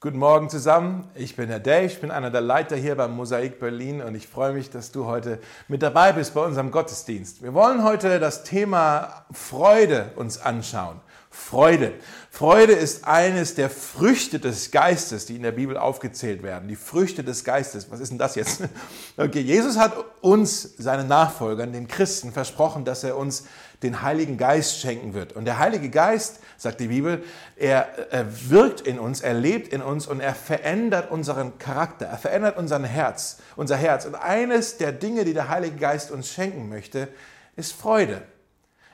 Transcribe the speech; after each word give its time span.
Guten 0.00 0.18
Morgen 0.18 0.48
zusammen, 0.48 1.08
ich 1.16 1.34
bin 1.34 1.48
der 1.48 1.58
Dave, 1.58 1.86
ich 1.86 2.00
bin 2.00 2.12
einer 2.12 2.30
der 2.30 2.40
Leiter 2.40 2.76
hier 2.76 2.94
beim 2.94 3.16
Mosaik 3.16 3.58
Berlin 3.58 4.00
und 4.00 4.14
ich 4.14 4.28
freue 4.28 4.52
mich, 4.52 4.70
dass 4.70 4.92
du 4.92 5.06
heute 5.06 5.40
mit 5.66 5.82
dabei 5.82 6.12
bist 6.12 6.34
bei 6.34 6.40
unserem 6.40 6.70
Gottesdienst. 6.70 7.42
Wir 7.42 7.52
wollen 7.52 7.82
heute 7.82 8.20
das 8.20 8.44
Thema 8.44 9.24
Freude 9.32 10.12
uns 10.14 10.40
anschauen. 10.40 11.00
Freude. 11.30 11.94
Freude 12.30 12.74
ist 12.74 13.08
eines 13.08 13.56
der 13.56 13.70
Früchte 13.70 14.38
des 14.38 14.70
Geistes, 14.70 15.26
die 15.26 15.34
in 15.34 15.42
der 15.42 15.50
Bibel 15.50 15.76
aufgezählt 15.76 16.44
werden. 16.44 16.68
Die 16.68 16.76
Früchte 16.76 17.24
des 17.24 17.42
Geistes. 17.42 17.90
Was 17.90 17.98
ist 17.98 18.10
denn 18.10 18.18
das 18.18 18.36
jetzt? 18.36 18.62
Okay, 19.16 19.40
Jesus 19.40 19.76
hat 19.78 19.96
uns, 20.20 20.76
seinen 20.78 21.08
Nachfolgern, 21.08 21.72
den 21.72 21.88
Christen, 21.88 22.30
versprochen, 22.30 22.84
dass 22.84 23.02
er 23.02 23.16
uns 23.16 23.46
den 23.82 24.02
Heiligen 24.02 24.38
Geist 24.38 24.80
schenken 24.80 25.14
wird. 25.14 25.34
Und 25.34 25.44
der 25.44 25.58
Heilige 25.58 25.88
Geist, 25.88 26.40
sagt 26.56 26.80
die 26.80 26.88
Bibel, 26.88 27.22
er, 27.56 28.12
er 28.12 28.50
wirkt 28.50 28.80
in 28.80 28.98
uns, 28.98 29.20
er 29.20 29.34
lebt 29.34 29.72
in 29.72 29.82
uns 29.82 30.06
und 30.06 30.20
er 30.20 30.34
verändert 30.34 31.10
unseren 31.10 31.58
Charakter, 31.58 32.06
er 32.06 32.18
verändert 32.18 32.56
unser 32.56 32.82
Herz, 32.82 33.38
unser 33.54 33.76
Herz. 33.76 34.04
Und 34.04 34.16
eines 34.16 34.78
der 34.78 34.92
Dinge, 34.92 35.24
die 35.24 35.34
der 35.34 35.48
Heilige 35.48 35.76
Geist 35.76 36.10
uns 36.10 36.32
schenken 36.32 36.68
möchte, 36.68 37.08
ist 37.54 37.72
Freude. 37.72 38.22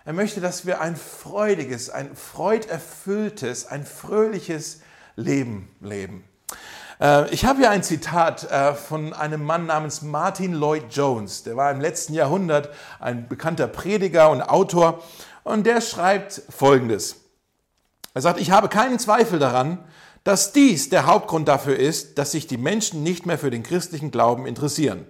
Er 0.05 0.13
möchte, 0.13 0.43
dass 0.43 0.67
wir 0.67 0.83
ein 0.83 0.97
freudiges, 0.97 1.89
ein 1.89 2.15
freuderfülltes, 2.15 3.67
ein 3.67 3.87
fröhliches 3.87 4.83
Leben 5.17 5.75
leben. 5.81 6.25
Äh, 7.05 7.31
ich 7.35 7.45
habe 7.45 7.59
hier 7.59 7.71
ein 7.71 7.83
Zitat 7.83 8.51
äh, 8.51 8.75
von 8.75 9.13
einem 9.13 9.45
Mann 9.45 9.67
namens 9.67 10.01
Martin 10.01 10.55
Lloyd 10.55 10.85
Jones. 10.91 11.43
Der 11.43 11.57
war 11.57 11.71
im 11.71 11.81
letzten 11.81 12.15
Jahrhundert 12.15 12.71
ein 12.99 13.29
bekannter 13.29 13.69
Prediger 13.69 14.31
und 14.31 14.41
Autor. 14.41 15.03
Und 15.43 15.67
der 15.67 15.83
schreibt 15.83 16.43
Folgendes. 16.49 17.17
Er 18.15 18.23
sagt, 18.23 18.41
ich 18.41 18.51
habe 18.51 18.69
keinen 18.69 18.99
Zweifel 18.99 19.39
daran, 19.39 19.79
dass 20.23 20.53
dies 20.53 20.89
der 20.89 21.05
Hauptgrund 21.05 21.47
dafür 21.49 21.77
ist, 21.77 22.17
dass 22.17 22.33
sich 22.33 22.47
die 22.47 22.57
Menschen 22.57 23.03
nicht 23.03 23.27
mehr 23.27 23.37
für 23.37 23.51
den 23.51 23.63
christlichen 23.63 24.11
Glauben 24.11 24.47
interessieren. 24.47 25.05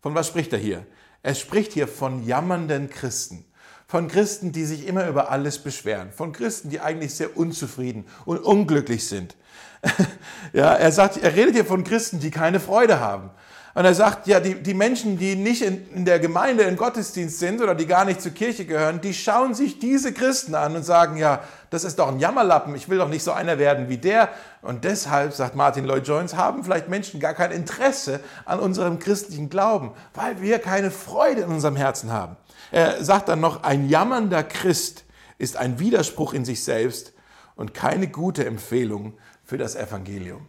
Von 0.00 0.14
was 0.14 0.28
spricht 0.28 0.52
er 0.52 0.60
hier? 0.60 0.86
Er 1.24 1.34
spricht 1.34 1.72
hier 1.72 1.88
von 1.88 2.24
jammernden 2.24 2.88
Christen 2.88 3.44
von 3.92 4.08
Christen, 4.08 4.52
die 4.52 4.64
sich 4.64 4.86
immer 4.86 5.06
über 5.06 5.30
alles 5.30 5.58
beschweren, 5.58 6.12
von 6.12 6.32
Christen, 6.32 6.70
die 6.70 6.80
eigentlich 6.80 7.14
sehr 7.14 7.36
unzufrieden 7.36 8.06
und 8.24 8.38
unglücklich 8.38 9.06
sind. 9.06 9.36
ja, 10.52 10.74
er 10.74 10.92
sagt, 10.92 11.16
er 11.16 11.34
redet 11.34 11.54
hier 11.54 11.64
von 11.64 11.84
Christen, 11.84 12.20
die 12.20 12.30
keine 12.30 12.60
Freude 12.60 13.00
haben. 13.00 13.30
Und 13.74 13.86
er 13.86 13.94
sagt, 13.94 14.26
ja, 14.26 14.38
die, 14.38 14.62
die 14.62 14.74
Menschen, 14.74 15.16
die 15.16 15.34
nicht 15.34 15.62
in, 15.62 15.88
in 15.92 16.04
der 16.04 16.18
Gemeinde 16.18 16.64
im 16.64 16.76
Gottesdienst 16.76 17.38
sind 17.38 17.62
oder 17.62 17.74
die 17.74 17.86
gar 17.86 18.04
nicht 18.04 18.20
zur 18.20 18.32
Kirche 18.32 18.66
gehören, 18.66 19.00
die 19.00 19.14
schauen 19.14 19.54
sich 19.54 19.78
diese 19.78 20.12
Christen 20.12 20.54
an 20.54 20.76
und 20.76 20.82
sagen, 20.82 21.16
ja, 21.16 21.42
das 21.70 21.84
ist 21.84 21.98
doch 21.98 22.08
ein 22.08 22.18
Jammerlappen, 22.18 22.74
ich 22.74 22.90
will 22.90 22.98
doch 22.98 23.08
nicht 23.08 23.22
so 23.22 23.32
einer 23.32 23.58
werden 23.58 23.88
wie 23.88 23.96
der. 23.96 24.28
Und 24.60 24.84
deshalb, 24.84 25.32
sagt 25.32 25.56
Martin 25.56 25.86
Lloyd 25.86 26.06
Jones, 26.06 26.36
haben 26.36 26.64
vielleicht 26.64 26.88
Menschen 26.88 27.18
gar 27.18 27.32
kein 27.32 27.50
Interesse 27.50 28.20
an 28.44 28.60
unserem 28.60 28.98
christlichen 28.98 29.48
Glauben, 29.48 29.92
weil 30.12 30.42
wir 30.42 30.58
keine 30.58 30.90
Freude 30.90 31.40
in 31.40 31.48
unserem 31.48 31.76
Herzen 31.76 32.12
haben. 32.12 32.36
Er 32.72 33.02
sagt 33.02 33.30
dann 33.30 33.40
noch, 33.40 33.62
ein 33.62 33.88
jammernder 33.88 34.42
Christ 34.42 35.04
ist 35.38 35.56
ein 35.56 35.78
Widerspruch 35.78 36.34
in 36.34 36.44
sich 36.44 36.62
selbst 36.62 37.14
und 37.56 37.72
keine 37.72 38.08
gute 38.08 38.44
Empfehlung 38.44 39.14
für 39.52 39.58
das 39.58 39.76
Evangelium. 39.76 40.46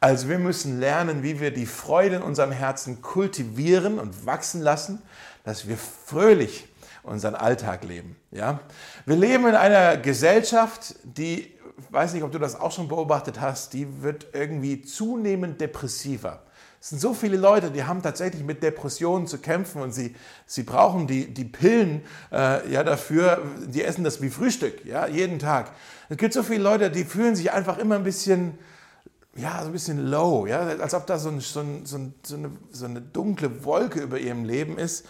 Also 0.00 0.28
wir 0.28 0.38
müssen 0.38 0.78
lernen, 0.78 1.22
wie 1.22 1.40
wir 1.40 1.50
die 1.50 1.64
Freude 1.64 2.16
in 2.16 2.22
unserem 2.22 2.52
Herzen 2.52 3.00
kultivieren 3.00 3.98
und 3.98 4.26
wachsen 4.26 4.60
lassen, 4.60 5.00
dass 5.44 5.66
wir 5.66 5.78
fröhlich 5.78 6.68
unseren 7.04 7.36
Alltag 7.36 7.84
leben. 7.84 8.16
Ja? 8.30 8.60
Wir 9.06 9.16
leben 9.16 9.46
in 9.46 9.54
einer 9.54 9.96
Gesellschaft, 9.96 10.94
die, 11.04 11.54
weiß 11.88 12.12
nicht, 12.12 12.22
ob 12.22 12.32
du 12.32 12.38
das 12.38 12.54
auch 12.54 12.70
schon 12.70 12.86
beobachtet 12.86 13.40
hast, 13.40 13.72
die 13.72 14.02
wird 14.02 14.26
irgendwie 14.34 14.82
zunehmend 14.82 15.62
depressiver. 15.62 16.42
Es 16.82 16.90
sind 16.90 17.00
so 17.00 17.14
viele 17.14 17.38
Leute, 17.38 17.70
die 17.70 17.84
haben 17.84 18.02
tatsächlich 18.02 18.44
mit 18.44 18.62
Depressionen 18.62 19.26
zu 19.26 19.38
kämpfen 19.38 19.80
und 19.80 19.92
sie, 19.92 20.14
sie 20.44 20.64
brauchen 20.64 21.06
die, 21.06 21.32
die 21.32 21.46
Pillen 21.46 22.02
äh, 22.30 22.70
ja, 22.70 22.84
dafür, 22.84 23.40
die 23.68 23.82
essen 23.82 24.04
das 24.04 24.20
wie 24.20 24.28
Frühstück, 24.28 24.84
ja, 24.84 25.06
jeden 25.06 25.38
Tag. 25.38 25.72
Es 26.08 26.16
gibt 26.16 26.34
so 26.34 26.42
viele 26.42 26.62
Leute, 26.62 26.90
die 26.90 27.04
fühlen 27.04 27.34
sich 27.34 27.52
einfach 27.52 27.78
immer 27.78 27.94
ein 27.94 28.04
bisschen, 28.04 28.58
ja, 29.36 29.60
so 29.60 29.66
ein 29.66 29.72
bisschen 29.72 30.06
low, 30.06 30.46
ja, 30.46 30.60
als 30.60 30.94
ob 30.94 31.06
da 31.06 31.18
so, 31.18 31.30
ein, 31.30 31.40
so, 31.40 31.60
ein, 31.60 31.84
so, 31.84 31.96
eine, 32.36 32.50
so 32.70 32.84
eine 32.84 33.00
dunkle 33.00 33.64
Wolke 33.64 34.00
über 34.00 34.18
ihrem 34.18 34.44
Leben 34.44 34.78
ist. 34.78 35.06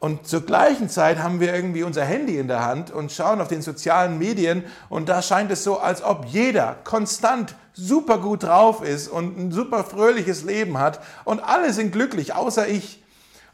Und 0.00 0.28
zur 0.28 0.42
gleichen 0.46 0.88
Zeit 0.88 1.18
haben 1.18 1.40
wir 1.40 1.52
irgendwie 1.52 1.82
unser 1.82 2.04
Handy 2.04 2.38
in 2.38 2.46
der 2.46 2.64
Hand 2.64 2.92
und 2.92 3.10
schauen 3.10 3.40
auf 3.40 3.48
den 3.48 3.62
sozialen 3.62 4.16
Medien 4.18 4.64
und 4.88 5.08
da 5.08 5.22
scheint 5.22 5.50
es 5.50 5.64
so, 5.64 5.78
als 5.78 6.04
ob 6.04 6.24
jeder 6.26 6.76
konstant 6.84 7.56
super 7.72 8.18
gut 8.18 8.44
drauf 8.44 8.82
ist 8.82 9.08
und 9.08 9.36
ein 9.36 9.50
super 9.50 9.82
fröhliches 9.82 10.44
Leben 10.44 10.78
hat 10.78 11.00
und 11.24 11.40
alle 11.40 11.72
sind 11.72 11.90
glücklich, 11.92 12.34
außer 12.34 12.68
ich. 12.68 13.02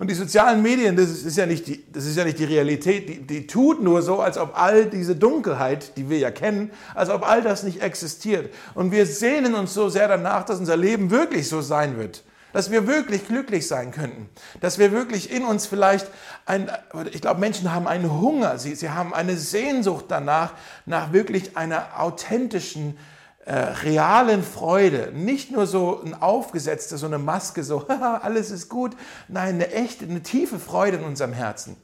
Und 0.04 0.10
die 0.10 0.16
sozialen 0.16 0.60
Medien, 0.60 0.96
das 0.96 1.08
ist 1.08 1.38
ja 1.38 1.46
nicht 1.46 1.66
die, 1.66 1.82
das 1.90 2.04
ist 2.04 2.18
ja 2.18 2.24
nicht 2.24 2.38
die 2.38 2.44
Realität, 2.44 3.08
die, 3.08 3.22
die 3.22 3.46
tut 3.46 3.82
nur 3.82 4.02
so, 4.02 4.20
als 4.20 4.36
ob 4.36 4.52
all 4.54 4.84
diese 4.84 5.16
Dunkelheit, 5.16 5.96
die 5.96 6.10
wir 6.10 6.18
ja 6.18 6.30
kennen, 6.30 6.72
als 6.94 7.08
ob 7.08 7.26
all 7.26 7.40
das 7.40 7.62
nicht 7.62 7.80
existiert. 7.80 8.52
Und 8.74 8.92
wir 8.92 9.06
sehnen 9.06 9.54
uns 9.54 9.72
so 9.72 9.88
sehr 9.88 10.06
danach, 10.06 10.44
dass 10.44 10.58
unser 10.58 10.76
Leben 10.76 11.10
wirklich 11.10 11.48
so 11.48 11.62
sein 11.62 11.96
wird. 11.96 12.22
Dass 12.52 12.70
wir 12.70 12.86
wirklich 12.86 13.26
glücklich 13.26 13.66
sein 13.66 13.92
könnten, 13.92 14.28
dass 14.60 14.78
wir 14.78 14.92
wirklich 14.92 15.32
in 15.32 15.42
uns 15.42 15.64
vielleicht 15.64 16.06
ein, 16.44 16.70
ich 17.10 17.22
glaube, 17.22 17.40
Menschen 17.40 17.72
haben 17.72 17.86
einen 17.86 18.20
Hunger, 18.20 18.58
sie, 18.58 18.74
sie 18.74 18.90
haben 18.90 19.14
eine 19.14 19.38
Sehnsucht 19.38 20.04
danach, 20.08 20.52
nach 20.84 21.14
wirklich 21.14 21.56
einer 21.56 21.98
authentischen, 21.98 22.98
äh, 23.46 23.54
realen 23.54 24.42
Freude, 24.42 25.12
nicht 25.14 25.50
nur 25.50 25.66
so 25.66 26.00
ein 26.02 26.14
aufgesetzte, 26.14 26.96
so 26.96 27.06
eine 27.06 27.18
Maske, 27.18 27.62
so 27.62 27.86
alles 28.22 28.50
ist 28.50 28.68
gut, 28.68 28.96
nein, 29.28 29.56
eine 29.56 29.70
echte, 29.70 30.06
eine 30.06 30.22
tiefe 30.22 30.58
Freude 30.58 30.96
in 30.96 31.04
unserem 31.04 31.32
Herzen. 31.32 31.76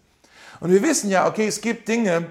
Und 0.60 0.70
wir 0.70 0.82
wissen 0.82 1.10
ja, 1.10 1.26
okay, 1.26 1.46
es 1.46 1.60
gibt 1.60 1.88
Dinge, 1.88 2.26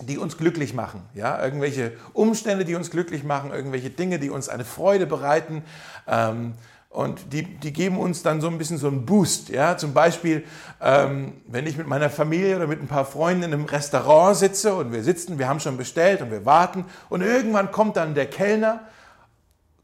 die 0.00 0.18
uns 0.18 0.36
glücklich 0.36 0.72
machen, 0.72 1.02
ja, 1.14 1.42
irgendwelche 1.42 1.92
Umstände, 2.12 2.64
die 2.64 2.74
uns 2.74 2.90
glücklich 2.90 3.24
machen, 3.24 3.50
irgendwelche 3.50 3.90
Dinge, 3.90 4.18
die 4.18 4.30
uns 4.30 4.48
eine 4.48 4.64
Freude 4.64 5.06
bereiten. 5.06 5.62
Ähm, 6.06 6.54
und 6.90 7.32
die, 7.32 7.44
die 7.44 7.72
geben 7.72 7.98
uns 7.98 8.24
dann 8.24 8.40
so 8.40 8.48
ein 8.48 8.58
bisschen 8.58 8.76
so 8.76 8.88
einen 8.88 9.06
Boost. 9.06 9.48
Ja? 9.48 9.76
Zum 9.76 9.94
Beispiel, 9.94 10.44
ähm, 10.80 11.34
wenn 11.46 11.66
ich 11.66 11.78
mit 11.78 11.86
meiner 11.86 12.10
Familie 12.10 12.56
oder 12.56 12.66
mit 12.66 12.82
ein 12.82 12.88
paar 12.88 13.04
Freunden 13.04 13.44
in 13.44 13.52
einem 13.54 13.64
Restaurant 13.64 14.36
sitze 14.36 14.74
und 14.74 14.92
wir 14.92 15.04
sitzen, 15.04 15.38
wir 15.38 15.48
haben 15.48 15.60
schon 15.60 15.76
bestellt 15.76 16.20
und 16.20 16.32
wir 16.32 16.44
warten 16.44 16.84
und 17.08 17.22
irgendwann 17.22 17.70
kommt 17.70 17.96
dann 17.96 18.14
der 18.14 18.26
Kellner, 18.26 18.80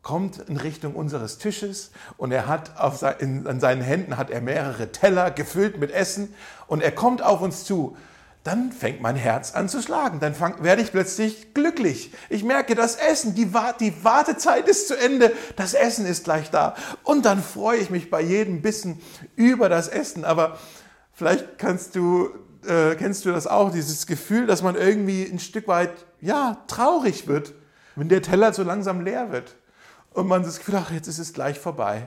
kommt 0.03 0.39
in 0.49 0.57
Richtung 0.57 0.97
unseres 0.97 1.39
Tisches 1.39 1.93
und 2.17 2.33
er 2.33 2.49
hat 2.49 2.77
auf 2.77 2.97
sein, 2.97 3.15
in, 3.21 3.47
an 3.47 3.61
seinen 3.61 3.83
Händen 3.83 4.17
hat 4.17 4.31
er 4.31 4.41
mehrere 4.41 4.91
Teller 4.91 5.31
gefüllt 5.31 5.79
mit 5.79 5.93
Essen 5.93 6.35
und 6.67 6.83
er 6.83 6.93
kommt 6.93 7.23
auf 7.23 7.41
uns 7.41 7.65
zu 7.65 7.97
dann 8.47 8.71
fängt 8.71 9.01
mein 9.01 9.17
Herz 9.17 9.55
an 9.55 9.69
zu 9.69 9.83
schlagen. 9.83 10.21
Dann 10.21 10.35
fang, 10.35 10.63
werde 10.63 10.81
ich 10.81 10.93
plötzlich 10.93 11.53
glücklich. 11.53 12.13
Ich 12.29 12.45
merke, 12.45 12.75
das 12.75 12.97
Essen, 12.97 13.35
die, 13.35 13.51
die, 13.81 14.05
Wartezeit 14.05 14.69
ist 14.69 14.87
zu 14.87 14.97
Ende, 14.97 15.33
das 15.57 15.75
Essen 15.75 16.07
ist 16.07 16.25
gleich 16.25 16.51
da. 16.51 16.77
Und 17.03 17.25
dann 17.25 17.43
freue 17.43 17.79
ich 17.79 17.91
mich 17.91 18.09
bei 18.09 18.21
jedem 18.21 18.63
Bissen 18.63 19.01
über 19.35 19.69
das 19.69 19.89
Essen. 19.89 20.25
Aber 20.25 20.59
vielleicht 21.13 21.59
kannst 21.59 21.97
du, 21.97 22.31
äh, 22.67 22.95
kennst 22.95 23.25
du 23.25 23.33
das 23.33 23.49
auch, 23.49 23.73
dieses 23.73 24.07
Gefühl, 24.07 24.47
dass 24.47 24.63
man 24.63 24.77
irgendwie 24.77 25.25
ein 25.25 25.41
Stück 25.41 25.67
weit, 25.67 25.93
ja, 26.21 26.59
traurig 26.69 27.27
wird, 27.27 27.53
wenn 27.97 28.09
der 28.09 28.23
Teller 28.23 28.53
so 28.53 28.63
langsam 28.63 29.01
leer 29.01 29.33
wird. 29.33 29.57
Und 30.13 30.29
man 30.29 30.45
das 30.45 30.59
Gefühl, 30.59 30.77
ach, 30.77 30.93
jetzt 30.93 31.09
ist 31.09 31.19
es 31.19 31.33
gleich 31.33 31.59
vorbei. 31.59 32.07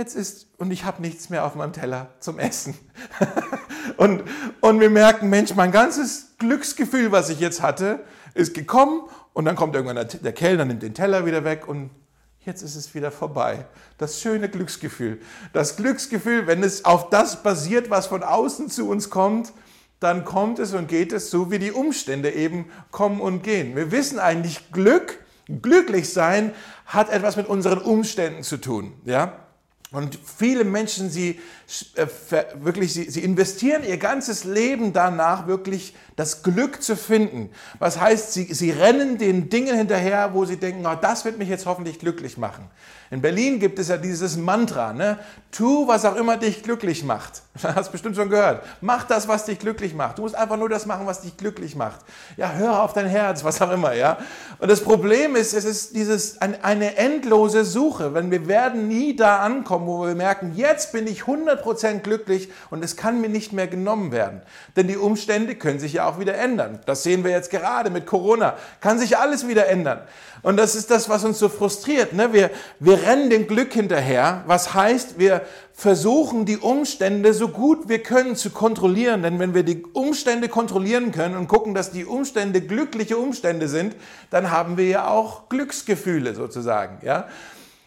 Jetzt 0.00 0.16
ist, 0.16 0.46
und 0.56 0.70
ich 0.70 0.86
habe 0.86 1.02
nichts 1.02 1.28
mehr 1.28 1.44
auf 1.44 1.54
meinem 1.56 1.74
Teller 1.74 2.08
zum 2.20 2.38
Essen. 2.38 2.74
Und, 3.98 4.22
und 4.60 4.80
wir 4.80 4.88
merken, 4.88 5.28
Mensch, 5.28 5.54
mein 5.54 5.72
ganzes 5.72 6.36
Glücksgefühl, 6.38 7.12
was 7.12 7.28
ich 7.28 7.40
jetzt 7.40 7.60
hatte, 7.60 8.00
ist 8.32 8.54
gekommen 8.54 9.02
und 9.32 9.44
dann 9.44 9.56
kommt 9.56 9.74
irgendwann 9.74 9.96
der, 9.96 10.04
der 10.06 10.32
Kellner, 10.32 10.64
nimmt 10.64 10.82
den 10.82 10.94
Teller 10.94 11.26
wieder 11.26 11.44
weg 11.44 11.66
und 11.66 11.90
jetzt 12.40 12.62
ist 12.62 12.76
es 12.76 12.94
wieder 12.94 13.10
vorbei. 13.10 13.66
Das 13.98 14.20
schöne 14.20 14.48
Glücksgefühl. 14.48 15.20
Das 15.52 15.76
Glücksgefühl, 15.76 16.46
wenn 16.46 16.62
es 16.62 16.84
auf 16.84 17.10
das 17.10 17.42
basiert, 17.42 17.90
was 17.90 18.06
von 18.06 18.22
außen 18.22 18.70
zu 18.70 18.88
uns 18.88 19.10
kommt, 19.10 19.52
dann 19.98 20.24
kommt 20.24 20.60
es 20.60 20.72
und 20.72 20.88
geht 20.88 21.12
es 21.12 21.30
so, 21.30 21.50
wie 21.50 21.58
die 21.58 21.72
Umstände 21.72 22.30
eben 22.30 22.70
kommen 22.90 23.20
und 23.20 23.42
gehen. 23.42 23.76
Wir 23.76 23.90
wissen 23.90 24.18
eigentlich, 24.18 24.72
Glück, 24.72 25.18
glücklich 25.60 26.10
sein, 26.12 26.52
hat 26.86 27.10
etwas 27.10 27.36
mit 27.36 27.48
unseren 27.48 27.78
Umständen 27.78 28.42
zu 28.44 28.56
tun. 28.58 28.94
Ja? 29.04 29.49
Und 29.92 30.18
viele 30.24 30.62
Menschen, 30.62 31.10
sie 31.10 31.40
äh, 31.96 32.06
wirklich, 32.60 32.92
sie, 32.92 33.10
sie 33.10 33.24
investieren 33.24 33.82
ihr 33.82 33.96
ganzes 33.96 34.44
Leben 34.44 34.92
danach, 34.92 35.48
wirklich 35.48 35.96
das 36.14 36.44
Glück 36.44 36.80
zu 36.80 36.96
finden. 36.96 37.50
Was 37.80 38.00
heißt, 38.00 38.32
sie, 38.32 38.54
sie 38.54 38.70
rennen 38.70 39.18
den 39.18 39.48
Dingen 39.48 39.76
hinterher, 39.76 40.32
wo 40.32 40.44
sie 40.44 40.58
denken, 40.58 40.86
oh, 40.86 40.94
das 41.00 41.24
wird 41.24 41.38
mich 41.38 41.48
jetzt 41.48 41.66
hoffentlich 41.66 41.98
glücklich 41.98 42.38
machen. 42.38 42.70
In 43.10 43.20
Berlin 43.20 43.58
gibt 43.58 43.78
es 43.80 43.88
ja 43.88 43.96
dieses 43.96 44.36
Mantra, 44.36 44.92
ne? 44.92 45.18
tu, 45.50 45.88
was 45.88 46.04
auch 46.04 46.16
immer 46.16 46.36
dich 46.36 46.62
glücklich 46.62 47.04
macht. 47.04 47.42
Du 47.60 47.74
hast 47.74 47.92
bestimmt 47.92 48.16
schon 48.16 48.30
gehört. 48.30 48.64
Mach 48.80 49.04
das, 49.04 49.28
was 49.28 49.44
dich 49.44 49.58
glücklich 49.58 49.92
macht. 49.92 50.16
Du 50.16 50.22
musst 50.22 50.34
einfach 50.34 50.56
nur 50.56 50.70
das 50.70 50.86
machen, 50.86 51.06
was 51.06 51.20
dich 51.20 51.36
glücklich 51.36 51.76
macht. 51.76 52.00
Ja, 52.38 52.52
hör 52.52 52.82
auf 52.82 52.94
dein 52.94 53.06
Herz, 53.06 53.44
was 53.44 53.60
auch 53.60 53.70
immer, 53.70 53.92
ja. 53.92 54.16
Und 54.60 54.70
das 54.70 54.82
Problem 54.82 55.36
ist, 55.36 55.52
es 55.52 55.64
ist 55.64 55.94
dieses, 55.94 56.40
eine 56.40 56.96
endlose 56.96 57.64
Suche. 57.64 58.14
Wenn 58.14 58.30
wir 58.30 58.46
werden 58.46 58.88
nie 58.88 59.14
da 59.14 59.40
ankommen, 59.40 59.86
wo 59.86 60.06
wir 60.06 60.14
merken, 60.14 60.52
jetzt 60.54 60.92
bin 60.92 61.06
ich 61.06 61.22
100% 61.22 61.98
glücklich 61.98 62.50
und 62.70 62.82
es 62.82 62.96
kann 62.96 63.20
mir 63.20 63.28
nicht 63.28 63.52
mehr 63.52 63.66
genommen 63.66 64.12
werden. 64.12 64.40
Denn 64.76 64.86
die 64.86 64.96
Umstände 64.96 65.56
können 65.56 65.80
sich 65.80 65.94
ja 65.94 66.08
auch 66.08 66.18
wieder 66.18 66.36
ändern. 66.36 66.78
Das 66.86 67.02
sehen 67.02 67.24
wir 67.24 67.30
jetzt 67.30 67.50
gerade 67.50 67.90
mit 67.90 68.06
Corona. 68.06 68.54
Kann 68.80 68.98
sich 68.98 69.18
alles 69.18 69.46
wieder 69.46 69.68
ändern. 69.68 70.00
Und 70.42 70.56
das 70.56 70.74
ist 70.74 70.90
das, 70.90 71.08
was 71.08 71.24
uns 71.24 71.38
so 71.38 71.48
frustriert. 71.48 72.12
Ne? 72.12 72.32
Wir, 72.32 72.50
wir 72.78 73.02
rennen 73.02 73.30
dem 73.30 73.46
Glück 73.46 73.72
hinterher, 73.72 74.42
was 74.46 74.74
heißt, 74.74 75.18
wir 75.18 75.42
versuchen 75.72 76.44
die 76.44 76.58
Umstände 76.58 77.32
so 77.34 77.48
gut 77.48 77.88
wir 77.88 78.02
können 78.02 78.36
zu 78.36 78.50
kontrollieren. 78.50 79.22
Denn 79.22 79.38
wenn 79.38 79.54
wir 79.54 79.62
die 79.62 79.82
Umstände 79.92 80.48
kontrollieren 80.48 81.12
können 81.12 81.36
und 81.36 81.48
gucken, 81.48 81.74
dass 81.74 81.90
die 81.90 82.04
Umstände 82.04 82.60
glückliche 82.60 83.18
Umstände 83.18 83.68
sind, 83.68 83.96
dann 84.30 84.50
haben 84.50 84.76
wir 84.76 84.86
ja 84.86 85.08
auch 85.08 85.48
Glücksgefühle 85.48 86.34
sozusagen. 86.34 86.98
Ja? 87.04 87.28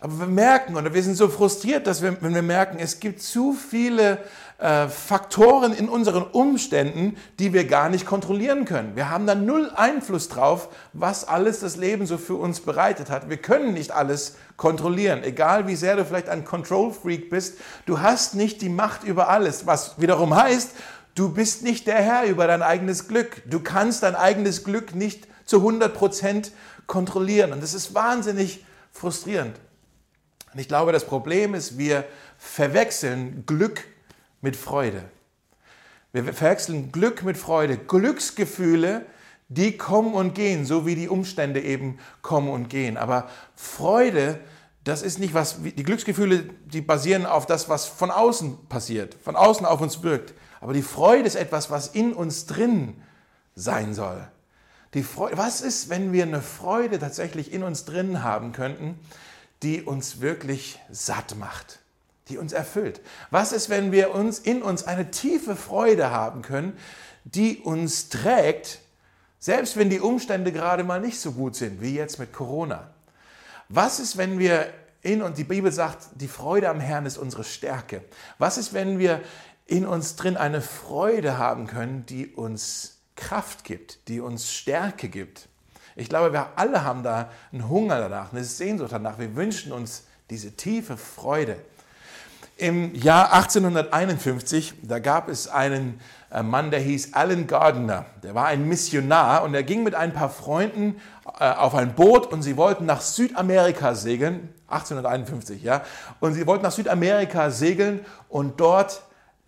Aber 0.03 0.19
wir 0.19 0.27
merken, 0.27 0.75
oder 0.75 0.94
wir 0.94 1.01
sind 1.01 1.15
so 1.15 1.29
frustriert, 1.29 1.88
dass 1.88 2.01
wir, 2.01 2.21
wenn 2.21 2.35
wir 2.35 2.41
merken, 2.41 2.75
es 2.77 3.00
gibt 3.00 3.21
zu 3.21 3.53
viele 3.53 4.17
äh, 4.57 4.89
Faktoren 4.89 5.71
in 5.71 5.88
unseren 5.88 6.23
Umständen, 6.23 7.15
die 7.39 7.53
wir 7.53 7.63
gar 7.63 7.88
nicht 7.88 8.05
kontrollieren 8.05 8.65
können. 8.65 8.97
Wir 8.97 9.09
haben 9.09 9.25
da 9.25 9.33
null 9.33 9.71
Einfluss 9.73 10.27
drauf, 10.27 10.67
was 10.91 11.25
alles 11.25 11.61
das 11.61 11.77
Leben 11.77 12.05
so 12.05 12.17
für 12.17 12.35
uns 12.35 12.59
bereitet 12.59 13.09
hat. 13.09 13.29
Wir 13.29 13.38
können 13.38 13.73
nicht 13.73 13.91
alles 13.91 14.35
kontrollieren, 14.57 15.23
egal 15.23 15.67
wie 15.67 15.77
sehr 15.77 15.95
du 15.95 16.03
vielleicht 16.03 16.27
ein 16.27 16.44
Control 16.44 16.91
Freak 16.91 17.29
bist. 17.29 17.57
Du 17.85 18.01
hast 18.01 18.35
nicht 18.35 18.61
die 18.61 18.67
Macht 18.67 19.06
über 19.06 19.29
alles, 19.29 19.67
was 19.67 20.01
wiederum 20.01 20.35
heißt, 20.35 20.71
du 21.15 21.29
bist 21.29 21.63
nicht 21.63 21.88
der 21.88 22.01
Herr 22.01 22.25
über 22.25 22.45
dein 22.45 22.61
eigenes 22.61 23.07
Glück. 23.07 23.41
Du 23.49 23.61
kannst 23.61 24.03
dein 24.03 24.17
eigenes 24.17 24.65
Glück 24.65 24.95
nicht 24.95 25.29
zu 25.45 25.59
100 25.59 25.94
Prozent 25.94 26.51
kontrollieren. 26.88 27.53
Und 27.53 27.63
das 27.63 27.73
ist 27.73 27.94
wahnsinnig 27.95 28.65
frustrierend. 28.91 29.56
Und 30.53 30.59
ich 30.59 30.67
glaube, 30.67 30.91
das 30.91 31.05
Problem 31.05 31.53
ist, 31.55 31.77
wir 31.77 32.05
verwechseln 32.38 33.45
Glück 33.45 33.85
mit 34.41 34.55
Freude. 34.55 35.03
Wir 36.11 36.23
verwechseln 36.25 36.91
Glück 36.91 37.23
mit 37.23 37.38
Freude. 37.38 37.77
Glücksgefühle, 37.77 39.05
die 39.47 39.77
kommen 39.77 40.13
und 40.13 40.35
gehen, 40.35 40.65
so 40.65 40.85
wie 40.85 40.95
die 40.95 41.09
Umstände 41.09 41.61
eben 41.61 41.97
kommen 42.21 42.50
und 42.50 42.69
gehen. 42.69 42.97
Aber 42.97 43.29
Freude, 43.55 44.39
das 44.83 45.01
ist 45.01 45.17
nicht 45.17 45.33
was, 45.33 45.57
die 45.63 45.83
Glücksgefühle, 45.83 46.50
die 46.65 46.81
basieren 46.81 47.25
auf 47.25 47.45
das, 47.45 47.67
was 47.67 47.85
von 47.85 48.11
außen 48.11 48.67
passiert, 48.67 49.15
von 49.23 49.35
außen 49.35 49.65
auf 49.65 49.81
uns 49.81 50.03
wirkt. 50.03 50.33
Aber 50.61 50.73
die 50.73 50.81
Freude 50.81 51.25
ist 51.25 51.35
etwas, 51.35 51.71
was 51.71 51.88
in 51.88 52.13
uns 52.13 52.45
drin 52.45 53.01
sein 53.56 53.94
soll. 53.94 54.27
Die 54.94 55.03
Freude, 55.03 55.38
was 55.38 55.61
ist, 55.61 55.89
wenn 55.89 56.13
wir 56.13 56.23
eine 56.23 56.41
Freude 56.41 56.99
tatsächlich 56.99 57.51
in 57.51 57.63
uns 57.63 57.85
drin 57.85 58.23
haben 58.23 58.51
könnten, 58.51 58.99
die 59.63 59.81
uns 59.81 60.21
wirklich 60.21 60.80
satt 60.92 61.36
macht, 61.36 61.80
die 62.30 62.38
uns 62.38 62.54
erfüllt? 62.54 63.01
Was 63.31 63.51
ist, 63.51 63.69
wenn 63.69 63.92
wir 63.92 64.13
uns 64.13 64.39
in 64.39 64.62
uns 64.62 64.83
eine 64.83 65.12
tiefe 65.12 65.56
Freude 65.56 66.12
haben 66.12 66.42
können, 66.42 66.77
die 67.24 67.57
uns 67.57 68.10
trägt, 68.10 68.80
selbst 69.39 69.77
wenn 69.77 69.89
die 69.89 70.00
Umstände 70.00 70.51
gerade 70.51 70.83
mal 70.83 71.01
nicht 71.01 71.19
so 71.19 71.31
gut 71.31 71.56
sind, 71.56 71.81
wie 71.81 71.95
jetzt 71.95 72.19
mit 72.19 72.33
Corona? 72.33 72.92
Was 73.69 74.00
ist, 74.00 74.18
wenn 74.18 74.39
wir 74.39 74.68
in 75.04 75.21
uns, 75.21 75.36
die 75.36 75.44
Bibel 75.44 75.71
sagt, 75.71 76.07
die 76.16 76.27
Freude 76.27 76.69
am 76.69 76.80
Herrn 76.80 77.06
ist 77.06 77.18
unsere 77.18 77.44
Stärke. 77.44 78.04
Was 78.38 78.57
ist, 78.57 78.74
wenn 78.74 79.00
wir 79.00 79.21
in 79.66 79.86
uns 79.86 80.16
drin 80.16 80.38
eine 80.38 80.62
Freude 80.62 81.38
haben 81.38 81.68
können, 81.68 82.06
die 82.06 82.27
uns 82.27 83.01
Kraft 83.16 83.66
gibt, 83.66 84.07
die 84.07 84.21
uns 84.21 84.51
Stärke 84.51 85.09
gibt? 85.09 85.50
Ich 85.95 86.10
glaube, 86.10 86.34
wir 86.34 86.48
alle 86.56 86.84
haben 86.84 87.04
da 87.04 87.30
einen 87.51 87.69
Hunger 87.69 88.00
danach, 88.00 88.31
eine 88.31 88.44
Sehnsucht 88.44 88.92
danach. 88.92 89.19
Wir 89.19 89.36
wünschen 89.36 89.72
uns 89.72 90.06
diese 90.30 90.51
tiefe 90.51 90.98
Freude. 90.98 91.57
Im 92.57 92.94
Jahr 92.94 93.34
1851, 93.34 94.75
da 94.84 95.00
gab 95.00 95.28
es 95.28 95.48
einen 95.48 96.00
äh, 96.31 96.44
Mann, 96.44 96.72
der 96.72 96.80
hieß 96.80 97.13
Alan 97.13 97.48
Gardner. 97.48 98.06
Der 98.22 98.36
war 98.36 98.45
ein 98.45 98.68
Missionar 98.68 99.44
und 99.44 99.56
er 99.56 99.63
ging 99.63 99.84
mit 99.84 99.95
ein 99.95 100.13
paar 100.13 100.30
Freunden 100.30 101.01
äh, 101.40 101.50
auf 101.51 101.74
ein 101.74 101.95
Boot 101.95 102.28
und 102.28 102.44
sie 102.44 102.56
wollten 102.56 102.86
nach 102.86 103.01
Südamerika 103.01 103.95
segeln. 103.95 104.50
1851, 104.68 105.63
ja. 105.63 105.84
Und 106.19 106.34
sie 106.34 106.45
wollten 106.48 106.63
nach 106.63 106.72
Südamerika 106.72 107.50
segeln 107.50 108.06
und 108.30 108.60
dort 108.60 109.04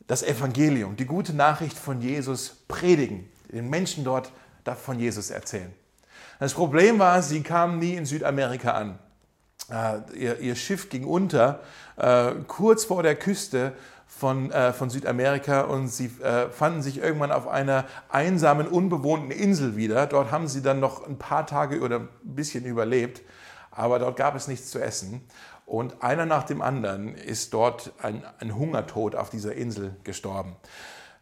das 0.07 0.21
Evangelium, 0.21 0.95
die 0.95 1.05
gute 1.05 1.33
Nachricht 1.33 1.77
von 1.77 2.01
Jesus 2.01 2.57
predigen, 2.67 3.29
den 3.51 3.69
Menschen 3.69 4.03
dort 4.03 4.31
von 4.83 4.99
Jesus 4.99 5.29
erzählen. 5.29 5.73
Das 6.39 6.53
Problem 6.53 6.99
war, 6.99 7.21
sie 7.21 7.43
kamen 7.43 7.79
nie 7.79 7.95
in 7.95 8.05
Südamerika 8.05 8.71
an. 8.71 8.99
Äh, 9.71 10.17
ihr, 10.17 10.39
ihr, 10.39 10.55
Schiff 10.55 10.89
ging 10.89 11.05
unter, 11.05 11.61
äh, 11.97 12.31
kurz 12.47 12.85
vor 12.85 13.03
der 13.03 13.15
Küste 13.15 13.73
von, 14.05 14.51
äh, 14.51 14.73
von 14.73 14.89
Südamerika 14.89 15.61
und 15.61 15.87
sie 15.87 16.11
fanden 16.51 16.81
sich 16.81 16.99
irgendwann 16.99 17.31
auf 17.31 17.47
einer 17.47 17.85
einsamen, 18.09 18.67
unbewohnten 18.67 19.31
Insel 19.31 19.75
wieder. 19.75 20.05
Dort 20.05 20.31
haben 20.31 20.47
sie 20.47 20.61
dann 20.61 20.79
noch 20.79 21.07
ein 21.07 21.17
paar 21.17 21.47
Tage 21.47 21.81
oder 21.81 21.99
ein 21.99 22.09
bisschen 22.23 22.65
überlebt, 22.65 23.21
aber 23.71 23.99
dort 23.99 24.17
gab 24.17 24.35
es 24.35 24.47
nichts 24.47 24.71
zu 24.71 24.79
essen. 24.79 25.27
Und 25.65 26.03
einer 26.03 26.25
nach 26.25 26.43
dem 26.43 26.61
anderen 26.61 27.15
ist 27.15 27.53
dort 27.53 27.91
ein, 28.01 28.23
ein 28.39 28.55
Hungertod 28.55 29.15
auf 29.15 29.31
dieser 29.31 29.55
Insel 29.55 29.95
gestorben. 30.03 30.55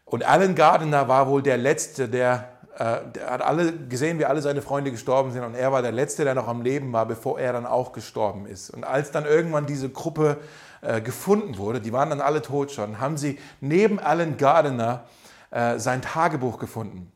Und 0.04 0.22
Alan 0.22 0.54
Gardner 0.54 1.08
war 1.08 1.28
wohl 1.28 1.42
der 1.42 1.56
Letzte, 1.56 2.08
der 2.08 2.53
er 2.76 3.30
hat 3.30 3.42
alle 3.42 3.72
gesehen, 3.72 4.18
wie 4.18 4.24
alle 4.24 4.42
seine 4.42 4.60
Freunde 4.60 4.90
gestorben 4.90 5.30
sind 5.30 5.44
und 5.44 5.54
er 5.54 5.70
war 5.70 5.82
der 5.82 5.92
Letzte, 5.92 6.24
der 6.24 6.34
noch 6.34 6.48
am 6.48 6.62
Leben 6.62 6.92
war, 6.92 7.06
bevor 7.06 7.38
er 7.38 7.52
dann 7.52 7.66
auch 7.66 7.92
gestorben 7.92 8.46
ist. 8.46 8.70
Und 8.70 8.84
als 8.84 9.10
dann 9.10 9.26
irgendwann 9.26 9.66
diese 9.66 9.88
Gruppe 9.88 10.38
äh, 10.80 11.00
gefunden 11.00 11.56
wurde, 11.56 11.80
die 11.80 11.92
waren 11.92 12.10
dann 12.10 12.20
alle 12.20 12.42
tot 12.42 12.72
schon, 12.72 13.00
haben 13.00 13.16
sie 13.16 13.38
neben 13.60 14.00
Alan 14.00 14.36
Gardiner 14.36 15.04
äh, 15.50 15.78
sein 15.78 16.02
Tagebuch 16.02 16.58
gefunden. 16.58 17.12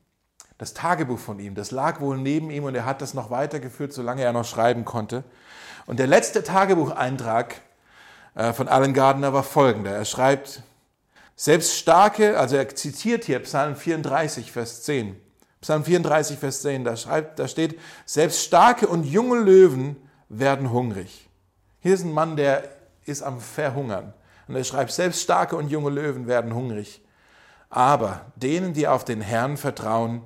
Das 0.59 0.75
Tagebuch 0.75 1.19
von 1.19 1.39
ihm, 1.39 1.55
das 1.55 1.71
lag 1.71 2.01
wohl 2.01 2.19
neben 2.19 2.51
ihm 2.51 2.65
und 2.65 2.75
er 2.75 2.85
hat 2.85 3.03
das 3.03 3.15
noch 3.15 3.31
weitergeführt, 3.31 3.93
solange 3.93 4.23
er 4.23 4.33
noch 4.33 4.45
schreiben 4.45 4.85
konnte. 4.85 5.25
Und 5.87 5.99
der 5.99 6.07
letzte 6.07 6.43
Tagebucheintrag 6.43 7.57
äh, 8.35 8.53
von 8.53 8.69
Alan 8.69 8.95
Gardiner 8.95 9.33
war 9.33 9.43
folgender. 9.43 9.91
Er 9.91 10.05
schreibt, 10.05 10.63
selbst 11.35 11.77
starke, 11.77 12.39
also 12.39 12.57
er 12.57 12.69
zitiert 12.75 13.25
hier 13.25 13.39
Psalm 13.41 13.77
34, 13.77 14.51
Vers 14.51 14.83
10. 14.83 15.28
Psalm 15.61 15.85
34, 15.85 16.39
Vers 16.39 16.63
10, 16.63 16.85
da, 16.85 16.97
schreibt, 16.97 17.39
da 17.39 17.49
steht, 17.49 17.79
selbst 18.07 18.45
starke 18.45 18.87
und 18.87 19.05
junge 19.05 19.39
Löwen 19.39 19.97
werden 20.29 20.71
hungrig. 20.71 21.29
Hier 21.81 21.95
ist 21.95 22.05
ein 22.05 22.13
Mann, 22.13 22.37
der 22.37 22.69
ist 23.05 23.23
am 23.23 23.41
Verhungern. 23.41 24.12
Und 24.47 24.57
er 24.57 24.65
schreibt, 24.65 24.93
selbst 24.93 25.23
starke 25.23 25.57
und 25.57 25.69
junge 25.69 25.91
Löwen 25.91 26.27
werden 26.27 26.55
hungrig. 26.55 27.03
Aber 27.71 28.27
denen, 28.37 28.73
die 28.73 28.88
auf 28.88 29.05
den 29.05 29.21
Herrn 29.21 29.57
vertrauen, 29.57 30.23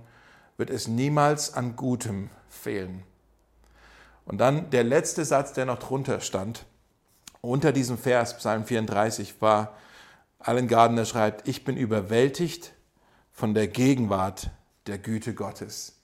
wird 0.57 0.71
es 0.71 0.87
niemals 0.87 1.55
an 1.55 1.77
Gutem 1.77 2.31
fehlen. 2.49 3.03
Und 4.25 4.39
dann 4.39 4.71
der 4.71 4.85
letzte 4.85 5.25
Satz, 5.25 5.53
der 5.53 5.67
noch 5.67 5.79
drunter 5.79 6.21
stand, 6.21 6.67
unter 7.41 7.73
diesem 7.73 7.99
Vers, 7.99 8.37
Psalm 8.37 8.65
34, 8.65 9.41
war, 9.41 9.77
Allen 10.39 10.69
Gardner 10.69 11.05
schreibt, 11.05 11.49
ich 11.49 11.65
bin 11.65 11.77
überwältigt 11.77 12.73
von 13.33 13.55
der 13.55 13.67
Gegenwart 13.67 14.51
der 14.87 14.99
Güte 14.99 15.35
Gottes. 15.35 16.03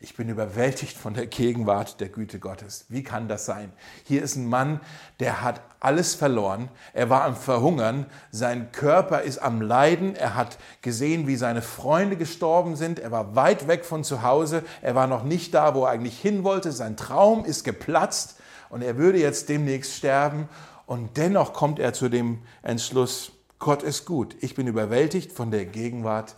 Ich 0.00 0.14
bin 0.14 0.28
überwältigt 0.28 0.96
von 0.96 1.14
der 1.14 1.26
Gegenwart 1.26 2.00
der 2.00 2.08
Güte 2.08 2.38
Gottes. 2.38 2.84
Wie 2.88 3.02
kann 3.02 3.26
das 3.26 3.46
sein? 3.46 3.72
Hier 4.04 4.22
ist 4.22 4.36
ein 4.36 4.46
Mann, 4.46 4.80
der 5.18 5.42
hat 5.42 5.60
alles 5.80 6.14
verloren. 6.14 6.68
Er 6.92 7.10
war 7.10 7.24
am 7.24 7.34
Verhungern. 7.34 8.06
Sein 8.30 8.70
Körper 8.70 9.22
ist 9.22 9.38
am 9.38 9.60
Leiden. 9.60 10.14
Er 10.14 10.36
hat 10.36 10.58
gesehen, 10.82 11.26
wie 11.26 11.34
seine 11.34 11.62
Freunde 11.62 12.16
gestorben 12.16 12.76
sind. 12.76 13.00
Er 13.00 13.10
war 13.10 13.34
weit 13.34 13.66
weg 13.66 13.84
von 13.84 14.04
zu 14.04 14.22
Hause. 14.22 14.62
Er 14.82 14.94
war 14.94 15.08
noch 15.08 15.24
nicht 15.24 15.52
da, 15.52 15.74
wo 15.74 15.84
er 15.84 15.90
eigentlich 15.90 16.20
hin 16.20 16.44
wollte. 16.44 16.70
Sein 16.70 16.96
Traum 16.96 17.44
ist 17.44 17.64
geplatzt 17.64 18.36
und 18.70 18.82
er 18.82 18.98
würde 18.98 19.18
jetzt 19.18 19.48
demnächst 19.48 19.94
sterben. 19.94 20.48
Und 20.86 21.16
dennoch 21.16 21.52
kommt 21.52 21.80
er 21.80 21.92
zu 21.92 22.08
dem 22.08 22.42
Entschluss, 22.62 23.32
Gott 23.58 23.82
ist 23.82 24.04
gut. 24.04 24.36
Ich 24.40 24.54
bin 24.54 24.68
überwältigt 24.68 25.32
von 25.32 25.50
der 25.50 25.66
Gegenwart 25.66 26.36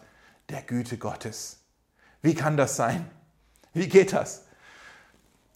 der 0.48 0.62
Güte 0.62 0.96
Gottes. 0.96 1.59
Wie 2.22 2.34
kann 2.34 2.56
das 2.56 2.76
sein? 2.76 3.10
Wie 3.72 3.88
geht 3.88 4.12
das? 4.12 4.44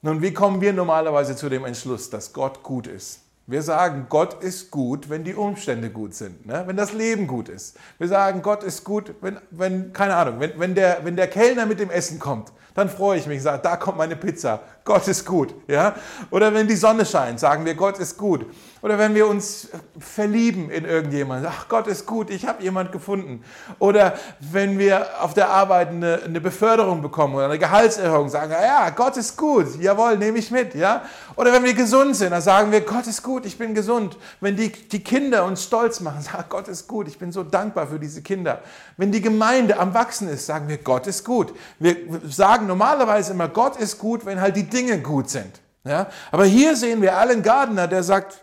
Nun, 0.02 0.22
wie 0.22 0.32
kommen 0.32 0.60
wir 0.60 0.72
normalerweise 0.72 1.34
zu 1.34 1.48
dem 1.48 1.64
Entschluss, 1.64 2.10
dass 2.10 2.32
Gott 2.32 2.62
gut 2.62 2.86
ist? 2.86 3.20
Wir 3.46 3.62
sagen, 3.62 4.06
Gott 4.08 4.42
ist 4.42 4.70
gut, 4.70 5.10
wenn 5.10 5.22
die 5.22 5.34
Umstände 5.34 5.90
gut 5.90 6.14
sind, 6.14 6.46
ne? 6.46 6.62
wenn 6.66 6.76
das 6.76 6.92
Leben 6.92 7.26
gut 7.26 7.50
ist. 7.50 7.76
Wir 7.98 8.08
sagen, 8.08 8.40
Gott 8.40 8.62
ist 8.62 8.84
gut, 8.84 9.14
wenn, 9.20 9.38
wenn 9.50 9.92
keine 9.92 10.16
Ahnung, 10.16 10.40
wenn, 10.40 10.58
wenn, 10.58 10.74
der, 10.74 11.04
wenn 11.04 11.16
der 11.16 11.28
Kellner 11.28 11.66
mit 11.66 11.78
dem 11.78 11.90
Essen 11.90 12.18
kommt, 12.18 12.52
dann 12.74 12.88
freue 12.88 13.18
ich 13.18 13.26
mich, 13.26 13.42
sage, 13.42 13.60
da 13.62 13.76
kommt 13.76 13.98
meine 13.98 14.16
Pizza. 14.16 14.60
Gott 14.84 15.08
ist 15.08 15.24
gut. 15.24 15.54
Ja? 15.66 15.94
Oder 16.30 16.52
wenn 16.52 16.68
die 16.68 16.76
Sonne 16.76 17.06
scheint, 17.06 17.40
sagen 17.40 17.64
wir, 17.64 17.74
Gott 17.74 17.98
ist 17.98 18.18
gut. 18.18 18.44
Oder 18.82 18.98
wenn 18.98 19.14
wir 19.14 19.26
uns 19.26 19.68
verlieben 19.98 20.68
in 20.68 20.84
irgendjemanden, 20.84 21.50
ach, 21.50 21.68
Gott 21.68 21.86
ist 21.86 22.04
gut, 22.04 22.28
ich 22.28 22.46
habe 22.46 22.62
jemand 22.62 22.92
gefunden. 22.92 23.42
Oder 23.78 24.12
wenn 24.40 24.78
wir 24.78 25.22
auf 25.22 25.32
der 25.32 25.48
Arbeit 25.48 25.88
eine, 25.88 26.20
eine, 26.22 26.38
Beförderung 26.38 27.00
bekommen 27.00 27.34
oder 27.34 27.46
eine 27.46 27.58
Gehaltserhöhung, 27.58 28.28
sagen 28.28 28.50
wir, 28.50 28.60
ja, 28.60 28.90
Gott 28.90 29.16
ist 29.16 29.38
gut, 29.38 29.80
jawohl, 29.80 30.18
nehme 30.18 30.36
ich 30.36 30.50
mit. 30.50 30.74
Ja? 30.74 31.00
Oder 31.34 31.54
wenn 31.54 31.64
wir 31.64 31.72
gesund 31.72 32.14
sind, 32.14 32.32
dann 32.32 32.42
sagen 32.42 32.70
wir, 32.70 32.82
Gott 32.82 33.06
ist 33.06 33.22
gut, 33.22 33.46
ich 33.46 33.56
bin 33.56 33.74
gesund. 33.74 34.18
Wenn 34.42 34.54
die, 34.54 34.70
die 34.70 35.02
Kinder 35.02 35.46
uns 35.46 35.64
stolz 35.64 36.00
machen, 36.00 36.20
sagen, 36.20 36.44
Gott 36.50 36.68
ist 36.68 36.86
gut, 36.86 37.08
ich 37.08 37.18
bin 37.18 37.32
so 37.32 37.42
dankbar 37.42 37.86
für 37.86 37.98
diese 37.98 38.20
Kinder. 38.20 38.60
Wenn 38.98 39.10
die 39.10 39.22
Gemeinde 39.22 39.78
am 39.78 39.94
Wachsen 39.94 40.28
ist, 40.28 40.44
sagen 40.44 40.68
wir, 40.68 40.76
Gott 40.76 41.06
ist 41.06 41.24
gut. 41.24 41.54
Wir 41.78 41.96
sagen 42.28 42.66
normalerweise 42.66 43.32
immer, 43.32 43.48
Gott 43.48 43.76
ist 43.76 43.98
gut, 43.98 44.26
wenn 44.26 44.42
halt 44.42 44.56
die 44.56 44.73
Dinge 44.74 45.00
gut 45.00 45.30
sind. 45.30 45.60
Ja? 45.84 46.08
Aber 46.30 46.44
hier 46.44 46.76
sehen 46.76 47.00
wir 47.00 47.16
Alan 47.16 47.42
Gardner, 47.42 47.86
der 47.86 48.02
sagt, 48.02 48.42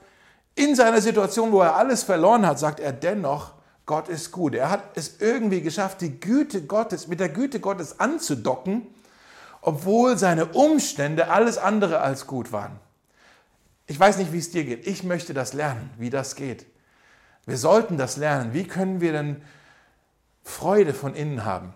in 0.56 0.76
seiner 0.76 1.02
Situation, 1.02 1.52
wo 1.52 1.62
er 1.62 1.76
alles 1.76 2.04
verloren 2.04 2.46
hat, 2.46 2.60
sagt 2.60 2.80
er 2.80 2.92
dennoch, 2.92 3.54
Gott 3.86 4.10
ist 4.10 4.32
gut. 4.32 4.56
Er 4.56 4.70
hat 4.70 4.84
es 4.96 5.20
irgendwie 5.20 5.62
geschafft, 5.62 6.02
die 6.02 6.20
Güte 6.20 6.64
Gottes, 6.64 7.08
mit 7.08 7.20
der 7.20 7.30
Güte 7.30 7.60
Gottes 7.60 8.00
anzudocken, 8.00 8.88
obwohl 9.62 10.18
seine 10.18 10.46
Umstände 10.46 11.30
alles 11.30 11.58
andere 11.58 12.00
als 12.00 12.28
gut 12.28 12.52
waren. 12.52 12.80
Ich 13.88 14.00
weiß 14.00 14.18
nicht, 14.18 14.32
wie 14.32 14.38
es 14.38 14.52
dir 14.52 14.64
geht. 14.64 14.88
Ich 14.88 15.04
möchte 15.04 15.34
das 15.34 15.54
lernen, 15.54 15.90
wie 15.98 16.10
das 16.10 16.36
geht. 16.36 16.66
Wir 17.46 17.58
sollten 17.58 17.98
das 17.98 18.18
lernen. 18.18 18.54
Wie 18.54 18.66
können 18.66 19.02
wir 19.02 19.12
denn 19.12 19.42
Freude 20.44 20.94
von 20.94 21.14
innen 21.14 21.44
haben? 21.44 21.74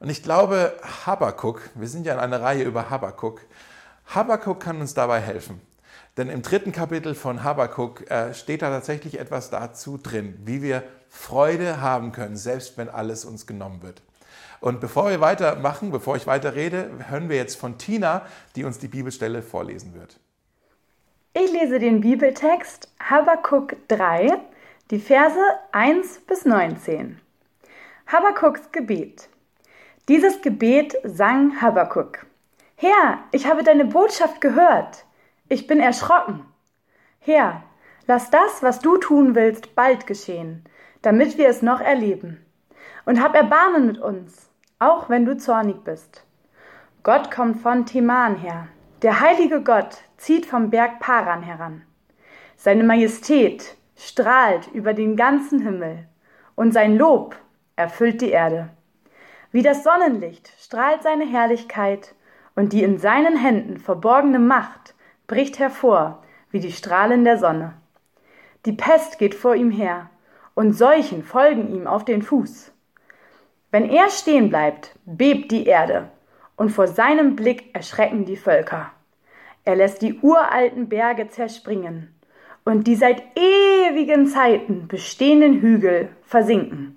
Und 0.00 0.08
ich 0.08 0.22
glaube, 0.22 0.72
Habakkuk, 1.06 1.60
wir 1.74 1.86
sind 1.86 2.06
ja 2.06 2.14
in 2.14 2.20
einer 2.20 2.40
Reihe 2.40 2.64
über 2.64 2.90
Habakkuk, 2.90 3.42
Habakkuk 4.06 4.58
kann 4.58 4.80
uns 4.80 4.94
dabei 4.94 5.20
helfen. 5.20 5.60
Denn 6.16 6.28
im 6.28 6.42
dritten 6.42 6.72
Kapitel 6.72 7.14
von 7.14 7.44
Habakkuk 7.44 8.10
äh, 8.10 8.34
steht 8.34 8.62
da 8.62 8.70
tatsächlich 8.70 9.20
etwas 9.20 9.50
dazu 9.50 9.98
drin, 9.98 10.38
wie 10.44 10.62
wir 10.62 10.82
Freude 11.08 11.80
haben 11.80 12.12
können, 12.12 12.36
selbst 12.36 12.76
wenn 12.78 12.88
alles 12.88 13.24
uns 13.24 13.46
genommen 13.46 13.82
wird. 13.82 14.02
Und 14.60 14.80
bevor 14.80 15.10
wir 15.10 15.20
weitermachen, 15.20 15.90
bevor 15.90 16.16
ich 16.16 16.26
weiter 16.26 16.54
rede, 16.54 16.90
hören 17.08 17.28
wir 17.28 17.36
jetzt 17.36 17.56
von 17.56 17.78
Tina, 17.78 18.26
die 18.56 18.64
uns 18.64 18.78
die 18.78 18.88
Bibelstelle 18.88 19.42
vorlesen 19.42 19.94
wird. 19.94 20.18
Ich 21.34 21.52
lese 21.52 21.78
den 21.78 22.00
Bibeltext 22.00 22.88
Habakkuk 22.98 23.76
3, 23.88 24.38
die 24.90 24.98
Verse 24.98 25.38
1 25.72 26.20
bis 26.26 26.44
19. 26.44 27.20
Habakkuks 28.06 28.72
Gebet. 28.72 29.28
Dieses 30.10 30.42
Gebet 30.42 30.96
sang 31.04 31.60
Habakuk. 31.60 32.26
Herr, 32.74 33.20
ich 33.30 33.46
habe 33.46 33.62
deine 33.62 33.84
Botschaft 33.84 34.40
gehört. 34.40 35.04
Ich 35.48 35.68
bin 35.68 35.78
erschrocken. 35.78 36.44
Herr, 37.20 37.62
lass 38.08 38.28
das, 38.28 38.60
was 38.60 38.80
du 38.80 38.96
tun 38.96 39.36
willst, 39.36 39.76
bald 39.76 40.08
geschehen, 40.08 40.64
damit 41.02 41.38
wir 41.38 41.48
es 41.48 41.62
noch 41.62 41.80
erleben. 41.80 42.44
Und 43.06 43.22
hab 43.22 43.36
Erbarmen 43.36 43.86
mit 43.86 43.98
uns, 43.98 44.50
auch 44.80 45.08
wenn 45.08 45.26
du 45.26 45.36
zornig 45.36 45.84
bist. 45.84 46.26
Gott 47.04 47.30
kommt 47.30 47.60
von 47.62 47.86
Teman 47.86 48.34
her. 48.34 48.66
Der 49.02 49.20
heilige 49.20 49.62
Gott 49.62 49.98
zieht 50.16 50.44
vom 50.44 50.70
Berg 50.70 50.98
Paran 50.98 51.44
heran. 51.44 51.82
Seine 52.56 52.82
Majestät 52.82 53.76
strahlt 53.94 54.66
über 54.72 54.92
den 54.92 55.14
ganzen 55.14 55.60
Himmel 55.60 56.08
und 56.56 56.72
sein 56.72 56.96
Lob 56.96 57.36
erfüllt 57.76 58.20
die 58.22 58.30
Erde. 58.30 58.70
Wie 59.52 59.62
das 59.62 59.82
Sonnenlicht 59.82 60.52
strahlt 60.60 61.02
seine 61.02 61.26
Herrlichkeit, 61.26 62.14
und 62.56 62.72
die 62.72 62.82
in 62.82 62.98
seinen 62.98 63.36
Händen 63.36 63.78
verborgene 63.78 64.38
Macht 64.38 64.94
bricht 65.26 65.58
hervor 65.58 66.22
wie 66.50 66.60
die 66.60 66.72
Strahlen 66.72 67.24
der 67.24 67.38
Sonne. 67.38 67.74
Die 68.66 68.72
Pest 68.72 69.18
geht 69.18 69.34
vor 69.34 69.54
ihm 69.54 69.70
her, 69.70 70.10
und 70.54 70.72
Seuchen 70.72 71.24
folgen 71.24 71.74
ihm 71.74 71.86
auf 71.86 72.04
den 72.04 72.22
Fuß. 72.22 72.72
Wenn 73.70 73.88
er 73.88 74.10
stehen 74.10 74.50
bleibt, 74.50 74.98
bebt 75.04 75.52
die 75.52 75.66
Erde, 75.66 76.10
und 76.56 76.70
vor 76.70 76.88
seinem 76.88 77.36
Blick 77.36 77.74
erschrecken 77.74 78.24
die 78.24 78.36
Völker. 78.36 78.90
Er 79.64 79.76
lässt 79.76 80.02
die 80.02 80.18
uralten 80.20 80.88
Berge 80.88 81.28
zerspringen 81.28 82.14
und 82.64 82.86
die 82.86 82.96
seit 82.96 83.22
ewigen 83.36 84.26
Zeiten 84.26 84.88
bestehenden 84.88 85.60
Hügel 85.60 86.08
versinken. 86.22 86.96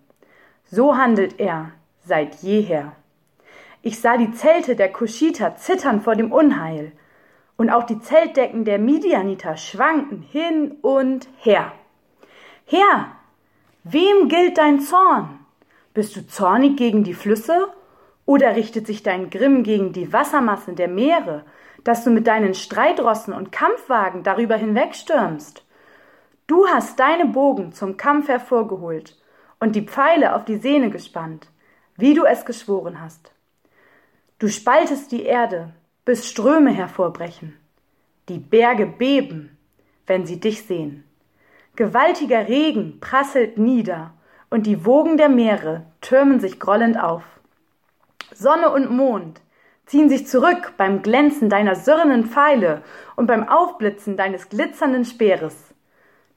So 0.65 0.97
handelt 0.97 1.39
er, 1.39 1.71
seit 2.05 2.35
jeher. 2.35 2.93
Ich 3.81 3.99
sah 3.99 4.17
die 4.17 4.31
Zelte 4.31 4.75
der 4.75 4.91
Kuschiter 4.91 5.55
zittern 5.57 6.01
vor 6.01 6.15
dem 6.15 6.31
Unheil, 6.31 6.93
und 7.57 7.69
auch 7.69 7.83
die 7.83 7.99
Zeltdecken 7.99 8.65
der 8.65 8.79
Midianiter 8.79 9.57
schwanken 9.57 10.21
hin 10.21 10.77
und 10.81 11.27
her. 11.37 11.71
Herr, 12.65 13.11
wem 13.83 14.27
gilt 14.27 14.57
dein 14.57 14.79
Zorn? 14.79 15.39
Bist 15.93 16.15
du 16.15 16.25
zornig 16.25 16.77
gegen 16.77 17.03
die 17.03 17.13
Flüsse? 17.13 17.67
Oder 18.25 18.55
richtet 18.55 18.87
sich 18.87 19.03
dein 19.03 19.29
Grimm 19.29 19.63
gegen 19.63 19.93
die 19.93 20.11
Wassermassen 20.11 20.75
der 20.75 20.87
Meere, 20.87 21.43
dass 21.83 22.03
du 22.03 22.09
mit 22.09 22.25
deinen 22.25 22.53
Streitrossen 22.53 23.33
und 23.33 23.51
Kampfwagen 23.51 24.23
darüber 24.23 24.55
hinwegstürmst? 24.55 25.63
Du 26.47 26.67
hast 26.67 26.99
deine 26.99 27.25
Bogen 27.25 27.73
zum 27.73 27.97
Kampf 27.97 28.29
hervorgeholt 28.29 29.21
und 29.59 29.75
die 29.75 29.85
Pfeile 29.85 30.35
auf 30.35 30.45
die 30.45 30.57
Sehne 30.57 30.89
gespannt 30.89 31.49
wie 31.97 32.13
du 32.13 32.25
es 32.25 32.45
geschworen 32.45 33.01
hast. 33.01 33.31
Du 34.39 34.47
spaltest 34.47 35.11
die 35.11 35.23
Erde, 35.23 35.73
bis 36.05 36.29
Ströme 36.29 36.71
hervorbrechen. 36.71 37.57
Die 38.29 38.39
Berge 38.39 38.85
beben, 38.85 39.57
wenn 40.07 40.25
sie 40.25 40.39
dich 40.39 40.65
sehen. 40.65 41.03
Gewaltiger 41.75 42.47
Regen 42.47 42.99
prasselt 42.99 43.57
nieder, 43.57 44.13
und 44.49 44.67
die 44.67 44.85
Wogen 44.85 45.17
der 45.17 45.29
Meere 45.29 45.83
türmen 45.99 46.39
sich 46.39 46.59
grollend 46.59 47.01
auf. 47.01 47.23
Sonne 48.35 48.69
und 48.69 48.91
Mond 48.91 49.41
ziehen 49.87 50.09
sich 50.09 50.27
zurück 50.27 50.73
beim 50.77 51.01
Glänzen 51.01 51.49
deiner 51.49 51.73
sirrenden 51.75 52.25
Pfeile 52.25 52.83
und 53.15 53.25
beim 53.25 53.49
Aufblitzen 53.49 54.15
deines 54.15 54.49
glitzernden 54.49 55.05
Speeres. 55.05 55.73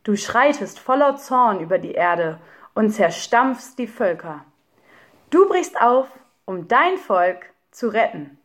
Du 0.03 0.17
schreitest 0.17 0.79
voller 0.79 1.17
Zorn 1.17 1.61
über 1.61 1.79
die 1.79 1.93
Erde 1.93 2.39
und 2.75 2.91
zerstampfst 2.91 3.77
die 3.79 3.87
Völker. 3.87 4.45
Du 5.31 5.49
brichst 5.49 5.81
auf, 5.81 6.07
um 6.45 6.69
dein 6.69 6.99
Volk 6.99 7.47
zu 7.73 7.89
retten. 7.89 8.39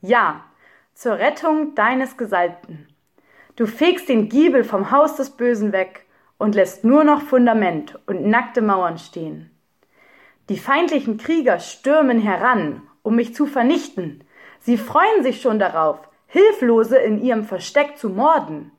Ja, 0.00 0.44
zur 0.94 1.18
Rettung 1.18 1.74
deines 1.74 2.16
Gesalbten. 2.16 2.88
Du 3.56 3.66
fegst 3.66 4.08
den 4.08 4.30
Giebel 4.30 4.64
vom 4.64 4.90
Haus 4.90 5.16
des 5.16 5.30
Bösen 5.30 5.72
weg 5.72 6.06
und 6.38 6.54
lässt 6.54 6.82
nur 6.82 7.04
noch 7.04 7.20
Fundament 7.20 7.98
und 8.06 8.26
nackte 8.26 8.62
Mauern 8.62 8.96
stehen. 8.96 9.50
Die 10.48 10.58
feindlichen 10.58 11.18
Krieger 11.18 11.58
stürmen 11.58 12.20
heran, 12.20 12.82
um 13.02 13.16
mich 13.16 13.34
zu 13.34 13.46
vernichten. 13.46 14.24
Sie 14.60 14.78
freuen 14.78 15.22
sich 15.22 15.42
schon 15.42 15.58
darauf, 15.58 16.08
Hilflose 16.26 16.96
in 16.96 17.22
ihrem 17.22 17.44
Versteck 17.44 17.98
zu 17.98 18.08
morden. 18.08 18.72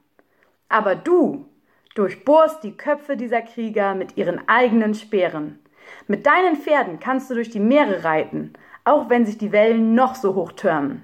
Aber 0.68 0.96
du 0.96 1.48
durchbohrst 1.94 2.64
die 2.64 2.76
Köpfe 2.76 3.16
dieser 3.16 3.44
Krieger 3.44 3.94
mit 3.94 4.18
ihren 4.18 4.48
eigenen 4.50 4.96
Speeren. 4.96 5.60
Mit 6.08 6.26
deinen 6.26 6.56
Pferden 6.56 7.00
kannst 7.00 7.30
du 7.30 7.34
durch 7.34 7.50
die 7.50 7.60
Meere 7.60 8.04
reiten, 8.04 8.54
auch 8.84 9.10
wenn 9.10 9.26
sich 9.26 9.38
die 9.38 9.52
Wellen 9.52 9.96
noch 9.96 10.16
so 10.16 10.36
hoch 10.36 10.52
türmen. 10.52 11.04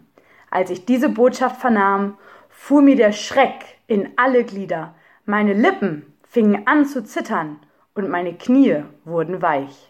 Als 0.51 0.69
ich 0.69 0.85
diese 0.85 1.09
Botschaft 1.09 1.59
vernahm, 1.59 2.17
fuhr 2.49 2.81
mir 2.81 2.95
der 2.95 3.11
Schreck 3.11 3.65
in 3.87 4.09
alle 4.17 4.43
Glieder, 4.43 4.93
meine 5.25 5.53
Lippen 5.53 6.13
fingen 6.27 6.67
an 6.67 6.85
zu 6.85 7.03
zittern 7.03 7.59
und 7.95 8.09
meine 8.09 8.33
Knie 8.33 8.83
wurden 9.03 9.41
weich. 9.41 9.89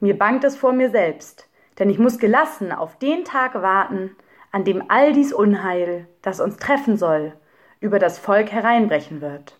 Mir 0.00 0.16
bangt 0.16 0.44
es 0.44 0.56
vor 0.56 0.72
mir 0.72 0.90
selbst, 0.90 1.48
denn 1.78 1.90
ich 1.90 1.98
muss 1.98 2.18
gelassen 2.18 2.72
auf 2.72 2.98
den 2.98 3.24
Tag 3.24 3.54
warten, 3.54 4.16
an 4.50 4.64
dem 4.64 4.84
all 4.88 5.12
dies 5.12 5.32
Unheil, 5.32 6.08
das 6.22 6.40
uns 6.40 6.56
treffen 6.56 6.96
soll, 6.96 7.34
über 7.80 7.98
das 7.98 8.18
Volk 8.18 8.50
hereinbrechen 8.50 9.20
wird. 9.20 9.58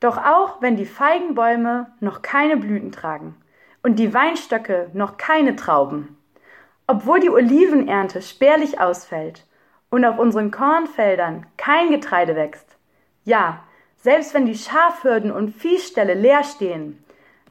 Doch 0.00 0.18
auch 0.18 0.60
wenn 0.60 0.76
die 0.76 0.86
Feigenbäume 0.86 1.92
noch 2.00 2.22
keine 2.22 2.56
Blüten 2.56 2.92
tragen 2.92 3.36
und 3.82 3.96
die 3.96 4.14
Weinstöcke 4.14 4.90
noch 4.92 5.16
keine 5.16 5.56
Trauben. 5.56 6.16
Obwohl 6.86 7.20
die 7.20 7.30
Olivenernte 7.30 8.22
spärlich 8.22 8.80
ausfällt 8.80 9.46
und 9.90 10.04
auf 10.04 10.18
unseren 10.18 10.50
Kornfeldern 10.50 11.46
kein 11.56 11.90
Getreide 11.90 12.36
wächst. 12.36 12.76
Ja, 13.24 13.62
selbst 13.96 14.34
wenn 14.34 14.46
die 14.46 14.56
Schafhürden 14.56 15.30
und 15.30 15.54
Viehställe 15.54 16.14
leer 16.14 16.44
stehen, 16.44 17.02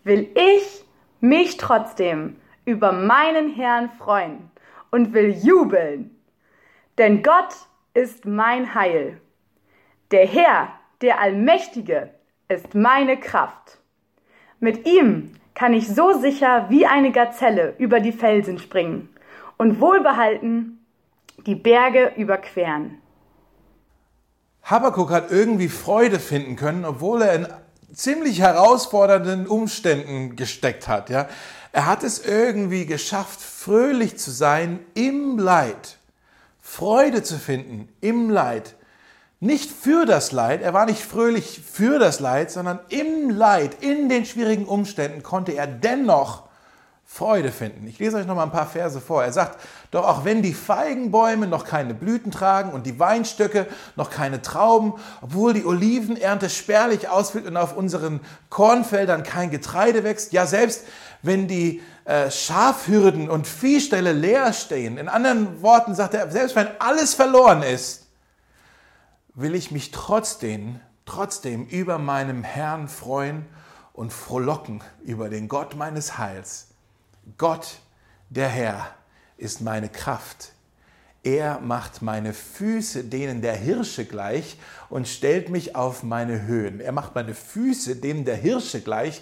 will 0.04 0.30
ich 0.36 0.86
mich 1.20 1.58
trotzdem 1.58 2.36
über 2.66 2.92
meinen 2.92 3.54
Herrn 3.54 3.90
freuen 3.98 4.52
und 4.92 5.14
will 5.14 5.32
jubeln. 5.32 6.16
Denn 6.98 7.24
Gott 7.24 7.56
ist 7.94 8.26
mein 8.26 8.76
Heil. 8.76 9.20
Der 10.12 10.28
Herr 10.28 10.70
der 11.02 11.20
Allmächtige, 11.20 12.12
ist 12.48 12.76
meine 12.76 13.20
Kraft. 13.20 13.80
Mit 14.60 14.86
ihm 14.86 15.34
kann 15.54 15.74
ich 15.74 15.88
so 15.88 16.20
sicher 16.20 16.68
wie 16.70 16.86
eine 16.86 17.12
Gazelle 17.12 17.76
über 17.78 18.00
die 18.00 18.12
Felsen 18.12 18.60
springen 18.60 19.10
und 19.58 19.80
wohlbehalten 19.80 20.86
die 21.46 21.56
Berge 21.56 22.14
überqueren. 22.16 22.98
Habakkuk 24.64 25.10
hat 25.10 25.32
irgendwie 25.32 25.70
Freude 25.70 26.20
finden 26.20 26.56
können, 26.56 26.86
obwohl 26.86 27.22
er 27.24 27.34
in 27.34 27.48
ziemlich 27.94 28.40
herausfordernden 28.40 29.48
Umständen 29.48 30.36
gesteckt 30.36 30.88
hat. 30.88 31.10
Ja? 31.10 31.28
Er 31.72 31.86
hat 31.88 32.04
es 32.04 32.26
irgendwie 32.26 32.86
geschafft, 32.86 33.42
fröhlich 33.42 34.18
zu 34.18 34.32
sein 34.32 34.80
im 34.94 35.38
Leid, 35.38 35.98
Freude 36.62 37.24
zu 37.24 37.38
finden 37.38 37.90
im 38.02 38.30
Leid. 38.30 38.76
Nicht 39.44 39.72
für 39.72 40.06
das 40.06 40.32
Leid, 40.32 40.62
er 40.62 40.76
war 40.76 40.86
nicht 40.86 41.02
fröhlich 41.02 41.62
für 41.66 41.98
das 41.98 42.20
Leid, 42.20 42.52
sondern 42.52 42.80
im 42.90 43.32
Leid, 43.32 43.78
in 43.82 44.08
den 44.08 44.24
schwierigen 44.24 44.66
Umständen 44.66 45.24
konnte 45.24 45.54
er 45.54 45.66
dennoch 45.66 46.44
Freude 47.08 47.52
finden. 47.52 47.88
Ich 47.88 47.98
lese 47.98 48.18
euch 48.18 48.28
noch 48.28 48.36
mal 48.36 48.44
ein 48.44 48.52
paar 48.52 48.68
Verse 48.68 49.02
vor. 49.02 49.24
Er 49.24 49.34
sagt, 49.34 49.60
doch 49.90 50.08
auch 50.08 50.26
wenn 50.26 50.44
die 50.44 50.54
Feigenbäume 50.54 51.48
noch 51.48 51.66
keine 51.66 51.96
Blüten 51.96 52.32
tragen 52.32 52.72
und 52.72 52.86
die 52.86 53.00
Weinstöcke 53.00 53.66
noch 53.96 54.12
keine 54.12 54.44
Trauben, 54.44 54.94
obwohl 55.22 55.54
die 55.54 55.66
Olivenernte 55.66 56.48
spärlich 56.48 57.10
ausfällt 57.10 57.48
und 57.48 57.58
auf 57.58 57.76
unseren 57.76 58.20
Kornfeldern 58.52 59.24
kein 59.24 59.50
Getreide 59.50 60.04
wächst, 60.04 60.34
ja 60.34 60.46
selbst 60.46 60.86
wenn 61.24 61.48
die 61.48 61.82
äh, 62.06 62.30
Schafhürden 62.30 63.28
und 63.28 63.48
Viehställe 63.48 64.14
leer 64.14 64.54
stehen, 64.54 65.00
in 65.00 65.10
anderen 65.10 65.64
Worten 65.64 65.96
sagt 65.96 66.14
er, 66.14 66.30
selbst 66.30 66.56
wenn 66.56 66.68
alles 66.78 67.16
verloren 67.16 67.64
ist, 67.64 68.01
will 69.34 69.56
ich 69.56 69.72
mich 69.72 69.92
trotzdem, 69.92 70.80
trotzdem 71.06 71.66
über 71.66 71.98
meinem 71.98 72.44
Herrn 72.44 72.88
freuen 72.88 73.46
und 73.94 74.14
frohlocken 74.14 74.84
über 75.04 75.30
den 75.30 75.48
Gott 75.48 75.76
meines 75.76 76.18
Heils 76.18 76.72
Gott, 77.38 77.80
der 78.30 78.48
Herr, 78.48 78.88
ist 79.38 79.62
meine 79.62 79.90
Kraft. 79.90 80.54
Er 81.24 81.60
macht 81.60 82.02
meine 82.02 82.34
Füße 82.34 83.04
denen 83.04 83.42
der 83.42 83.56
Hirsche 83.56 84.06
gleich 84.06 84.58
und 84.90 85.08
stellt 85.08 85.50
mich 85.50 85.76
auf 85.76 86.02
meine 86.02 86.44
Höhen. 86.44 86.80
Er 86.80 86.92
macht 86.92 87.14
meine 87.14 87.36
Füße 87.36 87.98
denen 87.98 88.26
der 88.26 88.36
Hirsche 88.36 88.82
gleich 88.82 89.22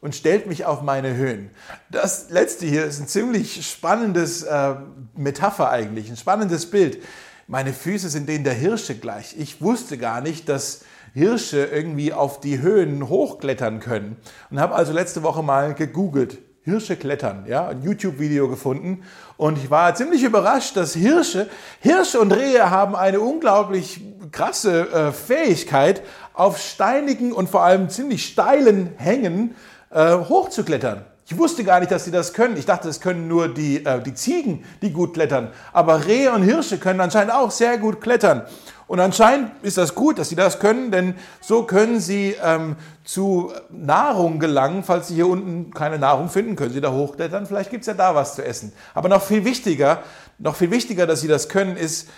und 0.00 0.14
stellt 0.14 0.46
mich 0.46 0.66
auf 0.66 0.82
meine 0.82 1.14
Höhen. 1.14 1.50
Das 1.90 2.28
letzte 2.28 2.66
hier 2.66 2.84
ist 2.84 3.00
ein 3.00 3.08
ziemlich 3.08 3.66
spannendes 3.66 4.42
äh, 4.42 4.74
Metapher 5.16 5.70
eigentlich, 5.70 6.10
ein 6.10 6.18
spannendes 6.18 6.70
Bild. 6.70 7.02
Meine 7.50 7.72
Füße 7.72 8.10
sind 8.10 8.28
denen 8.28 8.44
der 8.44 8.52
Hirsche 8.52 8.94
gleich. 8.94 9.34
Ich 9.38 9.62
wusste 9.62 9.96
gar 9.96 10.20
nicht, 10.20 10.50
dass 10.50 10.82
Hirsche 11.14 11.64
irgendwie 11.64 12.12
auf 12.12 12.40
die 12.40 12.60
Höhen 12.60 13.08
hochklettern 13.08 13.80
können 13.80 14.16
und 14.50 14.60
habe 14.60 14.74
also 14.74 14.92
letzte 14.92 15.22
Woche 15.22 15.42
mal 15.42 15.72
gegoogelt. 15.72 16.36
Hirsche 16.60 16.96
klettern, 16.96 17.46
ja, 17.48 17.68
ein 17.68 17.82
YouTube-Video 17.82 18.50
gefunden 18.50 19.02
und 19.38 19.56
ich 19.56 19.70
war 19.70 19.94
ziemlich 19.94 20.24
überrascht, 20.24 20.76
dass 20.76 20.92
Hirsche, 20.92 21.48
Hirsche 21.80 22.20
und 22.20 22.32
Rehe 22.32 22.68
haben 22.68 22.94
eine 22.94 23.20
unglaublich 23.20 24.02
krasse 24.30 24.90
äh, 24.90 25.12
Fähigkeit, 25.12 26.02
auf 26.34 26.58
steinigen 26.58 27.32
und 27.32 27.48
vor 27.48 27.62
allem 27.62 27.88
ziemlich 27.88 28.26
steilen 28.26 28.92
Hängen 28.98 29.54
äh, 29.88 30.18
hochzuklettern. 30.18 31.06
Ich 31.30 31.36
wusste 31.36 31.62
gar 31.62 31.78
nicht, 31.80 31.92
dass 31.92 32.06
sie 32.06 32.10
das 32.10 32.32
können. 32.32 32.56
Ich 32.56 32.64
dachte, 32.64 32.88
das 32.88 33.02
können 33.02 33.28
nur 33.28 33.52
die, 33.52 33.84
äh, 33.84 34.00
die 34.00 34.14
Ziegen, 34.14 34.64
die 34.80 34.90
gut 34.90 35.12
klettern. 35.12 35.52
Aber 35.74 36.06
Rehe 36.06 36.32
und 36.32 36.42
Hirsche 36.42 36.78
können 36.78 37.02
anscheinend 37.02 37.34
auch 37.34 37.50
sehr 37.50 37.76
gut 37.76 38.00
klettern. 38.00 38.46
Und 38.86 38.98
anscheinend 38.98 39.50
ist 39.60 39.76
das 39.76 39.94
gut, 39.94 40.18
dass 40.18 40.30
sie 40.30 40.36
das 40.36 40.58
können, 40.58 40.90
denn 40.90 41.14
so 41.42 41.64
können 41.64 42.00
sie 42.00 42.34
ähm, 42.42 42.76
zu 43.04 43.52
Nahrung 43.68 44.38
gelangen. 44.38 44.82
Falls 44.82 45.08
sie 45.08 45.16
hier 45.16 45.28
unten 45.28 45.70
keine 45.74 45.98
Nahrung 45.98 46.30
finden, 46.30 46.56
können 46.56 46.72
sie 46.72 46.80
da 46.80 46.92
hochklettern. 46.92 47.44
Vielleicht 47.44 47.68
gibt 47.68 47.82
es 47.82 47.88
ja 47.88 47.92
da 47.92 48.14
was 48.14 48.34
zu 48.34 48.42
essen. 48.42 48.72
Aber 48.94 49.10
noch 49.10 49.22
viel 49.22 49.44
wichtiger, 49.44 50.02
noch 50.38 50.56
viel 50.56 50.70
wichtiger, 50.70 51.06
dass 51.06 51.20
sie 51.20 51.28
das 51.28 51.50
können, 51.50 51.76
ist, 51.76 52.08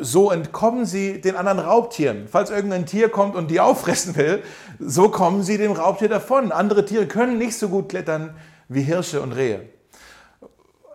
so 0.00 0.30
entkommen 0.30 0.86
sie 0.86 1.20
den 1.20 1.36
anderen 1.36 1.58
Raubtieren. 1.60 2.26
Falls 2.30 2.50
irgendein 2.50 2.86
Tier 2.86 3.10
kommt 3.10 3.36
und 3.36 3.50
die 3.50 3.60
auffressen 3.60 4.16
will, 4.16 4.42
so 4.78 5.08
kommen 5.10 5.42
sie 5.42 5.58
dem 5.58 5.72
Raubtier 5.72 6.08
davon. 6.08 6.52
Andere 6.52 6.84
Tiere 6.84 7.06
können 7.06 7.38
nicht 7.38 7.58
so 7.58 7.68
gut 7.68 7.90
klettern 7.90 8.34
wie 8.68 8.82
Hirsche 8.82 9.20
und 9.20 9.32
Rehe. 9.32 9.68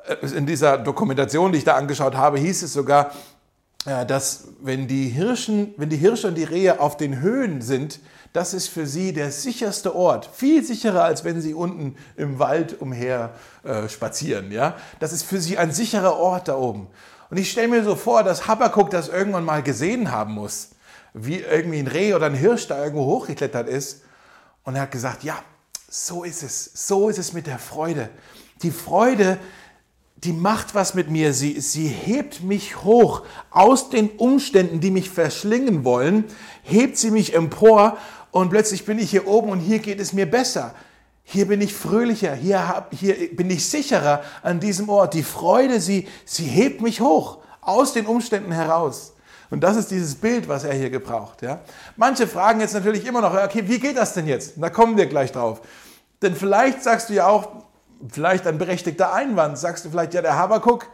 Äh, 0.07 0.27
in 0.35 0.45
dieser 0.45 0.77
Dokumentation, 0.77 1.51
die 1.51 1.59
ich 1.59 1.63
da 1.63 1.75
angeschaut 1.75 2.15
habe, 2.15 2.39
hieß 2.39 2.63
es 2.63 2.73
sogar, 2.73 3.11
äh, 3.85 4.05
dass 4.05 4.49
wenn 4.61 4.87
die, 4.87 5.09
Hirschen, 5.09 5.73
wenn 5.77 5.89
die 5.89 5.97
Hirsche 5.97 6.27
und 6.27 6.35
die 6.35 6.43
Rehe 6.43 6.79
auf 6.79 6.97
den 6.97 7.19
Höhen 7.21 7.61
sind, 7.61 7.99
das 8.31 8.53
ist 8.55 8.67
für 8.67 8.87
sie 8.87 9.13
der 9.13 9.31
sicherste 9.31 9.95
Ort. 9.95 10.27
Viel 10.33 10.63
sicherer, 10.63 11.03
als 11.03 11.23
wenn 11.23 11.39
sie 11.39 11.53
unten 11.53 11.95
im 12.17 12.39
Wald 12.39 12.81
umher 12.81 13.35
äh, 13.63 13.87
spazieren. 13.87 14.51
Ja? 14.51 14.75
Das 14.99 15.13
ist 15.13 15.23
für 15.23 15.39
sie 15.39 15.57
ein 15.57 15.71
sicherer 15.71 16.17
Ort 16.17 16.47
da 16.47 16.57
oben. 16.57 16.87
Und 17.33 17.39
ich 17.39 17.49
stelle 17.49 17.67
mir 17.67 17.83
so 17.83 17.95
vor, 17.95 18.21
dass 18.21 18.47
Habakkuk 18.47 18.91
das 18.91 19.09
irgendwann 19.09 19.43
mal 19.43 19.63
gesehen 19.63 20.11
haben 20.11 20.35
muss, 20.35 20.69
wie 21.15 21.37
irgendwie 21.37 21.79
ein 21.79 21.87
Reh 21.87 22.13
oder 22.13 22.27
ein 22.27 22.35
Hirsch 22.35 22.67
da 22.67 22.77
irgendwo 22.83 23.07
hochgeklettert 23.07 23.67
ist. 23.67 24.03
Und 24.63 24.75
er 24.75 24.83
hat 24.83 24.91
gesagt, 24.91 25.23
ja, 25.23 25.39
so 25.89 26.23
ist 26.23 26.43
es. 26.43 26.69
So 26.75 27.09
ist 27.09 27.17
es 27.17 27.33
mit 27.33 27.47
der 27.47 27.57
Freude. 27.57 28.11
Die 28.61 28.69
Freude 28.69 29.39
die 30.23 30.31
macht 30.31 30.75
was 30.75 30.93
mit 30.93 31.09
mir. 31.09 31.33
Sie, 31.33 31.59
sie 31.59 31.87
hebt 31.87 32.43
mich 32.43 32.83
hoch 32.83 33.23
aus 33.49 33.89
den 33.89 34.11
Umständen, 34.11 34.79
die 34.79 34.91
mich 34.91 35.09
verschlingen 35.09 35.83
wollen, 35.83 36.25
hebt 36.61 36.99
sie 36.99 37.09
mich 37.09 37.33
empor 37.33 37.97
und 38.29 38.51
plötzlich 38.51 38.85
bin 38.85 38.99
ich 38.99 39.09
hier 39.09 39.27
oben 39.27 39.49
und 39.49 39.59
hier 39.59 39.79
geht 39.79 39.99
es 39.99 40.13
mir 40.13 40.29
besser. 40.29 40.75
Hier 41.23 41.47
bin 41.47 41.61
ich 41.61 41.73
fröhlicher, 41.73 42.35
hier, 42.35 42.67
hab, 42.67 42.93
hier 42.93 43.35
bin 43.35 43.49
ich 43.49 43.69
sicherer 43.69 44.21
an 44.41 44.59
diesem 44.59 44.89
Ort. 44.89 45.13
Die 45.13 45.23
Freude, 45.23 45.79
sie, 45.79 46.07
sie 46.25 46.45
hebt 46.45 46.81
mich 46.81 46.99
hoch 47.01 47.39
aus 47.61 47.93
den 47.93 48.05
Umständen 48.05 48.51
heraus. 48.51 49.13
Und 49.49 49.61
das 49.61 49.77
ist 49.77 49.91
dieses 49.91 50.15
Bild, 50.15 50.49
was 50.49 50.63
er 50.63 50.73
hier 50.73 50.89
gebraucht. 50.89 51.41
Ja? 51.41 51.59
Manche 51.95 52.27
fragen 52.27 52.59
jetzt 52.59 52.73
natürlich 52.73 53.05
immer 53.05 53.21
noch, 53.21 53.33
okay, 53.33 53.63
wie 53.67 53.79
geht 53.79 53.97
das 53.97 54.13
denn 54.13 54.27
jetzt? 54.27 54.53
Da 54.57 54.69
kommen 54.69 54.97
wir 54.97 55.05
gleich 55.05 55.31
drauf. 55.31 55.61
Denn 56.21 56.35
vielleicht 56.35 56.83
sagst 56.83 57.09
du 57.09 57.13
ja 57.13 57.27
auch, 57.27 57.49
vielleicht 58.09 58.47
ein 58.47 58.57
berechtigter 58.57 59.13
Einwand. 59.13 59.57
Sagst 59.57 59.85
du 59.85 59.89
vielleicht, 59.89 60.13
ja, 60.13 60.21
der 60.21 60.37
Habakuk, 60.37 60.87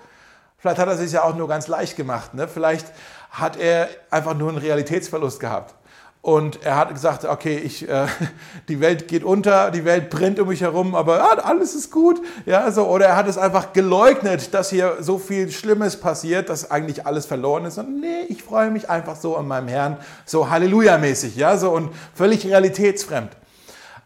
vielleicht 0.58 0.80
hat 0.80 0.88
er 0.88 0.98
sich 0.98 1.12
ja 1.12 1.24
auch 1.24 1.36
nur 1.36 1.48
ganz 1.48 1.68
leicht 1.68 1.96
gemacht. 1.96 2.34
Ne? 2.34 2.48
Vielleicht 2.48 2.88
hat 3.32 3.58
er 3.58 3.90
einfach 4.10 4.36
nur 4.36 4.50
einen 4.50 4.58
Realitätsverlust 4.58 5.40
gehabt. 5.40 5.76
Und 6.22 6.64
er 6.64 6.76
hat 6.76 6.94
gesagt, 6.94 7.24
okay, 7.24 7.58
ich, 7.58 7.88
äh, 7.88 8.08
die 8.68 8.82
Welt 8.82 9.08
geht 9.08 9.24
unter, 9.24 9.72
die 9.72 9.86
Welt 9.86 10.10
brennt 10.10 10.40
um 10.40 10.50
mich 10.50 10.62
herum, 10.62 10.94
aber 10.94 11.18
ja, 11.18 11.44
alles 11.44 11.76
ist 11.76 11.92
gut. 11.92 12.22
Ja, 12.46 12.70
so. 12.72 12.88
Oder 12.88 13.08
er 13.08 13.16
hat 13.16 13.28
es 13.28 13.38
einfach 13.38 13.72
geleugnet, 13.72 14.54
dass 14.54 14.70
hier 14.70 14.98
so 15.00 15.18
viel 15.18 15.50
Schlimmes 15.50 15.98
passiert, 15.98 16.50
dass 16.50 16.70
eigentlich 16.70 17.06
alles 17.06 17.26
verloren 17.26 17.66
ist. 17.66 17.78
Und 17.78 18.02
nee, 18.02 18.24
ich 18.28 18.44
freue 18.44 18.70
mich 18.70 18.90
einfach 18.90 19.16
so 19.16 19.38
an 19.38 19.48
meinem 19.48 19.70
Herrn, 19.70 19.98
so 20.26 20.50
Halleluja-mäßig, 20.50 21.36
ja, 21.38 21.58
so 21.58 21.72
und 21.72 21.92
völlig 22.14 22.46
realitätsfremd. 22.46 23.32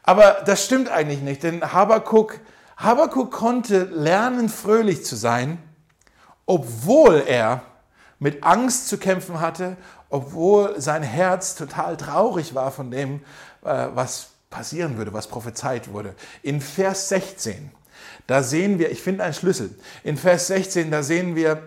Aber 0.03 0.37
das 0.45 0.63
stimmt 0.63 0.89
eigentlich 0.89 1.21
nicht, 1.21 1.43
denn 1.43 1.73
Habakuk 1.73 2.39
Habakkuk 2.77 3.31
konnte 3.31 3.83
lernen, 3.83 4.49
fröhlich 4.49 5.05
zu 5.05 5.15
sein, 5.15 5.57
obwohl 6.45 7.23
er 7.25 7.61
mit 8.19 8.43
Angst 8.43 8.89
zu 8.89 8.97
kämpfen 8.97 9.39
hatte, 9.39 9.77
obwohl 10.13 10.79
sein 10.79 11.01
Herz 11.01 11.55
total 11.55 11.97
traurig 11.97 12.53
war 12.53 12.71
von 12.71 12.91
dem, 12.91 13.21
äh, 13.65 13.87
was 13.95 14.27
passieren 14.51 14.95
würde, 14.97 15.11
was 15.11 15.25
prophezeit 15.25 15.91
wurde. 15.91 16.13
In 16.43 16.61
Vers 16.61 17.09
16, 17.09 17.71
da 18.27 18.43
sehen 18.43 18.77
wir, 18.77 18.91
ich 18.91 19.01
finde 19.01 19.23
einen 19.23 19.33
Schlüssel, 19.33 19.71
in 20.03 20.15
Vers 20.15 20.45
16, 20.47 20.91
da 20.91 21.01
sehen 21.01 21.35
wir 21.35 21.63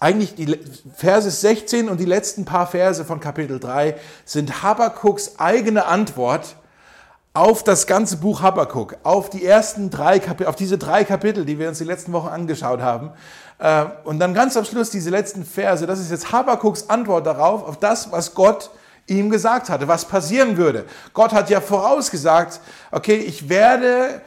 eigentlich 0.00 0.34
die 0.34 0.60
Verse 0.94 1.30
16 1.30 1.88
und 1.88 1.98
die 1.98 2.04
letzten 2.04 2.44
paar 2.44 2.66
Verse 2.66 3.06
von 3.06 3.20
Kapitel 3.20 3.58
3 3.58 3.96
sind 4.26 4.62
Habakkuks 4.62 5.38
eigene 5.38 5.86
Antwort 5.86 6.56
auf 7.32 7.64
das 7.64 7.86
ganze 7.86 8.18
Buch 8.18 8.42
Habakkuk, 8.42 8.96
auf 9.02 9.30
die 9.30 9.46
ersten 9.46 9.88
drei 9.88 10.18
Kapitel, 10.18 10.48
auf 10.48 10.56
diese 10.56 10.76
drei 10.76 11.04
Kapitel, 11.04 11.46
die 11.46 11.58
wir 11.58 11.70
uns 11.70 11.78
die 11.78 11.84
letzten 11.84 12.12
Wochen 12.12 12.28
angeschaut 12.28 12.82
haben. 12.82 13.12
Äh, 13.62 13.84
und 14.02 14.18
dann 14.18 14.34
ganz 14.34 14.56
am 14.56 14.64
Schluss 14.64 14.90
diese 14.90 15.10
letzten 15.10 15.44
Verse, 15.44 15.86
das 15.86 16.00
ist 16.00 16.10
jetzt 16.10 16.32
Habakkuks 16.32 16.90
Antwort 16.90 17.26
darauf, 17.26 17.64
auf 17.66 17.78
das, 17.78 18.10
was 18.10 18.34
Gott 18.34 18.70
ihm 19.06 19.30
gesagt 19.30 19.68
hatte, 19.68 19.86
was 19.86 20.04
passieren 20.04 20.56
würde. 20.56 20.84
Gott 21.14 21.32
hat 21.32 21.48
ja 21.48 21.60
vorausgesagt, 21.60 22.60
okay, 22.90 23.14
ich 23.14 23.48
werde 23.48 24.20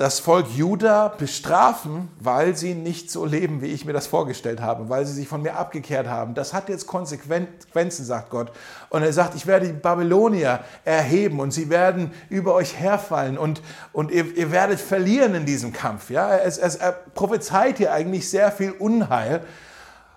das 0.00 0.18
Volk 0.18 0.46
Juda 0.56 1.08
bestrafen, 1.08 2.08
weil 2.18 2.56
sie 2.56 2.72
nicht 2.72 3.10
so 3.10 3.26
leben, 3.26 3.60
wie 3.60 3.66
ich 3.66 3.84
mir 3.84 3.92
das 3.92 4.06
vorgestellt 4.06 4.62
habe, 4.62 4.88
weil 4.88 5.04
sie 5.04 5.12
sich 5.12 5.28
von 5.28 5.42
mir 5.42 5.58
abgekehrt 5.58 6.08
haben. 6.08 6.32
Das 6.32 6.54
hat 6.54 6.70
jetzt 6.70 6.86
Konsequenzen, 6.86 8.06
sagt 8.06 8.30
Gott. 8.30 8.50
Und 8.88 9.02
er 9.02 9.12
sagt, 9.12 9.34
ich 9.34 9.46
werde 9.46 9.66
die 9.66 9.74
Babylonier 9.74 10.60
erheben 10.86 11.38
und 11.38 11.50
sie 11.50 11.68
werden 11.68 12.12
über 12.30 12.54
euch 12.54 12.78
herfallen 12.78 13.36
und, 13.36 13.60
und 13.92 14.10
ihr, 14.10 14.34
ihr 14.38 14.50
werdet 14.50 14.80
verlieren 14.80 15.34
in 15.34 15.44
diesem 15.44 15.74
Kampf. 15.74 16.08
Ja? 16.08 16.34
Es, 16.34 16.56
es, 16.56 16.76
er 16.76 16.92
prophezeit 16.92 17.76
hier 17.76 17.92
eigentlich 17.92 18.30
sehr 18.30 18.50
viel 18.52 18.70
Unheil. 18.70 19.44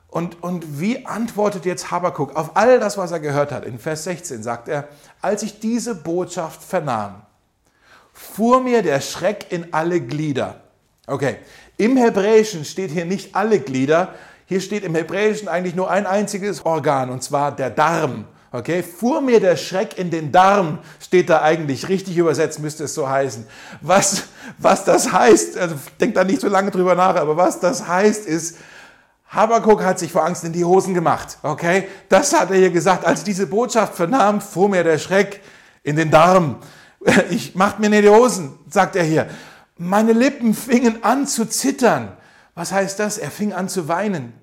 Und, 0.07 0.41
und 0.41 0.79
wie 0.79 1.05
antwortet 1.05 1.65
jetzt 1.65 1.91
Habakuk 1.91 2.37
auf 2.37 2.55
all 2.55 2.79
das, 2.79 2.97
was 2.97 3.11
er 3.11 3.19
gehört 3.19 3.51
hat? 3.51 3.65
In 3.65 3.79
Vers 3.79 4.05
16 4.05 4.43
sagt 4.43 4.69
er, 4.69 4.87
als 5.21 5.43
ich 5.43 5.59
diese 5.59 5.93
Botschaft 5.93 6.63
vernahm, 6.63 7.23
fuhr 8.13 8.61
mir 8.61 8.81
der 8.81 9.01
Schreck 9.01 9.47
in 9.49 9.73
alle 9.73 9.99
Glieder. 9.99 10.61
Okay, 11.05 11.37
im 11.77 11.97
Hebräischen 11.97 12.63
steht 12.63 12.91
hier 12.91 13.05
nicht 13.05 13.35
alle 13.35 13.59
Glieder, 13.59 14.13
hier 14.45 14.61
steht 14.61 14.83
im 14.83 14.95
Hebräischen 14.95 15.47
eigentlich 15.47 15.75
nur 15.75 15.89
ein 15.89 16.05
einziges 16.05 16.65
Organ, 16.65 17.09
und 17.09 17.23
zwar 17.23 17.53
der 17.53 17.69
Darm. 17.69 18.25
Okay, 18.51 18.83
fuhr 18.83 19.19
mir 19.19 19.39
der 19.39 19.57
Schreck 19.57 19.97
in 19.97 20.11
den 20.11 20.31
Darm, 20.31 20.77
steht 20.99 21.29
da 21.29 21.41
eigentlich, 21.41 21.89
richtig 21.89 22.15
übersetzt 22.17 22.59
müsste 22.59 22.83
es 22.83 22.93
so 22.93 23.09
heißen. 23.09 23.47
Was, 23.81 24.25
was 24.59 24.85
das 24.85 25.11
heißt, 25.11 25.57
also 25.57 25.75
denkt 25.99 26.15
da 26.15 26.23
nicht 26.23 26.39
so 26.39 26.47
lange 26.47 26.69
drüber 26.69 26.93
nach, 26.93 27.15
aber 27.15 27.35
was 27.35 27.59
das 27.59 27.87
heißt 27.87 28.27
ist, 28.27 28.57
Habakuk 29.27 29.83
hat 29.83 29.97
sich 29.97 30.11
vor 30.11 30.23
Angst 30.23 30.43
in 30.43 30.53
die 30.53 30.63
Hosen 30.63 30.93
gemacht. 30.93 31.39
Okay, 31.41 31.87
das 32.09 32.39
hat 32.39 32.51
er 32.51 32.57
hier 32.57 32.69
gesagt. 32.69 33.03
Als 33.03 33.23
diese 33.23 33.47
Botschaft 33.47 33.95
vernahm, 33.95 34.39
fuhr 34.39 34.69
mir 34.69 34.83
der 34.83 34.99
Schreck 34.99 35.41
in 35.81 35.95
den 35.95 36.11
Darm. 36.11 36.57
Ich 37.29 37.55
mach 37.55 37.79
mir 37.79 37.87
in 37.87 38.03
die 38.03 38.09
Hosen, 38.09 38.57
sagt 38.69 38.95
er 38.95 39.03
hier. 39.03 39.29
Meine 39.77 40.13
Lippen 40.13 40.53
fingen 40.53 41.03
an 41.03 41.27
zu 41.27 41.45
zittern. 41.45 42.15
Was 42.55 42.71
heißt 42.71 42.99
das? 42.99 43.17
Er 43.17 43.31
fing 43.31 43.53
an 43.53 43.69
zu 43.69 43.87
weinen 43.87 44.33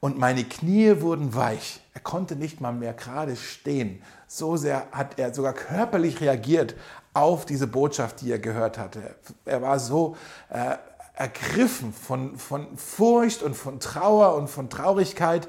und 0.00 0.18
meine 0.18 0.44
Knie 0.44 1.00
wurden 1.00 1.34
weich. 1.34 1.80
Er 1.94 2.00
konnte 2.00 2.34
nicht 2.34 2.60
mal 2.60 2.72
mehr 2.72 2.92
gerade 2.92 3.36
stehen. 3.36 4.02
So 4.26 4.56
sehr 4.56 4.86
hat 4.90 5.18
er 5.18 5.32
sogar 5.32 5.52
körperlich 5.52 6.20
reagiert 6.20 6.74
auf 7.14 7.46
diese 7.46 7.66
Botschaft, 7.66 8.20
die 8.20 8.32
er 8.32 8.38
gehört 8.38 8.78
hatte. 8.78 9.14
Er 9.44 9.62
war 9.62 9.78
so 9.78 10.16
äh, 10.48 10.76
ergriffen 11.14 11.92
von, 11.92 12.36
von 12.36 12.76
Furcht 12.76 13.42
und 13.42 13.54
von 13.54 13.78
Trauer 13.78 14.34
und 14.34 14.48
von 14.48 14.70
Traurigkeit. 14.70 15.46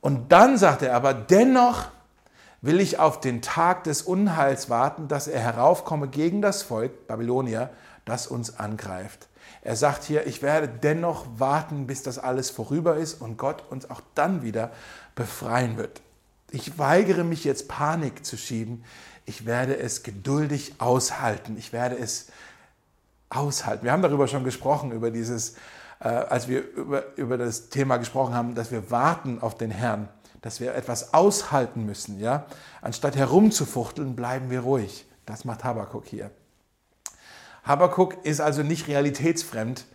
Und 0.00 0.30
dann 0.30 0.58
sagt 0.58 0.82
er 0.82 0.94
aber, 0.94 1.14
dennoch 1.14 1.86
will 2.62 2.80
ich 2.80 2.98
auf 2.98 3.20
den 3.20 3.42
Tag 3.42 3.84
des 3.84 4.02
Unheils 4.02 4.70
warten, 4.70 5.08
dass 5.08 5.26
er 5.26 5.40
heraufkomme 5.40 6.08
gegen 6.08 6.40
das 6.40 6.62
Volk 6.62 7.08
Babylonier, 7.08 7.70
das 8.04 8.28
uns 8.28 8.58
angreift. 8.58 9.28
Er 9.62 9.76
sagt 9.76 10.04
hier, 10.04 10.26
ich 10.26 10.42
werde 10.42 10.68
dennoch 10.68 11.26
warten, 11.36 11.86
bis 11.86 12.02
das 12.02 12.18
alles 12.18 12.50
vorüber 12.50 12.96
ist 12.96 13.20
und 13.20 13.36
Gott 13.36 13.64
uns 13.70 13.90
auch 13.90 14.00
dann 14.14 14.42
wieder 14.42 14.70
befreien 15.14 15.76
wird. 15.76 16.00
Ich 16.50 16.78
weigere 16.78 17.24
mich 17.24 17.44
jetzt 17.44 17.68
Panik 17.68 18.24
zu 18.24 18.36
schieben. 18.36 18.84
Ich 19.24 19.46
werde 19.46 19.78
es 19.78 20.02
geduldig 20.02 20.74
aushalten. 20.78 21.56
Ich 21.58 21.72
werde 21.72 21.96
es 21.96 22.28
aushalten. 23.30 23.84
Wir 23.84 23.92
haben 23.92 24.02
darüber 24.02 24.28
schon 24.28 24.44
gesprochen, 24.44 24.92
über 24.92 25.10
dieses, 25.10 25.54
äh, 26.00 26.08
als 26.08 26.48
wir 26.48 26.68
über, 26.74 27.16
über 27.16 27.38
das 27.38 27.70
Thema 27.70 27.96
gesprochen 27.96 28.34
haben, 28.34 28.54
dass 28.54 28.70
wir 28.70 28.90
warten 28.90 29.40
auf 29.40 29.56
den 29.56 29.70
Herrn, 29.70 30.08
dass 30.42 30.60
wir 30.60 30.74
etwas 30.74 31.14
aushalten 31.14 31.86
müssen. 31.86 32.20
Ja? 32.20 32.46
Anstatt 32.82 33.16
herumzufuchteln, 33.16 34.14
bleiben 34.14 34.50
wir 34.50 34.60
ruhig. 34.60 35.06
Das 35.24 35.44
macht 35.44 35.64
Habakuk 35.64 36.06
hier. 36.06 36.30
Habakuk 37.64 38.24
ist 38.24 38.40
also 38.40 38.62
nicht 38.62 38.88
realitätsfremd, 38.88 39.86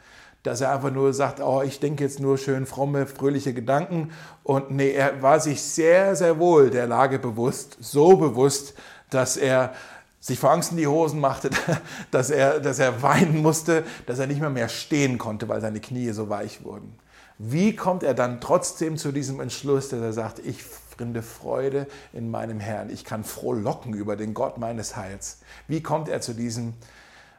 dass 0.43 0.61
er 0.61 0.73
einfach 0.73 0.91
nur 0.91 1.13
sagt, 1.13 1.41
oh, 1.41 1.61
ich 1.61 1.81
denke 1.81 2.05
jetzt 2.05 2.21
nur 2.21 2.37
schön 2.37 2.65
fromme, 2.65 3.05
fröhliche 3.05 3.53
Gedanken. 3.53 4.11
Und 4.43 4.71
nee, 4.71 4.91
er 4.91 5.21
war 5.21 5.41
sich 5.41 5.61
sehr, 5.61 6.15
sehr 6.15 6.39
wohl 6.39 6.69
der 6.69 6.87
Lage 6.87 7.19
bewusst, 7.19 7.77
so 7.81 8.15
bewusst, 8.15 8.73
dass 9.09 9.35
er 9.35 9.73
sich 10.21 10.39
vor 10.39 10.51
Angst 10.51 10.71
in 10.71 10.77
die 10.77 10.87
Hosen 10.87 11.19
machte, 11.19 11.49
dass 12.11 12.29
er, 12.29 12.61
dass 12.61 12.79
er 12.79 13.01
weinen 13.01 13.41
musste, 13.41 13.83
dass 14.05 14.19
er 14.19 14.27
nicht 14.27 14.39
mehr 14.39 14.49
mehr 14.49 14.69
stehen 14.69 15.17
konnte, 15.17 15.49
weil 15.49 15.59
seine 15.59 15.81
Knie 15.81 16.11
so 16.11 16.29
weich 16.29 16.63
wurden. 16.63 16.97
Wie 17.37 17.75
kommt 17.75 18.03
er 18.03 18.13
dann 18.13 18.41
trotzdem 18.41 18.97
zu 18.97 19.11
diesem 19.11 19.39
Entschluss, 19.39 19.89
dass 19.89 20.01
er 20.01 20.13
sagt, 20.13 20.39
ich 20.39 20.63
finde 20.63 21.21
Freude 21.21 21.87
in 22.13 22.31
meinem 22.31 22.59
Herrn, 22.59 22.89
ich 22.89 23.05
kann 23.05 23.23
frohlocken 23.23 23.93
über 23.93 24.15
den 24.15 24.33
Gott 24.33 24.57
meines 24.57 24.95
Heils? 24.95 25.39
Wie 25.67 25.83
kommt 25.83 26.09
er 26.09 26.21
zu 26.21 26.33
diesem? 26.33 26.73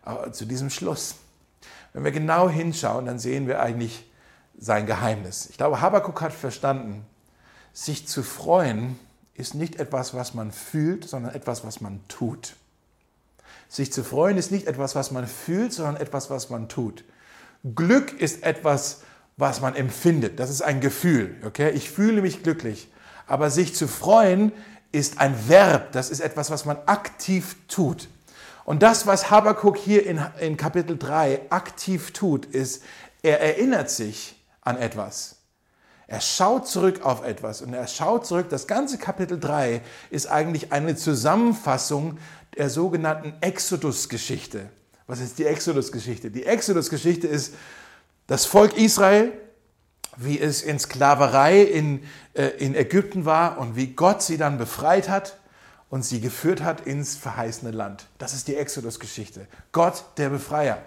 Äh, 0.08 0.30
zu 0.32 0.46
diesem 0.46 0.70
Schluss. 0.70 1.16
Wenn 1.92 2.04
wir 2.04 2.12
genau 2.12 2.48
hinschauen, 2.48 3.06
dann 3.06 3.18
sehen 3.18 3.46
wir 3.46 3.61
eigentlich 3.61 4.11
sein 4.58 4.87
Geheimnis. 4.87 5.48
Ich 5.50 5.56
glaube, 5.56 5.80
Habakkuk 5.80 6.20
hat 6.20 6.32
verstanden, 6.32 7.04
sich 7.72 8.08
zu 8.08 8.22
freuen 8.22 8.98
ist 9.34 9.54
nicht 9.54 9.76
etwas, 9.76 10.14
was 10.14 10.34
man 10.34 10.50
fühlt, 10.50 11.08
sondern 11.08 11.34
etwas, 11.34 11.64
was 11.64 11.80
man 11.80 12.00
tut. 12.08 12.56
Sich 13.68 13.92
zu 13.92 14.02
freuen 14.02 14.37
ist 14.37 14.50
nicht 14.50 14.66
etwas, 14.66 14.94
was 14.94 15.11
man 15.11 15.26
fühlt, 15.26 15.72
sondern 15.72 15.96
etwas, 15.96 16.30
was 16.30 16.50
man 16.50 16.68
tut. 16.68 17.04
Glück 17.74 18.18
ist 18.18 18.42
etwas, 18.42 19.02
was 19.38 19.61
man 19.61 19.74
empfindet. 19.74 20.38
Das 20.38 20.51
ist 20.51 20.61
ein 20.61 20.81
Gefühl. 20.81 21.37
Okay? 21.44 21.70
Ich 21.70 21.90
fühle 21.90 22.20
mich 22.20 22.42
glücklich. 22.42 22.88
Aber 23.27 23.51
sich 23.51 23.74
zu 23.74 23.88
freuen 23.88 24.53
ist 24.92 25.20
ein 25.20 25.48
Verb. 25.48 25.92
Das 25.92 26.11
ist 26.11 26.20
etwas, 26.20 26.51
was 26.51 26.64
man 26.64 26.77
aktiv 26.87 27.57
tut. 27.68 28.09
Und 28.64 28.83
das, 28.83 29.07
was 29.07 29.31
Habakkuk 29.31 29.79
hier 29.79 30.05
in, 30.05 30.20
in 30.40 30.57
Kapitel 30.59 30.98
3 30.98 31.40
aktiv 31.51 32.12
tut, 32.12 32.44
ist, 32.44 32.83
er 33.22 33.40
erinnert 33.40 33.90
sich 33.90 34.44
an 34.61 34.77
etwas. 34.77 35.37
Er 36.07 36.20
schaut 36.20 36.66
zurück 36.66 37.03
auf 37.03 37.24
etwas 37.24 37.62
und 37.62 37.72
er 37.74 37.87
schaut 37.87 38.27
zurück. 38.27 38.48
Das 38.48 38.66
ganze 38.66 38.98
Kapitel 38.98 39.38
3 39.38 39.83
ist 40.11 40.27
eigentlich 40.27 40.72
eine 40.72 40.96
Zusammenfassung 40.96 42.18
der 42.57 42.70
sogenannten 42.70 43.35
Exodus-Geschichte. 43.40 44.68
Was 45.07 45.20
ist 45.20 45.38
die 45.38 45.44
Exodus-Geschichte? 45.44 46.31
Die 46.31 46.44
Exodus-Geschichte 46.44 47.27
ist 47.27 47.55
das 48.28 48.44
Volk 48.44 48.76
Israel, 48.76 49.32
wie 50.16 50.38
es 50.38 50.62
in 50.62 50.78
Sklaverei 50.78 51.62
in, 51.62 52.04
äh, 52.34 52.48
in 52.58 52.76
Ägypten 52.76 53.24
war 53.24 53.58
und 53.58 53.74
wie 53.74 53.88
Gott 53.88 54.22
sie 54.22 54.36
dann 54.36 54.58
befreit 54.58 55.08
hat 55.08 55.38
und 55.90 56.04
sie 56.04 56.20
geführt 56.20 56.62
hat 56.62 56.82
ins 56.82 57.16
verheißene 57.16 57.70
Land. 57.70 58.06
Das 58.18 58.34
ist 58.34 58.46
die 58.46 58.56
Exodus-Geschichte. 58.56 59.46
Gott, 59.72 60.04
der 60.18 60.28
Befreier. 60.28 60.78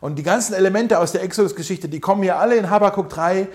Und 0.00 0.16
die 0.16 0.22
ganzen 0.22 0.54
Elemente 0.54 0.98
aus 0.98 1.12
der 1.12 1.22
Exodus-Geschichte, 1.22 1.88
die 1.88 2.00
kommen 2.00 2.22
hier 2.22 2.38
alle 2.38 2.56
in 2.56 2.70
Habakkuk 2.70 3.10
3, 3.10 3.40
äh, 3.40 3.46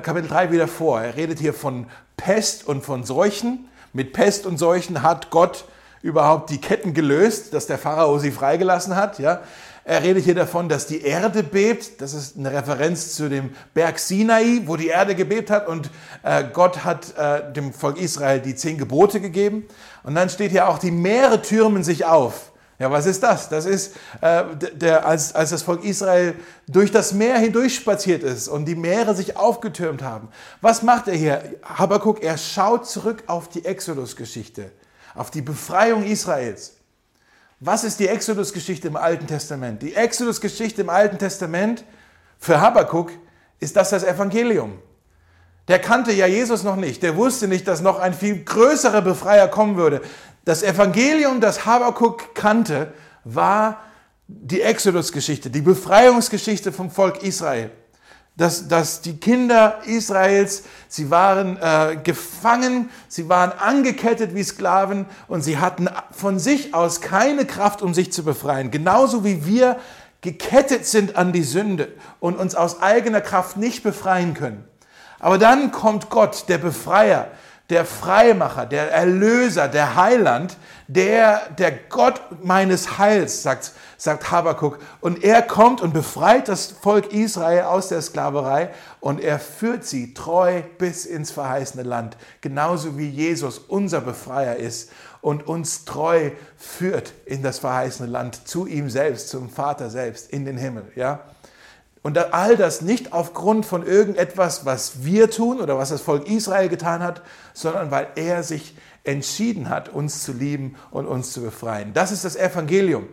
Kapitel 0.00 0.28
3 0.28 0.50
wieder 0.50 0.68
vor. 0.68 1.00
Er 1.00 1.16
redet 1.16 1.38
hier 1.38 1.54
von 1.54 1.86
Pest 2.16 2.66
und 2.66 2.84
von 2.84 3.04
Seuchen. 3.04 3.68
Mit 3.92 4.12
Pest 4.12 4.44
und 4.44 4.58
Seuchen 4.58 5.02
hat 5.02 5.30
Gott 5.30 5.66
überhaupt 6.02 6.50
die 6.50 6.60
Ketten 6.60 6.94
gelöst, 6.94 7.54
dass 7.54 7.66
der 7.66 7.78
Pharao 7.78 8.18
sie 8.18 8.30
freigelassen 8.30 8.96
hat. 8.96 9.18
Ja? 9.18 9.42
Er 9.88 10.02
redet 10.02 10.24
hier 10.24 10.34
davon, 10.34 10.68
dass 10.68 10.88
die 10.88 11.02
Erde 11.02 11.44
bebt. 11.44 12.00
Das 12.00 12.12
ist 12.12 12.36
eine 12.36 12.52
Referenz 12.52 13.14
zu 13.14 13.28
dem 13.28 13.50
Berg 13.72 14.00
Sinai, 14.00 14.62
wo 14.64 14.74
die 14.74 14.88
Erde 14.88 15.14
gebebt 15.14 15.48
hat 15.48 15.68
und 15.68 15.90
äh, 16.24 16.42
Gott 16.52 16.84
hat 16.84 17.16
äh, 17.16 17.52
dem 17.52 17.72
Volk 17.72 17.96
Israel 17.96 18.40
die 18.40 18.56
zehn 18.56 18.78
Gebote 18.78 19.20
gegeben. 19.20 19.64
Und 20.02 20.16
dann 20.16 20.28
steht 20.28 20.50
hier 20.50 20.68
auch, 20.68 20.80
die 20.80 20.90
Meere 20.90 21.40
türmen 21.40 21.84
sich 21.84 22.04
auf. 22.04 22.50
Ja, 22.80 22.90
was 22.90 23.06
ist 23.06 23.22
das? 23.22 23.48
Das 23.48 23.64
ist, 23.64 23.94
äh, 24.22 24.42
der, 24.72 25.06
als, 25.06 25.32
als 25.36 25.50
das 25.50 25.62
Volk 25.62 25.84
Israel 25.84 26.34
durch 26.66 26.90
das 26.90 27.12
Meer 27.12 27.38
hindurch 27.38 27.76
spaziert 27.76 28.24
ist 28.24 28.48
und 28.48 28.64
die 28.64 28.74
Meere 28.74 29.14
sich 29.14 29.36
aufgetürmt 29.36 30.02
haben. 30.02 30.30
Was 30.62 30.82
macht 30.82 31.06
er 31.06 31.14
hier? 31.14 31.44
Habakkuk, 31.62 32.24
er 32.24 32.38
schaut 32.38 32.88
zurück 32.88 33.22
auf 33.28 33.48
die 33.48 33.64
Exodus-Geschichte, 33.64 34.72
auf 35.14 35.30
die 35.30 35.42
Befreiung 35.42 36.02
Israels. 36.02 36.75
Was 37.60 37.84
ist 37.84 38.00
die 38.00 38.08
Exodus-Geschichte 38.08 38.88
im 38.88 38.96
Alten 38.96 39.26
Testament? 39.26 39.80
Die 39.80 39.94
Exodus-Geschichte 39.94 40.82
im 40.82 40.90
Alten 40.90 41.16
Testament 41.16 41.84
für 42.38 42.60
Habakkuk 42.60 43.12
ist 43.60 43.76
das 43.76 43.90
das 43.90 44.04
Evangelium. 44.04 44.78
Der 45.66 45.78
kannte 45.78 46.12
ja 46.12 46.26
Jesus 46.26 46.64
noch 46.64 46.76
nicht. 46.76 47.02
Der 47.02 47.16
wusste 47.16 47.48
nicht, 47.48 47.66
dass 47.66 47.80
noch 47.80 47.98
ein 47.98 48.12
viel 48.12 48.44
größerer 48.44 49.00
Befreier 49.00 49.48
kommen 49.48 49.76
würde. 49.76 50.02
Das 50.44 50.62
Evangelium, 50.62 51.40
das 51.40 51.64
Habakkuk 51.64 52.34
kannte, 52.34 52.92
war 53.24 53.80
die 54.28 54.60
Exodus-Geschichte, 54.60 55.48
die 55.48 55.62
Befreiungsgeschichte 55.62 56.72
vom 56.72 56.90
Volk 56.90 57.22
Israel 57.22 57.70
dass, 58.36 58.68
dass 58.68 59.00
die 59.00 59.16
Kinder 59.16 59.80
Israels, 59.86 60.64
sie 60.88 61.10
waren 61.10 61.56
äh, 61.56 61.96
gefangen, 62.02 62.90
sie 63.08 63.28
waren 63.28 63.52
angekettet 63.52 64.34
wie 64.34 64.44
Sklaven 64.44 65.06
und 65.26 65.42
sie 65.42 65.58
hatten 65.58 65.88
von 66.10 66.38
sich 66.38 66.74
aus 66.74 67.00
keine 67.00 67.46
Kraft, 67.46 67.80
um 67.80 67.94
sich 67.94 68.12
zu 68.12 68.24
befreien. 68.24 68.70
Genauso 68.70 69.24
wie 69.24 69.46
wir 69.46 69.78
gekettet 70.20 70.86
sind 70.86 71.16
an 71.16 71.32
die 71.32 71.44
Sünde 71.44 71.92
und 72.20 72.36
uns 72.36 72.54
aus 72.54 72.82
eigener 72.82 73.22
Kraft 73.22 73.56
nicht 73.56 73.82
befreien 73.82 74.34
können. 74.34 74.64
Aber 75.18 75.38
dann 75.38 75.72
kommt 75.72 76.10
Gott, 76.10 76.44
der 76.48 76.58
Befreier, 76.58 77.28
der 77.70 77.84
Freimacher, 77.84 78.64
der 78.66 78.92
Erlöser, 78.92 79.68
der 79.68 79.96
Heiland, 79.96 80.56
der, 80.86 81.50
der 81.58 81.72
Gott 81.72 82.20
meines 82.42 82.98
Heils, 82.98 83.42
sagt, 83.42 83.72
sagt 83.96 84.30
Habakuk. 84.30 84.78
Und 85.00 85.24
er 85.24 85.42
kommt 85.42 85.80
und 85.80 85.92
befreit 85.92 86.46
das 86.48 86.66
Volk 86.66 87.12
Israel 87.12 87.62
aus 87.62 87.88
der 87.88 88.02
Sklaverei 88.02 88.70
und 89.00 89.20
er 89.20 89.40
führt 89.40 89.84
sie 89.84 90.14
treu 90.14 90.62
bis 90.78 91.06
ins 91.06 91.32
verheißene 91.32 91.82
Land. 91.82 92.16
Genauso 92.40 92.96
wie 92.98 93.08
Jesus 93.08 93.58
unser 93.58 94.00
Befreier 94.00 94.56
ist 94.56 94.90
und 95.20 95.48
uns 95.48 95.84
treu 95.84 96.30
führt 96.56 97.12
in 97.24 97.42
das 97.42 97.58
verheißene 97.58 98.08
Land, 98.08 98.46
zu 98.46 98.66
ihm 98.66 98.88
selbst, 98.90 99.28
zum 99.28 99.50
Vater 99.50 99.90
selbst, 99.90 100.30
in 100.30 100.44
den 100.44 100.56
Himmel. 100.56 100.84
Ja? 100.94 101.20
Und 102.06 102.16
all 102.32 102.56
das 102.56 102.82
nicht 102.82 103.12
aufgrund 103.12 103.66
von 103.66 103.84
irgendetwas, 103.84 104.64
was 104.64 105.02
wir 105.04 105.28
tun 105.28 105.60
oder 105.60 105.76
was 105.76 105.88
das 105.88 106.02
Volk 106.02 106.28
Israel 106.28 106.68
getan 106.68 107.02
hat, 107.02 107.20
sondern 107.52 107.90
weil 107.90 108.06
er 108.14 108.44
sich 108.44 108.76
entschieden 109.02 109.68
hat, 109.68 109.88
uns 109.88 110.22
zu 110.22 110.32
lieben 110.32 110.76
und 110.92 111.08
uns 111.08 111.32
zu 111.32 111.42
befreien. 111.42 111.94
Das 111.94 112.12
ist 112.12 112.24
das 112.24 112.36
Evangelium. 112.36 113.08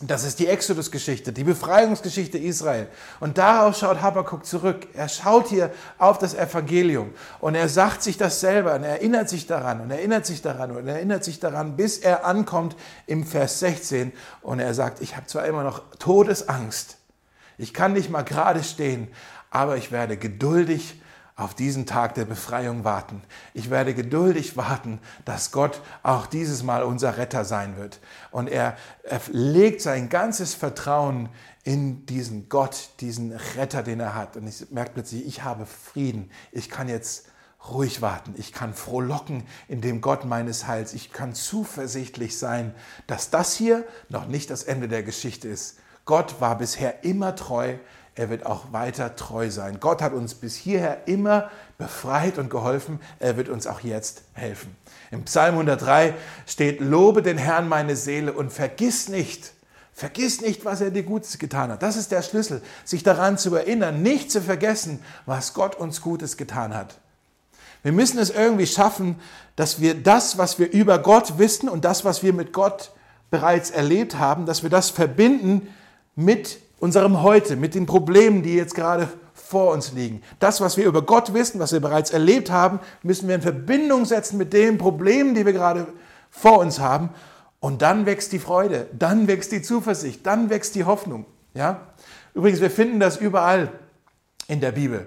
Das 0.00 0.22
ist 0.22 0.38
die 0.38 0.46
Exodus-Geschichte, 0.46 1.32
die 1.32 1.42
Befreiungsgeschichte 1.42 2.38
Israel. 2.38 2.86
Und 3.18 3.36
darauf 3.36 3.76
schaut 3.76 4.00
Habakkuk 4.00 4.46
zurück. 4.46 4.86
Er 4.94 5.08
schaut 5.08 5.48
hier 5.48 5.72
auf 5.98 6.18
das 6.18 6.34
Evangelium 6.34 7.10
und 7.40 7.56
er 7.56 7.68
sagt 7.68 8.00
sich 8.04 8.16
das 8.16 8.38
selber 8.38 8.76
und 8.76 8.84
er 8.84 8.90
erinnert 8.90 9.28
sich 9.28 9.48
daran 9.48 9.80
und 9.80 9.90
erinnert 9.90 10.24
sich 10.24 10.40
daran 10.40 10.70
und 10.70 10.86
erinnert 10.86 11.24
sich 11.24 11.40
daran, 11.40 11.74
bis 11.74 11.98
er 11.98 12.24
ankommt 12.24 12.76
im 13.08 13.26
Vers 13.26 13.58
16 13.58 14.12
und 14.40 14.60
er 14.60 14.72
sagt, 14.72 15.00
ich 15.00 15.16
habe 15.16 15.26
zwar 15.26 15.46
immer 15.46 15.64
noch 15.64 15.82
Todesangst, 15.98 16.99
ich 17.60 17.74
kann 17.74 17.92
nicht 17.92 18.10
mal 18.10 18.22
gerade 18.22 18.62
stehen, 18.64 19.08
aber 19.50 19.76
ich 19.76 19.92
werde 19.92 20.16
geduldig 20.16 21.00
auf 21.36 21.54
diesen 21.54 21.86
Tag 21.86 22.14
der 22.14 22.26
Befreiung 22.26 22.84
warten. 22.84 23.22
Ich 23.54 23.70
werde 23.70 23.94
geduldig 23.94 24.56
warten, 24.58 25.00
dass 25.24 25.52
Gott 25.52 25.80
auch 26.02 26.26
dieses 26.26 26.62
Mal 26.62 26.82
unser 26.82 27.16
Retter 27.16 27.44
sein 27.44 27.78
wird. 27.78 27.98
Und 28.30 28.48
er, 28.48 28.76
er 29.02 29.20
legt 29.30 29.80
sein 29.80 30.10
ganzes 30.10 30.54
Vertrauen 30.54 31.30
in 31.62 32.04
diesen 32.06 32.48
Gott, 32.48 32.90
diesen 33.00 33.32
Retter, 33.56 33.82
den 33.82 34.00
er 34.00 34.14
hat. 34.14 34.36
Und 34.36 34.46
ich 34.46 34.70
merke 34.70 34.92
plötzlich, 34.94 35.26
ich 35.26 35.42
habe 35.42 35.64
Frieden. 35.64 36.30
Ich 36.52 36.68
kann 36.68 36.88
jetzt 36.88 37.26
ruhig 37.70 38.02
warten. 38.02 38.34
Ich 38.36 38.52
kann 38.52 38.74
frohlocken 38.74 39.44
in 39.68 39.80
dem 39.80 40.00
Gott 40.00 40.24
meines 40.24 40.66
Heils. 40.66 40.92
Ich 40.92 41.12
kann 41.12 41.34
zuversichtlich 41.34 42.38
sein, 42.38 42.74
dass 43.06 43.30
das 43.30 43.54
hier 43.54 43.86
noch 44.08 44.26
nicht 44.26 44.50
das 44.50 44.62
Ende 44.62 44.88
der 44.88 45.02
Geschichte 45.02 45.48
ist. 45.48 45.79
Gott 46.10 46.40
war 46.40 46.58
bisher 46.58 47.04
immer 47.04 47.36
treu 47.36 47.76
er 48.20 48.28
wird 48.28 48.44
auch 48.44 48.72
weiter 48.72 49.16
treu 49.16 49.50
sein. 49.50 49.78
Gott 49.80 50.02
hat 50.02 50.12
uns 50.12 50.34
bis 50.34 50.54
hierher 50.54 51.06
immer 51.08 51.50
befreit 51.78 52.36
und 52.36 52.50
geholfen. 52.50 53.00
Er 53.18 53.38
wird 53.38 53.48
uns 53.48 53.66
auch 53.66 53.80
jetzt 53.80 54.24
helfen. 54.34 54.76
Im 55.10 55.24
Psalm 55.24 55.54
103 55.54 56.14
steht, 56.46 56.80
lobe 56.80 57.22
den 57.22 57.38
Herrn 57.38 57.66
meine 57.66 57.96
Seele 57.96 58.34
und 58.34 58.52
vergiss 58.52 59.08
nicht, 59.08 59.52
vergiss 59.94 60.42
nicht, 60.42 60.66
was 60.66 60.80
er 60.80 60.90
dir 60.90 61.04
Gutes 61.04 61.38
getan 61.38 61.70
hat. 61.70 61.82
Das 61.82 61.96
ist 61.96 62.10
der 62.10 62.20
Schlüssel, 62.20 62.60
sich 62.84 63.02
daran 63.02 63.38
zu 63.38 63.54
erinnern, 63.54 64.02
nicht 64.02 64.30
zu 64.30 64.42
vergessen, 64.42 65.02
was 65.24 65.54
Gott 65.54 65.76
uns 65.76 66.02
Gutes 66.02 66.36
getan 66.36 66.74
hat. 66.74 66.98
Wir 67.82 67.92
müssen 67.92 68.18
es 68.18 68.28
irgendwie 68.28 68.66
schaffen, 68.66 69.18
dass 69.56 69.80
wir 69.80 69.94
das, 69.94 70.36
was 70.36 70.58
wir 70.58 70.70
über 70.70 70.98
Gott 70.98 71.38
wissen 71.38 71.68
und 71.68 71.86
das, 71.86 72.04
was 72.04 72.22
wir 72.22 72.34
mit 72.34 72.52
Gott 72.52 72.90
bereits 73.30 73.70
erlebt 73.70 74.18
haben, 74.18 74.44
dass 74.44 74.62
wir 74.62 74.68
das 74.68 74.90
verbinden 74.90 75.68
mit 76.16 76.60
unserem 76.78 77.22
Heute, 77.22 77.56
mit 77.56 77.74
den 77.74 77.86
Problemen, 77.86 78.42
die 78.42 78.54
jetzt 78.54 78.74
gerade 78.74 79.08
vor 79.34 79.72
uns 79.72 79.92
liegen. 79.92 80.22
Das, 80.38 80.60
was 80.60 80.76
wir 80.76 80.86
über 80.86 81.02
Gott 81.02 81.34
wissen, 81.34 81.60
was 81.60 81.72
wir 81.72 81.80
bereits 81.80 82.10
erlebt 82.10 82.50
haben, 82.50 82.78
müssen 83.02 83.28
wir 83.28 83.34
in 83.34 83.42
Verbindung 83.42 84.04
setzen 84.04 84.38
mit 84.38 84.52
den 84.52 84.78
Problemen, 84.78 85.34
die 85.34 85.44
wir 85.44 85.52
gerade 85.52 85.86
vor 86.30 86.58
uns 86.58 86.78
haben. 86.78 87.10
Und 87.58 87.82
dann 87.82 88.06
wächst 88.06 88.32
die 88.32 88.38
Freude, 88.38 88.86
dann 88.92 89.26
wächst 89.26 89.52
die 89.52 89.60
Zuversicht, 89.60 90.24
dann 90.26 90.50
wächst 90.50 90.74
die 90.74 90.84
Hoffnung. 90.84 91.26
Ja? 91.52 91.88
Übrigens, 92.32 92.60
wir 92.60 92.70
finden 92.70 93.00
das 93.00 93.16
überall 93.16 93.70
in 94.46 94.60
der 94.60 94.72
Bibel, 94.72 95.06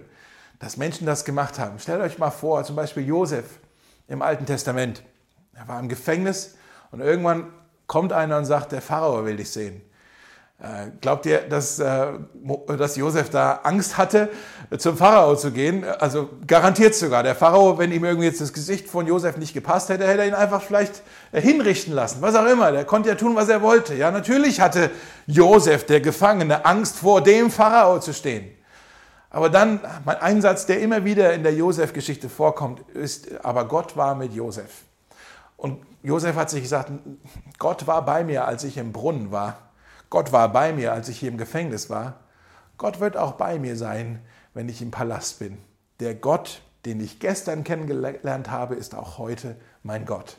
dass 0.59 0.77
Menschen 0.77 1.07
das 1.07 1.25
gemacht 1.25 1.57
haben. 1.57 1.79
Stellt 1.79 2.01
euch 2.01 2.19
mal 2.19 2.31
vor, 2.31 2.63
zum 2.63 2.75
Beispiel 2.75 3.07
Josef 3.07 3.45
im 4.07 4.21
Alten 4.21 4.45
Testament. 4.45 5.03
Er 5.53 5.67
war 5.67 5.79
im 5.79 5.89
Gefängnis 5.89 6.55
und 6.91 6.99
irgendwann 6.99 7.47
kommt 7.87 8.13
einer 8.13 8.37
und 8.37 8.45
sagt, 8.45 8.71
der 8.71 8.81
Pharao 8.81 9.25
will 9.25 9.37
dich 9.37 9.51
sehen. 9.51 9.81
Äh, 10.59 10.91
glaubt 11.01 11.25
ihr, 11.25 11.39
dass, 11.41 11.79
äh, 11.79 12.07
dass 12.77 12.95
Josef 12.95 13.29
da 13.29 13.61
Angst 13.63 13.97
hatte, 13.97 14.29
zum 14.77 14.95
Pharao 14.95 15.35
zu 15.35 15.51
gehen? 15.51 15.83
Also 15.83 16.29
garantiert 16.47 16.95
sogar. 16.95 17.23
Der 17.23 17.35
Pharao, 17.35 17.77
wenn 17.77 17.91
ihm 17.91 18.05
irgendwie 18.05 18.27
jetzt 18.27 18.39
das 18.39 18.53
Gesicht 18.53 18.87
von 18.87 19.05
Josef 19.05 19.35
nicht 19.37 19.53
gepasst 19.53 19.89
hätte, 19.89 20.07
hätte 20.07 20.21
er 20.21 20.27
ihn 20.27 20.33
einfach 20.33 20.61
vielleicht 20.61 21.01
äh, 21.31 21.41
hinrichten 21.41 21.93
lassen. 21.93 22.21
Was 22.21 22.35
auch 22.35 22.45
immer. 22.45 22.71
Der 22.71 22.85
konnte 22.85 23.09
ja 23.09 23.15
tun, 23.15 23.35
was 23.35 23.49
er 23.49 23.61
wollte. 23.61 23.95
Ja, 23.95 24.11
natürlich 24.11 24.61
hatte 24.61 24.89
Josef, 25.27 25.85
der 25.85 26.01
Gefangene, 26.01 26.65
Angst 26.65 26.97
vor 26.97 27.21
dem 27.21 27.51
Pharao 27.51 27.99
zu 27.99 28.13
stehen. 28.13 28.49
Aber 29.33 29.49
dann, 29.49 29.79
ein 30.05 30.43
Satz, 30.43 30.67
der 30.67 30.79
immer 30.79 31.03
wieder 31.03 31.33
in 31.33 31.41
der 31.41 31.55
Josef-Geschichte 31.55 32.29
vorkommt, 32.29 32.81
ist, 32.89 33.43
aber 33.43 33.67
Gott 33.67 33.97
war 33.97 34.13
mit 34.13 34.31
Josef. 34.31 34.83
Und 35.57 35.79
Josef 36.03 36.35
hat 36.35 36.51
sich 36.51 36.61
gesagt, 36.61 36.91
Gott 37.57 37.87
war 37.87 38.05
bei 38.05 38.23
mir, 38.23 38.45
als 38.45 38.63
ich 38.63 38.77
im 38.77 38.93
Brunnen 38.93 39.31
war. 39.31 39.57
Gott 40.13 40.31
war 40.31 40.53
bei 40.53 40.73
mir, 40.73 40.93
als 40.93 41.09
ich 41.09 41.17
hier 41.17 41.29
im 41.29 41.39
Gefängnis 41.39 41.89
war. 41.89 42.19
Gott 42.77 42.99
wird 42.99 43.17
auch 43.17 43.31
bei 43.31 43.57
mir 43.57 43.75
sein, 43.75 44.19
wenn 44.53 44.69
ich 44.69 44.79
im 44.79 44.91
Palast 44.91 45.39
bin. 45.39 45.57
Der 45.99 46.13
Gott, 46.13 46.61
den 46.85 47.01
ich 47.01 47.19
gestern 47.19 47.63
kennengelernt 47.63 48.51
habe, 48.51 48.75
ist 48.75 48.93
auch 48.93 49.17
heute 49.17 49.55
mein 49.81 50.05
Gott. 50.05 50.37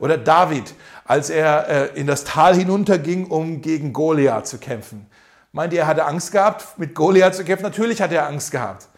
Oder 0.00 0.18
David, 0.18 0.74
als 1.04 1.30
er 1.30 1.68
äh, 1.68 1.86
in 1.94 2.08
das 2.08 2.24
Tal 2.24 2.56
hinunterging, 2.56 3.28
um 3.28 3.62
gegen 3.62 3.92
Goliath 3.92 4.48
zu 4.48 4.58
kämpfen. 4.58 5.06
Meint 5.52 5.72
ihr, 5.72 5.82
er 5.82 5.86
hatte 5.86 6.04
Angst 6.04 6.32
gehabt, 6.32 6.76
mit 6.76 6.92
Goliath 6.92 7.36
zu 7.36 7.44
kämpfen? 7.44 7.62
Natürlich 7.62 8.02
hat 8.02 8.10
er 8.10 8.26
Angst 8.26 8.50
gehabt. 8.50 8.88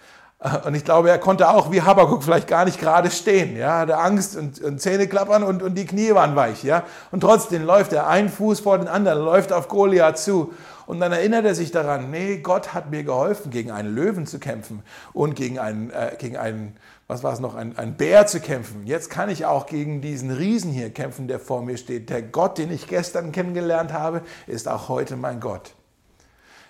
Äh, 0.40 0.66
und 0.66 0.74
ich 0.74 0.84
glaube, 0.84 1.10
er 1.10 1.18
konnte 1.18 1.48
auch 1.48 1.70
wie 1.70 1.82
Habakuk 1.82 2.22
vielleicht 2.22 2.48
gar 2.48 2.64
nicht 2.64 2.80
gerade 2.80 3.10
stehen. 3.10 3.56
Ja, 3.56 3.78
hatte 3.80 3.98
Angst 3.98 4.36
und, 4.36 4.60
und 4.60 4.80
Zähne 4.80 5.06
klappern 5.06 5.42
und, 5.42 5.62
und 5.62 5.74
die 5.74 5.86
Knie 5.86 6.14
waren 6.14 6.36
weich. 6.36 6.64
Ja, 6.64 6.84
und 7.10 7.20
trotzdem 7.20 7.64
läuft 7.64 7.92
er 7.92 8.08
ein 8.08 8.28
Fuß 8.28 8.60
vor 8.60 8.78
den 8.78 8.88
anderen, 8.88 9.24
läuft 9.24 9.52
auf 9.52 9.68
Goliath 9.68 10.18
zu. 10.18 10.52
Und 10.86 11.00
dann 11.00 11.12
erinnert 11.12 11.44
er 11.44 11.54
sich 11.54 11.70
daran, 11.70 12.10
nee, 12.10 12.38
Gott 12.38 12.72
hat 12.72 12.90
mir 12.90 13.04
geholfen, 13.04 13.50
gegen 13.50 13.70
einen 13.70 13.94
Löwen 13.94 14.26
zu 14.26 14.38
kämpfen 14.38 14.82
und 15.12 15.36
gegen 15.36 15.58
einen, 15.58 15.90
äh, 15.90 16.16
gegen 16.18 16.38
einen 16.38 16.78
was 17.08 17.22
war 17.22 17.32
es 17.32 17.40
noch, 17.40 17.54
einen, 17.54 17.76
einen 17.78 17.94
Bär 17.94 18.26
zu 18.26 18.38
kämpfen. 18.38 18.86
Jetzt 18.86 19.08
kann 19.08 19.30
ich 19.30 19.46
auch 19.46 19.64
gegen 19.64 20.02
diesen 20.02 20.30
Riesen 20.30 20.70
hier 20.70 20.90
kämpfen, 20.90 21.26
der 21.26 21.40
vor 21.40 21.62
mir 21.62 21.78
steht. 21.78 22.10
Der 22.10 22.20
Gott, 22.20 22.58
den 22.58 22.70
ich 22.70 22.86
gestern 22.86 23.32
kennengelernt 23.32 23.94
habe, 23.94 24.20
ist 24.46 24.68
auch 24.68 24.90
heute 24.90 25.16
mein 25.16 25.40
Gott. 25.40 25.72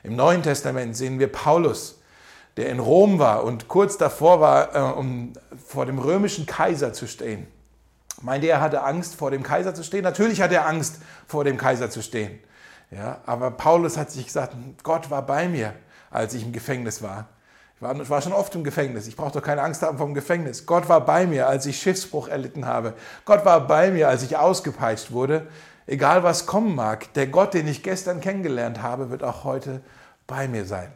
Im 0.05 0.15
Neuen 0.15 0.45
Testament 0.45 0.97
sehen 0.97 1.19
wir 1.19 1.31
Paulus, 1.31 1.98
der 2.59 2.71
in 2.71 2.81
Rom 2.81 3.21
war 3.21 3.45
und 3.45 3.69
kurz 3.69 3.97
davor 3.97 4.41
war, 4.41 4.75
äh, 4.75 4.99
um 4.99 5.33
vor 5.65 5.87
dem 5.87 5.99
römischen 5.99 6.45
Kaiser 6.45 6.93
zu 6.93 7.07
stehen. 7.07 7.47
Meinte 8.21 8.49
er 8.49 8.61
hatte 8.61 8.83
Angst 8.83 9.15
vor 9.15 9.31
dem 9.31 9.45
Kaiser 9.45 9.75
zu 9.75 9.85
stehen? 9.85 10.03
Natürlich 10.03 10.43
hat 10.43 10.51
er 10.51 10.67
Angst 10.67 10.97
vor 11.29 11.45
dem 11.45 11.57
Kaiser 11.57 11.89
zu 11.89 12.03
stehen. 12.03 12.41
Ja, 12.91 13.19
aber 13.27 13.53
Paulus 13.53 13.97
hat 13.97 14.11
sich 14.11 14.27
gesagt, 14.27 14.57
Gott 14.83 15.09
war 15.09 15.23
bei 15.23 15.49
mir, 15.49 15.73
als 16.11 16.35
ich 16.35 16.43
im 16.43 16.53
Gefängnis 16.53 17.01
war. 17.01 17.29
Ich 17.77 17.83
war, 17.83 17.95
ich 18.01 18.11
war 18.11 18.21
schon 18.21 18.33
oft 18.33 18.53
im 18.57 18.65
Gefängnis. 18.65 19.07
Ich 19.07 19.15
brauche 19.15 19.31
doch 19.31 19.43
keine 19.43 19.63
Angst 19.63 19.83
haben 19.83 19.99
vom 19.99 20.13
Gefängnis. 20.13 20.67
Gott 20.67 20.89
war 20.89 21.05
bei 21.05 21.29
mir, 21.29 21.47
als 21.47 21.65
ich 21.67 21.81
Schiffsbruch 21.81 22.27
erlitten 22.27 22.67
habe. 22.67 22.95
Gott 23.25 23.45
war 23.45 23.69
bei 23.69 23.93
mir, 23.93 24.09
als 24.09 24.25
ich 24.25 24.37
ausgepeitscht 24.37 25.13
wurde. 25.13 25.47
Egal 25.87 26.25
was 26.25 26.47
kommen 26.47 26.75
mag, 26.75 27.13
der 27.15 27.29
Gott, 27.29 27.55
den 27.55 27.69
ich 27.69 27.85
gestern 27.85 28.21
kennengelernt 28.21 28.83
habe, 28.83 29.11
wird 29.11 29.23
auch 29.23 29.45
heute 29.45 29.81
bei 30.27 30.49
mir 30.49 30.65
sein. 30.65 30.91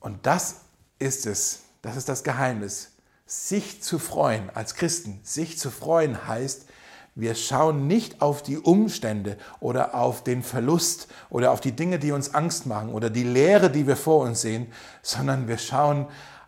Und 0.00 0.26
das 0.26 0.62
ist 0.98 1.26
es, 1.26 1.60
das 1.82 1.96
ist 1.96 2.08
das 2.08 2.24
Geheimnis. 2.24 2.92
Sich 3.26 3.82
zu 3.82 3.98
freuen 3.98 4.50
als 4.50 4.74
Christen, 4.74 5.20
sich 5.22 5.58
zu 5.58 5.70
freuen 5.70 6.26
heißt, 6.26 6.66
wir 7.14 7.34
schauen 7.34 7.86
nicht 7.86 8.22
auf 8.22 8.42
die 8.42 8.58
Umstände 8.58 9.36
oder 9.60 9.94
auf 9.94 10.24
den 10.24 10.42
Verlust 10.42 11.08
oder 11.28 11.50
auf 11.50 11.60
die 11.60 11.72
Dinge, 11.72 11.98
die 11.98 12.12
uns 12.12 12.34
Angst 12.34 12.66
machen 12.66 12.90
oder 12.90 13.10
die 13.10 13.24
Leere, 13.24 13.70
die 13.70 13.86
wir 13.86 13.96
vor 13.96 14.24
uns 14.24 14.40
sehen, 14.40 14.72
sondern 15.02 15.48
wir 15.48 15.58
schauen 15.58 16.06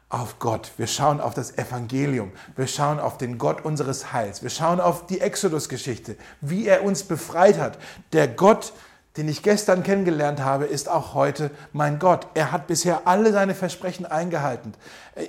auf 0.09 0.39
Gott, 0.39 0.73
wir 0.77 0.87
schauen 0.87 1.21
auf 1.21 1.35
das 1.35 1.57
Evangelium, 1.57 2.33
wir 2.55 2.67
schauen 2.67 3.01
auf 3.01 3.17
den 3.19 3.39
Gott 3.39 3.65
unseres 3.65 4.13
Heils, 4.13 4.43
wir 4.43 4.51
schauen 4.51 4.81
auf 4.81 5.07
die 5.07 5.21
Exodus-Geschichte, 5.21 6.17
wie 6.41 6.67
er 6.67 6.85
uns 6.85 7.03
befreit 7.03 7.59
hat. 7.59 7.79
Der 8.13 8.29
Gott, 8.29 8.73
den 9.17 9.29
ich 9.29 9.43
gestern 9.43 9.83
kennengelernt 9.83 10.41
habe, 10.41 10.65
ist 10.65 10.89
auch 10.89 11.15
heute 11.15 11.51
mein 11.73 11.99
Gott. 11.99 12.29
Er 12.35 12.51
hat 12.51 12.67
bisher 12.67 13.07
alle 13.07 13.33
seine 13.33 13.55
Versprechen 13.55 14.07
eingehalten. 14.07 14.73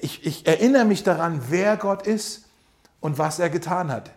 Ich, 0.01 0.25
ich, 0.25 0.47
erinnere 0.47 0.85
mich 0.85 1.03
daran, 1.03 1.41
wer 1.49 1.75
Gott 1.75 2.07
ist 2.07 2.45
und 3.01 3.17
was 3.17 3.39
er 3.39 3.49
getan 3.49 3.91
hat. 3.91 4.11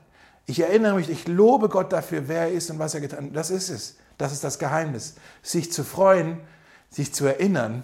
Ich 0.47 0.61
erinnere 0.61 0.95
mich, 0.95 1.11
ich 1.11 1.27
lobe 1.27 1.69
Gott 1.69 1.93
dafür, 1.93 2.29
wer 2.29 2.43
er 2.43 2.53
ist 2.53 2.71
und 2.71 2.79
was 2.79 2.95
er 2.95 3.01
getan 3.01 3.27
hat. 3.27 3.37
Das 3.37 3.51
ist 3.51 3.69
es. 3.69 3.97
Das 4.19 4.33
ist 4.33 4.45
das 4.45 4.61
Geheimnis. 4.61 5.17
Sich 5.43 5.73
zu 5.73 5.83
freuen, 5.83 6.41
sich 6.89 7.13
zu 7.13 7.27
erinnern. 7.27 7.83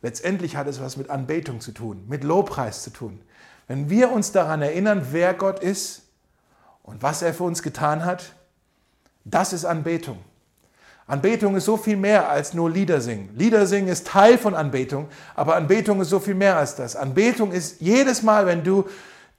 Letztendlich 0.00 0.56
hat 0.56 0.66
es 0.66 0.80
was 0.80 0.96
mit 0.96 1.10
Anbetung 1.10 1.60
zu 1.60 1.72
tun, 1.72 2.04
mit 2.08 2.24
Lobpreis 2.24 2.82
zu 2.82 2.90
tun. 2.90 3.20
Wenn 3.66 3.90
wir 3.90 4.10
uns 4.10 4.32
daran 4.32 4.62
erinnern, 4.62 5.08
wer 5.10 5.34
Gott 5.34 5.60
ist 5.60 6.02
und 6.82 7.02
was 7.02 7.20
er 7.20 7.34
für 7.34 7.44
uns 7.44 7.62
getan 7.62 8.06
hat, 8.06 8.32
das 9.24 9.52
ist 9.52 9.66
Anbetung. 9.66 10.18
Anbetung 11.08 11.56
ist 11.56 11.64
so 11.64 11.78
viel 11.78 11.96
mehr 11.96 12.28
als 12.28 12.52
nur 12.52 12.70
Lieder 12.70 13.00
singen. 13.00 13.30
Lieder 13.34 13.66
singen 13.66 13.88
ist 13.88 14.06
Teil 14.06 14.36
von 14.36 14.54
Anbetung, 14.54 15.08
aber 15.34 15.56
Anbetung 15.56 16.02
ist 16.02 16.10
so 16.10 16.20
viel 16.20 16.34
mehr 16.34 16.58
als 16.58 16.76
das. 16.76 16.96
Anbetung 16.96 17.50
ist 17.50 17.80
jedes 17.80 18.22
Mal, 18.22 18.44
wenn 18.44 18.62
du 18.62 18.84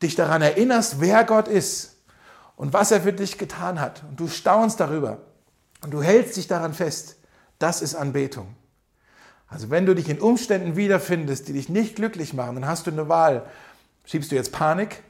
dich 0.01 0.15
daran 0.15 0.41
erinnerst, 0.41 0.99
wer 0.99 1.23
Gott 1.25 1.47
ist 1.47 1.97
und 2.55 2.73
was 2.73 2.89
er 2.89 3.01
für 3.01 3.13
dich 3.13 3.37
getan 3.37 3.79
hat 3.79 4.01
und 4.09 4.19
du 4.19 4.27
staunst 4.27 4.79
darüber 4.79 5.19
und 5.83 5.91
du 5.91 6.01
hältst 6.01 6.37
dich 6.37 6.47
daran 6.47 6.73
fest, 6.73 7.17
das 7.59 7.83
ist 7.83 7.93
Anbetung. 7.93 8.55
Also 9.47 9.69
wenn 9.69 9.85
du 9.85 9.93
dich 9.93 10.09
in 10.09 10.19
Umständen 10.19 10.75
wiederfindest, 10.75 11.47
die 11.47 11.53
dich 11.53 11.69
nicht 11.69 11.95
glücklich 11.95 12.33
machen, 12.33 12.55
dann 12.55 12.67
hast 12.67 12.87
du 12.87 12.91
eine 12.91 13.09
Wahl. 13.09 13.45
Schiebst 14.05 14.31
du 14.31 14.35
jetzt 14.35 14.51
Panik 14.51 15.03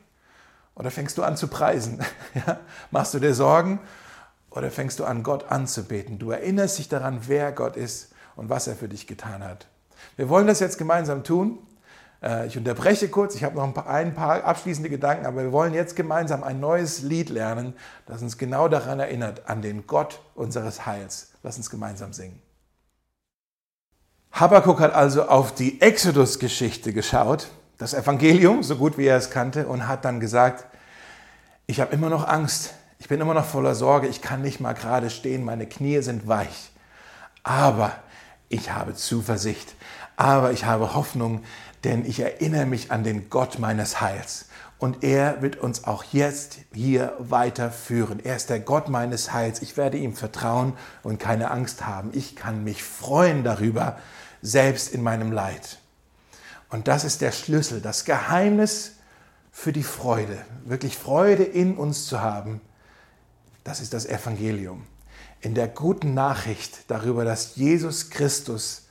oder 0.75 0.91
fängst 0.91 1.17
du 1.17 1.23
an 1.23 1.37
zu 1.37 1.47
preisen? 1.47 2.03
Ja? 2.33 2.59
Machst 2.91 3.13
du 3.13 3.19
dir 3.19 3.33
Sorgen 3.33 3.79
oder 4.51 4.71
fängst 4.71 4.99
du 4.99 5.05
an, 5.05 5.23
Gott 5.23 5.51
anzubeten? 5.51 6.19
Du 6.19 6.31
erinnerst 6.31 6.79
dich 6.79 6.89
daran, 6.89 7.21
wer 7.27 7.51
Gott 7.51 7.75
ist 7.75 8.13
und 8.35 8.49
was 8.49 8.67
er 8.67 8.75
für 8.75 8.87
dich 8.87 9.07
getan 9.07 9.43
hat. 9.43 9.67
Wir 10.15 10.29
wollen 10.29 10.47
das 10.47 10.59
jetzt 10.59 10.77
gemeinsam 10.77 11.23
tun. 11.23 11.59
Äh, 12.21 12.47
ich 12.47 12.57
unterbreche 12.57 13.09
kurz, 13.09 13.35
ich 13.35 13.43
habe 13.43 13.55
noch 13.55 13.63
ein 13.63 13.73
paar, 13.73 13.87
ein 13.87 14.15
paar 14.15 14.43
abschließende 14.43 14.89
Gedanken, 14.89 15.25
aber 15.25 15.43
wir 15.43 15.51
wollen 15.51 15.73
jetzt 15.73 15.95
gemeinsam 15.95 16.43
ein 16.43 16.59
neues 16.59 17.01
Lied 17.01 17.29
lernen, 17.29 17.73
das 18.05 18.21
uns 18.21 18.37
genau 18.37 18.67
daran 18.67 18.99
erinnert, 18.99 19.49
an 19.49 19.61
den 19.61 19.87
Gott 19.87 20.21
unseres 20.35 20.85
Heils. 20.85 21.31
Lass 21.43 21.57
uns 21.57 21.69
gemeinsam 21.69 22.13
singen. 22.13 22.41
Habakkuk 24.31 24.79
hat 24.79 24.93
also 24.93 25.27
auf 25.27 25.53
die 25.53 25.81
Exodus-Geschichte 25.81 26.93
geschaut, 26.93 27.49
das 27.77 27.93
Evangelium, 27.93 28.63
so 28.63 28.75
gut 28.75 28.97
wie 28.97 29.05
er 29.05 29.17
es 29.17 29.31
kannte, 29.31 29.67
und 29.67 29.87
hat 29.87 30.05
dann 30.05 30.19
gesagt, 30.19 30.65
ich 31.65 31.79
habe 31.79 31.93
immer 31.93 32.09
noch 32.09 32.27
Angst, 32.27 32.73
ich 32.99 33.07
bin 33.07 33.21
immer 33.21 33.33
noch 33.33 33.45
voller 33.45 33.73
Sorge, 33.73 34.07
ich 34.07 34.21
kann 34.21 34.41
nicht 34.41 34.59
mal 34.59 34.73
gerade 34.73 35.09
stehen, 35.09 35.43
meine 35.43 35.65
Knie 35.65 36.01
sind 36.01 36.27
weich. 36.27 36.71
Aber 37.43 37.93
ich 38.49 38.71
habe 38.71 38.93
Zuversicht, 38.93 39.73
aber 40.15 40.51
ich 40.51 40.65
habe 40.65 40.93
Hoffnung, 40.93 41.43
denn 41.83 42.05
ich 42.05 42.19
erinnere 42.19 42.65
mich 42.65 42.91
an 42.91 43.03
den 43.03 43.29
Gott 43.29 43.57
meines 43.57 44.01
Heils. 44.01 44.45
Und 44.77 45.03
er 45.03 45.41
wird 45.41 45.57
uns 45.57 45.85
auch 45.85 46.03
jetzt 46.11 46.59
hier 46.73 47.15
weiterführen. 47.19 48.19
Er 48.23 48.35
ist 48.35 48.49
der 48.49 48.59
Gott 48.59 48.89
meines 48.89 49.33
Heils. 49.33 49.61
Ich 49.61 49.75
werde 49.75 49.97
ihm 49.97 50.15
vertrauen 50.15 50.73
und 51.01 51.19
keine 51.19 51.51
Angst 51.51 51.87
haben. 51.87 52.11
Ich 52.13 52.35
kann 52.35 52.63
mich 52.63 52.83
freuen 52.83 53.43
darüber, 53.43 53.97
selbst 54.41 54.93
in 54.93 55.01
meinem 55.01 55.31
Leid. 55.31 55.79
Und 56.69 56.87
das 56.87 57.03
ist 57.03 57.21
der 57.21 57.31
Schlüssel, 57.31 57.81
das 57.81 58.05
Geheimnis 58.05 58.93
für 59.51 59.73
die 59.73 59.83
Freude, 59.83 60.37
wirklich 60.65 60.97
Freude 60.97 61.43
in 61.43 61.75
uns 61.75 62.05
zu 62.05 62.21
haben. 62.21 62.61
Das 63.69 63.81
ist 63.81 63.93
das 63.93 64.07
Evangelium. 64.07 64.81
In 65.41 65.53
der 65.53 65.67
guten 65.67 66.15
Nachricht 66.15 66.85
darüber, 66.87 67.23
dass 67.23 67.55
Jesus 67.55 68.09
Christus 68.09 68.87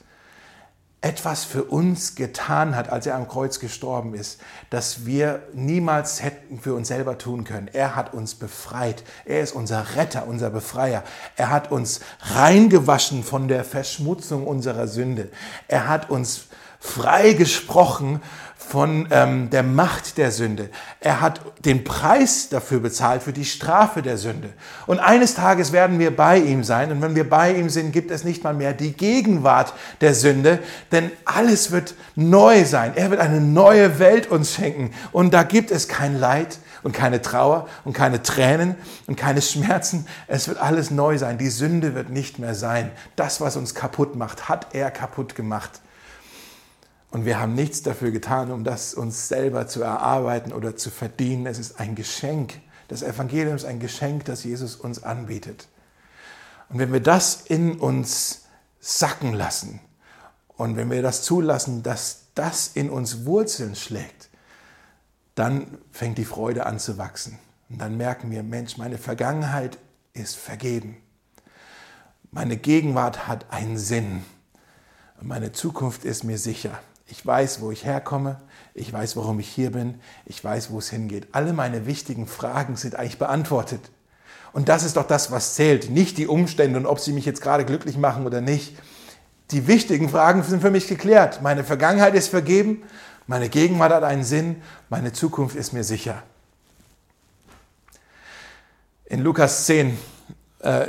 etwas 1.01 1.43
für 1.43 1.65
uns 1.65 2.15
getan 2.15 2.77
hat, 2.77 2.87
als 2.87 3.05
er 3.05 3.15
am 3.15 3.27
Kreuz 3.27 3.59
gestorben 3.59 4.13
ist, 4.13 4.39
das 4.69 5.05
wir 5.05 5.43
niemals 5.53 6.23
hätten 6.23 6.61
für 6.61 6.75
uns 6.75 6.87
selber 6.87 7.17
tun 7.17 7.43
können. 7.43 7.67
Er 7.67 7.97
hat 7.97 8.13
uns 8.13 8.35
befreit. 8.35 9.03
Er 9.25 9.41
ist 9.41 9.51
unser 9.51 9.97
Retter, 9.97 10.27
unser 10.27 10.49
Befreier. 10.49 11.03
Er 11.35 11.49
hat 11.49 11.73
uns 11.73 11.99
reingewaschen 12.21 13.25
von 13.25 13.49
der 13.49 13.65
Verschmutzung 13.65 14.47
unserer 14.47 14.87
Sünde. 14.87 15.29
Er 15.67 15.89
hat 15.89 16.09
uns 16.09 16.37
frei 16.37 16.68
gesprochen 17.37 18.21
von 18.69 19.07
ähm, 19.09 19.49
der 19.49 19.63
Macht 19.63 20.19
der 20.19 20.31
Sünde. 20.31 20.69
Er 20.99 21.21
hat 21.21 21.41
den 21.65 21.83
Preis 21.83 22.49
dafür 22.49 22.79
bezahlt, 22.79 23.23
für 23.23 23.33
die 23.33 23.45
Strafe 23.45 24.03
der 24.03 24.17
Sünde. 24.17 24.53
Und 24.85 24.99
eines 24.99 25.33
Tages 25.33 25.71
werden 25.71 25.97
wir 25.97 26.15
bei 26.15 26.37
ihm 26.37 26.63
sein. 26.63 26.91
Und 26.91 27.01
wenn 27.01 27.15
wir 27.15 27.27
bei 27.27 27.51
ihm 27.55 27.69
sind, 27.69 27.91
gibt 27.91 28.11
es 28.11 28.23
nicht 28.23 28.43
mal 28.43 28.53
mehr 28.53 28.73
die 28.73 28.93
Gegenwart 28.93 29.73
der 30.01 30.13
Sünde, 30.13 30.59
denn 30.91 31.11
alles 31.25 31.71
wird 31.71 31.95
neu 32.15 32.63
sein. 32.63 32.91
Er 32.95 33.09
wird 33.09 33.21
eine 33.21 33.41
neue 33.41 33.97
Welt 33.97 34.27
uns 34.27 34.53
schenken. 34.53 34.91
Und 35.11 35.33
da 35.33 35.41
gibt 35.41 35.71
es 35.71 35.87
kein 35.87 36.19
Leid 36.19 36.59
und 36.83 36.91
keine 36.91 37.23
Trauer 37.23 37.67
und 37.85 37.93
keine 37.93 38.21
Tränen 38.21 38.75
und 39.07 39.15
keine 39.15 39.41
Schmerzen. 39.41 40.05
Es 40.27 40.47
wird 40.47 40.59
alles 40.59 40.91
neu 40.91 41.17
sein. 41.17 41.39
Die 41.39 41.49
Sünde 41.49 41.95
wird 41.95 42.11
nicht 42.11 42.37
mehr 42.37 42.53
sein. 42.53 42.91
Das, 43.15 43.41
was 43.41 43.55
uns 43.55 43.73
kaputt 43.73 44.15
macht, 44.15 44.47
hat 44.47 44.75
er 44.75 44.91
kaputt 44.91 45.33
gemacht. 45.33 45.81
Und 47.11 47.25
wir 47.25 47.39
haben 47.39 47.55
nichts 47.55 47.81
dafür 47.81 48.11
getan, 48.11 48.51
um 48.51 48.63
das 48.63 48.93
uns 48.93 49.27
selber 49.27 49.67
zu 49.67 49.81
erarbeiten 49.81 50.53
oder 50.53 50.75
zu 50.75 50.91
verdienen. 50.91 51.47
Es 51.47 51.57
ist 51.57 51.79
ein 51.79 51.95
Geschenk. 51.95 52.59
Das 52.87 53.01
Evangelium 53.01 53.55
ist 53.55 53.65
ein 53.65 53.79
Geschenk, 53.79 54.25
das 54.25 54.43
Jesus 54.43 54.75
uns 54.75 55.03
anbietet. 55.03 55.67
Und 56.69 56.77
wenn 56.77 56.93
wir 56.93 56.99
das 56.99 57.41
in 57.41 57.79
uns 57.79 58.45
sacken 58.79 59.33
lassen 59.33 59.79
und 60.55 60.75
wenn 60.75 60.91
wir 60.91 61.01
das 61.01 61.23
zulassen, 61.23 61.81
dass 61.81 62.27
das 62.35 62.67
in 62.75 62.89
uns 62.89 63.25
Wurzeln 63.25 63.75
schlägt, 63.75 64.29
dann 65.33 65.79
fängt 65.91 66.17
die 66.17 66.25
Freude 66.25 66.65
an 66.65 66.79
zu 66.79 66.97
wachsen. 66.97 67.39
Und 67.69 67.79
dann 67.79 67.97
merken 67.97 68.29
wir, 68.29 68.43
Mensch, 68.43 68.77
meine 68.77 68.97
Vergangenheit 68.97 69.77
ist 70.13 70.35
vergeben. 70.35 70.97
Meine 72.31 72.57
Gegenwart 72.57 73.27
hat 73.27 73.51
einen 73.51 73.77
Sinn. 73.77 74.23
Meine 75.21 75.51
Zukunft 75.51 76.05
ist 76.05 76.23
mir 76.23 76.37
sicher. 76.37 76.79
Ich 77.11 77.25
weiß, 77.25 77.61
wo 77.61 77.71
ich 77.71 77.85
herkomme. 77.85 78.39
Ich 78.73 78.93
weiß, 78.93 79.17
warum 79.17 79.39
ich 79.39 79.49
hier 79.49 79.71
bin. 79.71 79.99
Ich 80.25 80.43
weiß, 80.43 80.71
wo 80.71 80.79
es 80.79 80.89
hingeht. 80.89 81.27
Alle 81.31 81.53
meine 81.53 81.85
wichtigen 81.85 82.27
Fragen 82.27 82.75
sind 82.75 82.95
eigentlich 82.95 83.17
beantwortet. 83.17 83.81
Und 84.53 84.69
das 84.69 84.83
ist 84.83 84.95
doch 84.95 85.07
das, 85.07 85.31
was 85.31 85.55
zählt. 85.55 85.89
Nicht 85.89 86.17
die 86.17 86.27
Umstände 86.27 86.79
und 86.79 86.85
ob 86.85 86.99
sie 86.99 87.13
mich 87.13 87.25
jetzt 87.25 87.41
gerade 87.41 87.65
glücklich 87.65 87.97
machen 87.97 88.25
oder 88.25 88.41
nicht. 88.41 88.77
Die 89.51 89.67
wichtigen 89.67 90.09
Fragen 90.09 90.43
sind 90.43 90.61
für 90.61 90.71
mich 90.71 90.87
geklärt. 90.87 91.41
Meine 91.41 91.63
Vergangenheit 91.63 92.13
ist 92.13 92.27
vergeben. 92.27 92.83
Meine 93.25 93.49
Gegenwart 93.49 93.91
hat 93.91 94.03
einen 94.03 94.23
Sinn. 94.23 94.61
Meine 94.89 95.11
Zukunft 95.11 95.55
ist 95.55 95.73
mir 95.73 95.83
sicher. 95.83 96.21
In 99.05 99.21
Lukas 99.21 99.65
10 99.65 99.87
äh, 99.87 99.93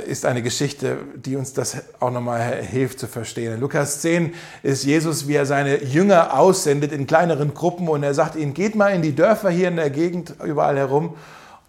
ist 0.05 0.25
eine 0.25 0.41
Geschichte, 0.41 0.97
die 1.15 1.37
uns 1.37 1.53
das 1.53 1.77
auch 2.01 2.11
nochmal 2.11 2.61
hilft 2.61 2.99
zu 2.99 3.07
verstehen. 3.07 3.53
In 3.53 3.61
Lukas 3.61 4.01
10 4.01 4.33
ist 4.63 4.83
Jesus, 4.83 5.29
wie 5.29 5.35
er 5.35 5.45
seine 5.45 5.81
Jünger 5.81 6.37
aussendet 6.37 6.91
in 6.91 7.07
kleineren 7.07 7.53
Gruppen 7.53 7.87
und 7.87 8.03
er 8.03 8.13
sagt 8.13 8.35
ihnen, 8.35 8.53
geht 8.53 8.75
mal 8.75 8.89
in 8.89 9.01
die 9.01 9.15
Dörfer 9.15 9.49
hier 9.49 9.69
in 9.69 9.77
der 9.77 9.89
Gegend 9.89 10.33
überall 10.43 10.75
herum 10.75 11.15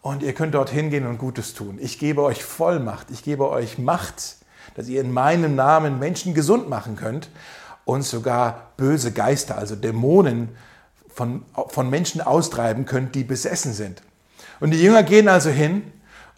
und 0.01 0.25
ihr 0.25 0.33
könnt 0.33 0.55
dort 0.55 0.69
hingehen 0.69 1.07
und 1.07 1.19
Gutes 1.19 1.55
tun. 1.55 1.79
Ich 1.81 2.01
gebe 2.01 2.23
euch 2.23 2.43
Vollmacht, 2.43 3.13
ich 3.13 3.23
gebe 3.23 3.49
euch 3.49 3.79
Macht, 3.79 4.37
dass 4.75 4.89
ihr 4.89 5.01
in 5.01 5.13
meinem 5.13 5.55
Namen 5.55 6.01
Menschen 6.01 6.35
gesund 6.35 6.69
machen 6.69 6.97
könnt 6.97 7.31
und 7.85 8.03
sogar 8.03 8.73
böse 8.77 9.13
Geister, 9.13 9.59
also 9.59 9.77
Dämonen 9.77 10.49
von, 11.09 11.45
von 11.69 11.89
Menschen 11.89 12.21
austreiben 12.21 12.85
könnt, 12.85 13.15
die 13.15 13.23
besessen 13.23 13.73
sind. 13.73 14.03
Und 14.59 14.73
die 14.73 14.83
Jünger 14.83 15.05
gehen 15.05 15.29
also 15.29 15.51
hin 15.51 15.85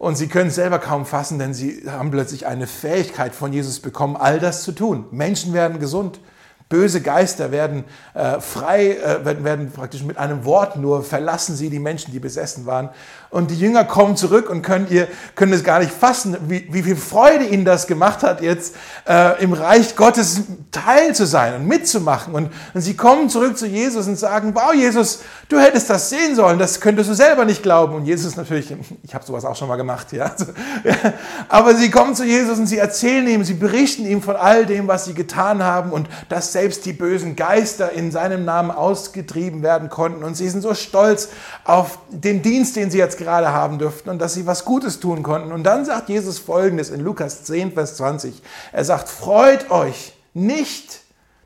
und 0.05 0.17
sie 0.17 0.29
können 0.29 0.49
es 0.49 0.57
selber 0.57 0.79
kaum 0.79 1.07
fassen, 1.07 1.39
denn 1.39 1.55
sie 1.55 1.85
haben 1.89 2.11
plötzlich 2.11 2.47
eine 2.47 2.67
Fähigkeit 2.67 3.35
von 3.35 3.55
Jesus 3.55 3.81
bekommen, 3.81 4.17
all 4.17 4.39
das 4.39 4.63
zu 4.63 4.73
tun. 4.73 5.07
Menschen 5.11 5.55
werden 5.55 5.79
gesund. 5.79 6.21
Böse 6.71 7.03
Geister 7.03 7.53
werden 7.53 7.85
äh, 8.15 8.41
frei, 8.41 8.93
äh, 8.93 9.25
werden, 9.25 9.45
werden 9.45 9.71
praktisch 9.71 10.03
mit 10.03 10.17
einem 10.17 10.45
Wort 10.45 10.77
nur 10.77 11.05
verlassen 11.05 11.55
sie 11.57 11.69
die 11.69 11.79
Menschen, 11.79 12.11
die 12.11 12.19
besessen 12.19 12.65
waren. 12.65 12.89
Und 13.29 13.51
die 13.51 13.59
Jünger 13.59 13.85
kommen 13.85 14.17
zurück 14.17 14.49
und 14.49 14.63
können, 14.63 14.87
ihr, 14.91 15.09
können 15.35 15.53
es 15.53 15.63
gar 15.63 15.81
nicht 15.81 15.91
fassen, 15.91 16.37
wie, 16.49 16.67
wie 16.71 16.83
viel 16.83 16.97
Freude 16.97 17.45
ihnen 17.45 17.65
das 17.65 17.87
gemacht 17.87 18.23
hat, 18.23 18.41
jetzt 18.41 18.77
äh, 19.09 19.43
im 19.43 19.53
Reich 19.53 19.97
Gottes 19.97 20.43
Teil 20.71 21.15
zu 21.15 21.27
sein 21.27 21.55
und 21.55 21.67
mitzumachen. 21.67 22.33
Und, 22.33 22.51
und 22.73 22.81
sie 22.81 22.97
kommen 22.97 23.29
zurück 23.29 23.59
zu 23.59 23.67
Jesus 23.67 24.07
und 24.07 24.17
sagen, 24.17 24.55
wow, 24.55 24.73
Jesus, 24.73 25.21
du 25.49 25.59
hättest 25.59 25.91
das 25.91 26.11
sehen 26.11 26.35
sollen, 26.35 26.59
das 26.59 26.81
könntest 26.81 27.11
du 27.11 27.15
selber 27.15 27.45
nicht 27.45 27.63
glauben. 27.63 27.95
Und 27.95 28.05
Jesus 28.05 28.37
natürlich, 28.37 28.75
ich 29.03 29.15
habe 29.15 29.25
sowas 29.25 29.45
auch 29.45 29.57
schon 29.57 29.69
mal 29.69 29.77
gemacht, 29.77 30.13
ja. 30.13 30.27
Also, 30.27 30.47
ja. 30.83 30.95
Aber 31.49 31.75
sie 31.75 31.91
kommen 31.91 32.15
zu 32.15 32.25
Jesus 32.25 32.59
und 32.59 32.69
sie 32.69 32.79
erzählen 32.79 33.27
ihm, 33.27 33.45
sie 33.45 33.55
berichten 33.55 34.07
ihm 34.07 34.23
von 34.23 34.37
all 34.37 34.65
dem, 34.65 34.89
was 34.89 35.05
sie 35.05 35.15
getan 35.15 35.63
haben 35.63 35.91
und 35.91 36.09
dass 36.29 36.53
selbst 36.53 36.64
die 36.69 36.93
bösen 36.93 37.37
Geister 37.37 37.93
in 37.93 38.11
seinem 38.11 38.45
Namen 38.45 38.71
ausgetrieben 38.71 39.63
werden 39.63 39.89
konnten. 39.89 40.25
Und 40.25 40.37
sie 40.37 40.49
sind 40.49 40.63
so 40.63 40.75
stolz 40.75 41.29
auf 41.65 41.99
den 42.11 42.43
Dienst, 42.43 42.77
den 42.77 42.91
sie 42.91 42.99
jetzt 42.99 43.19
gerade 43.19 43.53
haben 43.53 43.79
dürften 43.79 44.11
und 44.11 44.19
dass 44.19 44.35
sie 44.35 44.47
was 44.47 44.65
Gutes 44.65 45.01
tun 45.01 45.23
konnten. 45.23 45.53
Und 45.53 45.65
dann 45.65 45.85
sagt 45.85 46.09
Jesus 46.09 46.39
Folgendes 46.39 46.91
in 46.91 47.01
Lukas 47.01 47.45
10, 47.45 47.73
Vers 47.73 47.97
20. 47.97 48.43
Er 48.73 48.85
sagt, 48.85 49.09
freut 49.09 49.71
euch 49.71 50.15
nicht, 50.33 51.01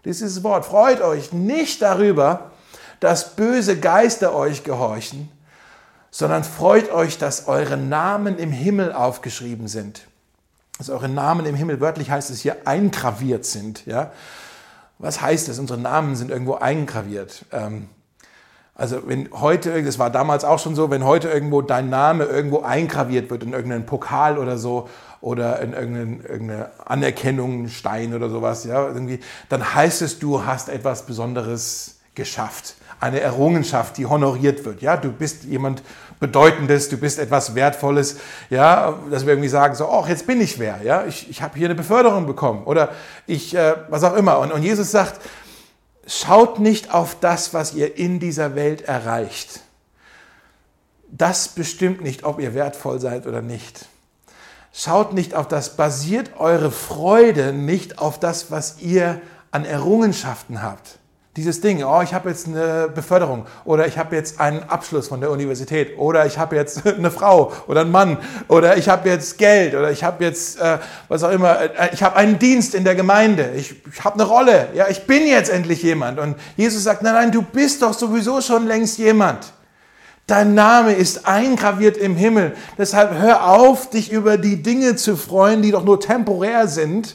dieses 0.05 0.43
Wort, 0.43 0.65
freut 0.65 1.01
euch 1.01 1.33
nicht 1.33 1.83
darüber, 1.83 2.51
dass 3.01 3.37
böse 3.37 3.79
Geister 3.79 4.35
euch 4.35 4.65
gehorchen, 4.65 5.31
sondern 6.11 6.45
freut 6.45 6.91
euch, 6.91 7.19
dass 7.19 7.47
eure 7.47 7.77
Namen 7.77 8.39
im 8.39 8.51
Himmel 8.51 8.93
aufgeschrieben 8.93 9.69
sind. 9.69 10.07
Dass 10.79 10.91
eure 10.91 11.09
Namen 11.09 11.45
im 11.45 11.55
Himmel, 11.55 11.81
wörtlich 11.81 12.11
heißt 12.11 12.31
es 12.31 12.41
hier, 12.41 12.57
eingraviert 12.65 13.45
sind. 13.45 13.85
Ja? 13.87 14.13
Was 14.99 15.21
heißt 15.21 15.49
das? 15.49 15.59
Unsere 15.59 15.79
Namen 15.79 16.17
sind 16.17 16.31
irgendwo 16.31 16.55
eingraviert. 16.55 17.45
Ähm, 17.53 17.89
also 18.75 19.09
wenn 19.09 19.29
heute, 19.33 19.83
das 19.83 19.99
war 19.99 20.09
damals 20.09 20.45
auch 20.45 20.61
schon 20.61 20.77
so, 20.77 20.89
wenn 20.91 21.05
heute 21.05 21.29
irgendwo 21.29 21.63
dein 21.63 21.89
Name 21.91 22.25
irgendwo 22.25 22.61
eingraviert 22.61 23.29
wird 23.29 23.43
in 23.43 23.53
irgendeinen 23.53 23.87
Pokal 23.87 24.39
oder 24.39 24.57
so 24.57 24.89
oder 25.21 25.61
in 25.61 25.73
irgendeinen, 25.73 26.21
irgendeine 26.21 26.71
Anerkennung, 26.85 27.69
Stein 27.69 28.15
oder 28.15 28.31
sowas, 28.31 28.65
ja, 28.65 28.87
irgendwie, 28.87 29.19
dann 29.49 29.75
heißt 29.75 30.03
es, 30.03 30.21
du 30.21 30.45
hast 30.45 30.69
etwas 30.69 31.07
Besonderes 31.07 31.99
geschafft. 32.15 32.77
eine 33.01 33.21
Errungenschaft, 33.21 33.97
die 33.97 34.07
honoriert 34.07 34.65
wird. 34.65 34.83
Ja, 34.83 34.97
du 34.97 35.13
bist 35.13 35.45
jemand 35.45 35.83
Bedeutendes, 36.21 36.89
du 36.89 36.97
bist 36.97 37.19
etwas 37.19 37.55
Wertvolles, 37.55 38.19
ja, 38.51 38.99
dass 39.11 39.25
wir 39.25 39.35
irgendwie 39.35 39.49
sagen, 39.49 39.75
so, 39.75 39.89
ach, 39.89 40.09
jetzt 40.09 40.27
bin 40.27 40.41
ich 40.41 40.59
wer, 40.59 40.81
ja, 40.83 41.05
ich, 41.07 41.31
ich 41.31 41.43
habe 41.43 41.57
hier 41.57 41.69
eine 41.69 41.75
Beförderung 41.75 42.27
bekommen 42.27 42.65
oder 42.65 42.91
ich, 43.27 43.55
äh, 43.55 43.77
was 43.89 44.03
auch 44.03 44.15
immer. 44.15 44.39
Und, 44.41 44.53
und 44.53 44.63
Jesus 44.63 44.91
sagt, 44.91 45.21
schaut 46.07 46.59
nicht 46.59 46.93
auf 46.93 47.17
das, 47.21 47.55
was 47.55 47.75
ihr 47.75 47.97
in 47.97 48.19
dieser 48.19 48.55
Welt 48.55 48.83
erreicht. 48.83 49.61
Das 51.11 51.49
bestimmt 51.49 52.03
nicht, 52.03 52.25
ob 52.25 52.41
ihr 52.41 52.55
wertvoll 52.55 53.01
seid 53.01 53.27
oder 53.27 53.41
nicht. 53.41 53.87
Schaut 54.73 55.13
nicht 55.13 55.35
auf 55.35 55.49
das, 55.49 55.77
basiert 55.77 56.33
eure 56.39 56.71
Freude 56.71 57.53
nicht 57.53 57.99
auf 57.99 58.21
das, 58.21 58.51
was 58.51 58.81
ihr 58.81 59.21
an 59.51 59.65
Errungenschaften 59.65 60.63
habt. 60.63 60.99
Dieses 61.39 61.61
Ding, 61.61 61.85
oh, 61.85 62.03
ich 62.03 62.15
habe 62.15 62.31
jetzt 62.31 62.49
eine 62.49 62.89
Beförderung 62.93 63.47
oder 63.65 63.87
ich 63.87 63.97
habe 63.97 64.17
jetzt 64.17 64.41
einen 64.41 64.61
Abschluss 64.65 65.07
von 65.07 65.21
der 65.21 65.31
Universität 65.31 65.97
oder 65.97 66.27
ich 66.27 66.37
habe 66.37 66.57
jetzt 66.57 66.85
eine 66.99 67.13
Frau 67.13 67.53
oder 67.69 67.83
einen 67.83 67.93
Mann 67.93 68.19
oder 68.49 68.77
ich 68.77 68.89
habe 68.89 69.09
jetzt 69.09 69.39
Geld 69.39 69.77
oder 69.77 69.93
ich 69.93 70.03
habe 70.03 70.25
jetzt, 70.25 70.61
äh, 70.61 70.79
was 71.07 71.23
auch 71.23 71.31
immer, 71.31 71.61
äh, 71.61 71.91
ich 71.93 72.03
habe 72.03 72.17
einen 72.17 72.41
Dienst 72.41 72.75
in 72.75 72.83
der 72.83 72.97
Gemeinde, 72.97 73.53
ich, 73.55 73.77
ich 73.87 74.03
habe 74.03 74.17
eine 74.17 74.25
Rolle, 74.25 74.71
ja, 74.75 74.89
ich 74.89 75.07
bin 75.07 75.29
jetzt 75.29 75.49
endlich 75.49 75.81
jemand. 75.81 76.19
Und 76.19 76.35
Jesus 76.57 76.83
sagt, 76.83 77.03
nein, 77.03 77.15
nein, 77.15 77.31
du 77.31 77.43
bist 77.43 77.83
doch 77.83 77.95
sowieso 77.95 78.41
schon 78.41 78.67
längst 78.67 78.99
jemand. 78.99 79.53
Dein 80.27 80.55
Name 80.55 80.93
ist 80.93 81.29
eingraviert 81.29 81.97
im 81.97 82.17
Himmel. 82.17 82.57
Deshalb 82.77 83.17
hör 83.17 83.49
auf, 83.49 83.91
dich 83.91 84.11
über 84.11 84.39
die 84.39 84.61
Dinge 84.61 84.97
zu 84.97 85.17
freuen, 85.17 85.63
die 85.63 85.71
doch 85.71 85.85
nur 85.85 86.01
temporär 86.01 86.67
sind. 86.67 87.15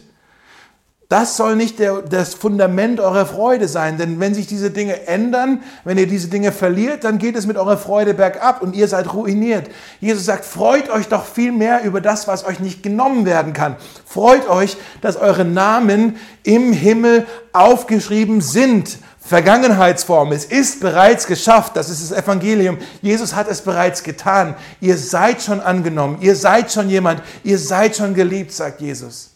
Das 1.10 1.38
soll 1.38 1.56
nicht 1.56 1.80
der, 1.80 2.02
das 2.02 2.34
Fundament 2.34 3.00
eurer 3.00 3.26
Freude 3.26 3.68
sein, 3.68 3.98
denn 3.98 4.20
wenn 4.20 4.34
sich 4.34 4.48
diese 4.48 4.72
Dinge 4.72 5.06
ändern, 5.06 5.62
wenn 5.84 5.98
ihr 5.98 6.08
diese 6.08 6.28
Dinge 6.28 6.52
verliert, 6.52 7.04
dann 7.04 7.20
geht 7.20 7.36
es 7.36 7.46
mit 7.46 7.58
eurer 7.58 7.78
Freude 7.78 8.14
bergab 8.14 8.62
und 8.62 8.76
ihr 8.76 8.88
seid 8.88 9.14
ruiniert. 9.14 9.70
Jesus 10.00 10.26
sagt, 10.26 10.44
freut 10.44 10.90
euch 10.90 11.10
doch 11.10 11.26
viel 11.26 11.52
mehr 11.52 11.84
über 11.84 12.02
das, 12.02 12.28
was 12.28 12.46
euch 12.46 12.60
nicht 12.60 12.82
genommen 12.82 13.26
werden 13.26 13.54
kann. 13.54 13.76
Freut 14.06 14.50
euch, 14.50 14.78
dass 15.02 15.18
eure 15.18 15.46
Namen 15.46 16.16
im 16.44 16.74
Himmel 16.74 17.28
aufgeschrieben 17.52 18.42
sind 18.42 18.98
Vergangenheitsform. 19.26 20.34
Es 20.34 20.46
ist 20.46 20.82
bereits 20.82 21.28
geschafft. 21.28 21.78
Das 21.78 21.90
ist 21.90 22.12
das 22.12 22.18
Evangelium. 22.18 22.78
Jesus 23.02 23.34
hat 23.34 23.48
es 23.48 23.62
bereits 23.62 24.04
getan. 24.04 24.56
Ihr 24.82 24.98
seid 24.98 25.42
schon 25.42 25.62
angenommen. 25.62 26.18
Ihr 26.20 26.36
seid 26.36 26.72
schon 26.72 26.90
jemand. 26.90 27.22
Ihr 27.44 27.58
seid 27.58 27.96
schon 27.96 28.14
geliebt, 28.14 28.52
sagt 28.52 28.82
Jesus. 28.82 29.33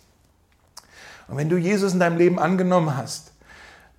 Und 1.28 1.38
wenn 1.38 1.50
du 1.50 1.58
Jesus 1.58 1.94
in 1.94 2.00
deinem 2.00 2.18
Leben 2.18 2.40
angenommen 2.40 2.96
hast, 2.96 3.32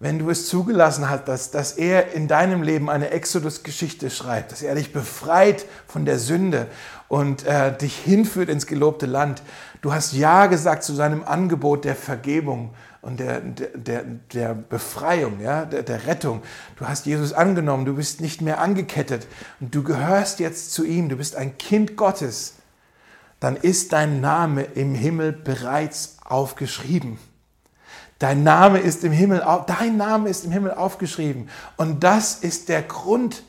wenn 0.00 0.20
du 0.20 0.30
es 0.30 0.46
zugelassen 0.46 1.10
hast, 1.10 1.26
dass, 1.26 1.50
dass 1.50 1.72
er 1.72 2.12
in 2.12 2.28
deinem 2.28 2.62
Leben 2.62 2.88
eine 2.88 3.10
Exodus-Geschichte 3.10 4.10
schreibt, 4.10 4.52
dass 4.52 4.62
er 4.62 4.76
dich 4.76 4.92
befreit 4.92 5.66
von 5.88 6.04
der 6.04 6.20
Sünde 6.20 6.68
und 7.08 7.44
äh, 7.44 7.76
dich 7.76 7.96
hinführt 7.96 8.48
ins 8.48 8.66
gelobte 8.66 9.06
Land, 9.06 9.42
du 9.80 9.92
hast 9.92 10.12
Ja 10.12 10.46
gesagt 10.46 10.84
zu 10.84 10.94
seinem 10.94 11.24
Angebot 11.24 11.84
der 11.84 11.96
Vergebung 11.96 12.74
und 13.00 13.18
der, 13.18 13.40
der, 13.40 14.04
der 14.32 14.54
Befreiung, 14.54 15.40
ja, 15.40 15.64
der, 15.64 15.82
der 15.82 16.06
Rettung. 16.06 16.42
Du 16.76 16.86
hast 16.86 17.06
Jesus 17.06 17.32
angenommen, 17.32 17.84
du 17.84 17.94
bist 17.94 18.20
nicht 18.20 18.40
mehr 18.40 18.60
angekettet 18.60 19.26
und 19.58 19.74
du 19.74 19.82
gehörst 19.82 20.38
jetzt 20.38 20.72
zu 20.72 20.84
ihm, 20.84 21.08
du 21.08 21.16
bist 21.16 21.34
ein 21.34 21.58
Kind 21.58 21.96
Gottes, 21.96 22.54
dann 23.40 23.56
ist 23.56 23.92
dein 23.92 24.20
Name 24.20 24.62
im 24.62 24.94
Himmel 24.94 25.32
bereits 25.32 26.17
aufgeschrieben. 26.28 27.18
Dein 28.18 28.42
Name 28.42 28.78
ist 28.78 29.04
im 29.04 29.12
Himmel, 29.12 29.44
dein 29.66 29.96
Name 29.96 30.28
ist 30.28 30.44
im 30.44 30.50
Himmel 30.50 30.72
aufgeschrieben. 30.72 31.48
Und 31.76 32.02
das 32.02 32.36
ist 32.36 32.68
der 32.68 32.82
Grund, 32.82 33.44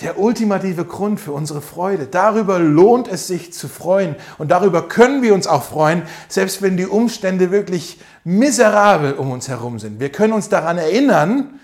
der 0.00 0.18
ultimative 0.18 0.84
Grund 0.84 1.20
für 1.20 1.32
unsere 1.32 1.60
Freude. 1.60 2.06
Darüber 2.06 2.58
lohnt 2.58 3.08
es 3.08 3.26
sich 3.26 3.52
zu 3.52 3.68
freuen 3.68 4.14
und 4.38 4.50
darüber 4.50 4.88
können 4.88 5.22
wir 5.22 5.34
uns 5.34 5.46
auch 5.46 5.64
freuen, 5.64 6.02
selbst 6.28 6.62
wenn 6.62 6.76
die 6.76 6.86
Umstände 6.86 7.50
wirklich 7.50 8.00
miserabel 8.24 9.14
um 9.14 9.30
uns 9.30 9.48
herum 9.48 9.78
sind. 9.78 10.00
Wir 10.00 10.10
können 10.10 10.32
uns 10.32 10.48
daran 10.48 10.78
erinnern, 10.78 11.58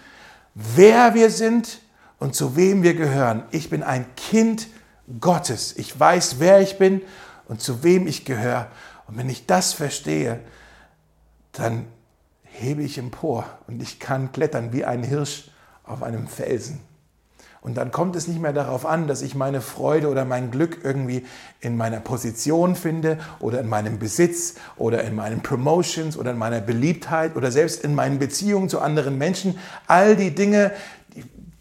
wer 0.54 1.14
wir 1.14 1.30
sind 1.30 1.80
und 2.18 2.34
zu 2.34 2.56
wem 2.56 2.82
wir 2.82 2.94
gehören. 2.94 3.44
Ich 3.52 3.70
bin 3.70 3.82
ein 3.82 4.04
Kind 4.16 4.66
Gottes. 5.20 5.76
Ich 5.76 5.98
weiß, 5.98 6.36
wer 6.40 6.60
ich 6.60 6.76
bin 6.76 7.02
und 7.46 7.60
zu 7.60 7.84
wem 7.84 8.06
ich 8.06 8.24
gehöre. 8.24 8.66
Und 9.06 9.16
wenn 9.16 9.28
ich 9.28 9.46
das 9.46 9.72
verstehe, 9.72 10.40
dann 11.52 11.86
hebe 12.42 12.82
ich 12.82 12.98
empor 12.98 13.46
und 13.66 13.82
ich 13.82 13.98
kann 13.98 14.32
klettern 14.32 14.72
wie 14.72 14.84
ein 14.84 15.02
Hirsch 15.02 15.50
auf 15.84 16.02
einem 16.02 16.28
Felsen. 16.28 16.80
Und 17.64 17.78
dann 17.78 17.92
kommt 17.92 18.14
es 18.14 18.28
nicht 18.28 18.42
mehr 18.42 18.52
darauf 18.52 18.84
an, 18.84 19.08
dass 19.08 19.22
ich 19.22 19.34
meine 19.34 19.62
Freude 19.62 20.08
oder 20.10 20.26
mein 20.26 20.50
Glück 20.50 20.80
irgendwie 20.84 21.24
in 21.60 21.78
meiner 21.78 21.98
Position 21.98 22.76
finde 22.76 23.18
oder 23.40 23.60
in 23.60 23.70
meinem 23.70 23.98
Besitz 23.98 24.56
oder 24.76 25.02
in 25.02 25.14
meinen 25.14 25.42
Promotions 25.42 26.18
oder 26.18 26.32
in 26.32 26.36
meiner 26.36 26.60
Beliebtheit 26.60 27.36
oder 27.36 27.50
selbst 27.50 27.82
in 27.82 27.94
meinen 27.94 28.18
Beziehungen 28.18 28.68
zu 28.68 28.82
anderen 28.82 29.16
Menschen. 29.16 29.58
All 29.86 30.14
die 30.14 30.34
Dinge, 30.34 30.72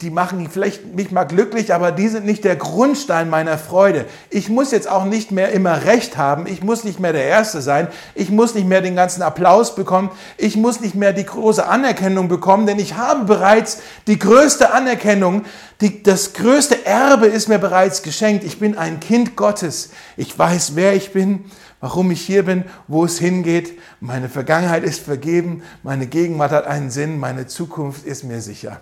die 0.04 0.10
machen 0.10 0.50
vielleicht 0.52 0.96
mich 0.96 1.12
mal 1.12 1.24
glücklich, 1.24 1.74
aber 1.74 1.94
die 1.94 2.10
sind 2.10 2.26
nicht 2.26 2.44
der 2.44 2.58
Grundstein 2.58 3.30
meiner 3.30 3.58
Freude. 3.58 4.06
Ich 4.30 4.50
muss 4.50 4.72
jetzt 4.72 4.90
auch 4.90 5.06
nicht 5.06 5.32
mehr 5.32 5.54
immer 5.54 5.86
Recht 5.86 6.18
haben. 6.18 6.46
Ich 6.46 6.62
muss 6.62 6.84
nicht 6.84 7.00
mehr 7.00 7.14
der 7.14 7.24
Erste 7.24 7.62
sein. 7.62 7.88
Ich 8.14 8.30
muss 8.30 8.54
nicht 8.54 8.68
mehr 8.68 8.82
den 8.82 8.98
ganzen 8.98 9.22
Applaus 9.22 9.76
bekommen. 9.76 10.12
Ich 10.38 10.58
muss 10.58 10.82
nicht 10.82 10.94
mehr 10.94 11.14
die 11.14 11.26
große 11.26 11.66
Anerkennung 11.66 12.28
bekommen, 12.28 12.68
denn 12.68 12.80
ich 12.80 12.98
habe 12.98 13.24
bereits 13.24 13.80
die 14.08 14.20
größte 14.20 14.74
Anerkennung. 14.74 15.46
Die, 15.80 16.04
das 16.04 16.34
größte 16.34 16.86
Erbe 16.86 17.28
ist 17.28 17.48
mir 17.48 17.60
bereits 17.60 18.04
geschenkt. 18.04 18.44
Ich 18.44 18.60
bin 18.60 18.78
ein 18.78 19.00
Kind 19.00 19.38
Gottes. 19.38 19.92
Ich 20.18 20.38
weiß, 20.38 20.76
wer 20.76 20.94
ich 20.96 21.14
bin, 21.14 21.46
warum 21.80 22.12
ich 22.12 22.22
hier 22.22 22.44
bin, 22.44 22.66
wo 22.90 23.06
es 23.06 23.20
hingeht. 23.20 23.80
Meine 24.02 24.28
Vergangenheit 24.28 24.84
ist 24.84 25.00
vergeben. 25.00 25.64
Meine 25.82 26.08
Gegenwart 26.08 26.52
hat 26.52 26.68
einen 26.68 26.92
Sinn. 26.92 27.20
Meine 27.20 27.48
Zukunft 27.48 28.06
ist 28.06 28.26
mir 28.26 28.42
sicher. 28.42 28.82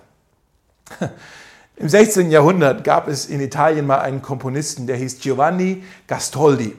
Im 1.78 1.90
16. 1.90 2.30
Jahrhundert 2.30 2.84
gab 2.84 3.08
es 3.08 3.26
in 3.26 3.42
Italien 3.42 3.88
mal 3.88 4.00
einen 4.00 4.22
Komponisten, 4.22 4.86
der 4.86 4.98
hieß 4.98 5.20
Giovanni 5.20 5.84
Gastoldi. 6.08 6.76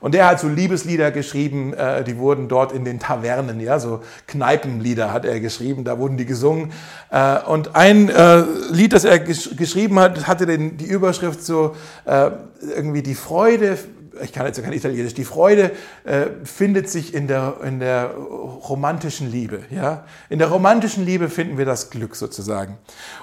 Und 0.00 0.14
der 0.14 0.26
hat 0.26 0.40
so 0.40 0.48
Liebeslieder 0.48 1.10
geschrieben, 1.10 1.74
äh, 1.74 2.04
die 2.04 2.18
wurden 2.18 2.48
dort 2.48 2.72
in 2.72 2.84
den 2.84 2.98
Tavernen, 2.98 3.60
ja, 3.60 3.78
so 3.78 4.02
Kneipenlieder 4.26 5.12
hat 5.12 5.24
er 5.24 5.40
geschrieben, 5.40 5.84
da 5.84 5.98
wurden 5.98 6.16
die 6.16 6.26
gesungen. 6.26 6.72
Äh, 7.10 7.40
und 7.40 7.74
ein 7.74 8.08
äh, 8.08 8.44
Lied, 8.70 8.92
das 8.92 9.04
er 9.04 9.18
geschrieben 9.18 9.98
hat, 9.98 10.26
hatte 10.26 10.46
die 10.46 10.86
Überschrift 10.86 11.42
so 11.44 11.74
irgendwie 12.06 13.02
die 13.02 13.14
Freude 13.14 13.78
ich 14.22 14.32
kann 14.32 14.46
jetzt 14.46 14.62
kein 14.62 14.72
Italienisch, 14.72 15.14
die 15.14 15.24
Freude 15.24 15.72
äh, 16.04 16.26
findet 16.44 16.88
sich 16.88 17.14
in 17.14 17.26
der, 17.26 17.56
in 17.64 17.80
der 17.80 18.14
romantischen 18.14 19.30
Liebe. 19.30 19.60
Ja? 19.70 20.04
In 20.28 20.38
der 20.38 20.48
romantischen 20.48 21.04
Liebe 21.04 21.28
finden 21.28 21.58
wir 21.58 21.64
das 21.64 21.90
Glück 21.90 22.16
sozusagen. 22.16 22.78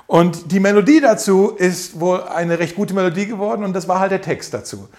Und 0.07 0.51
die 0.51 0.59
Melodie 0.59 1.01
dazu 1.01 1.49
ist 1.49 1.99
wohl 1.99 2.23
eine 2.23 2.59
recht 2.59 2.75
gute 2.75 2.93
Melodie 2.93 3.27
geworden 3.27 3.63
und 3.63 3.73
das 3.73 3.87
war 3.87 3.99
halt 3.99 4.11
der 4.11 4.21
Text 4.21 4.53
dazu. 4.53 4.89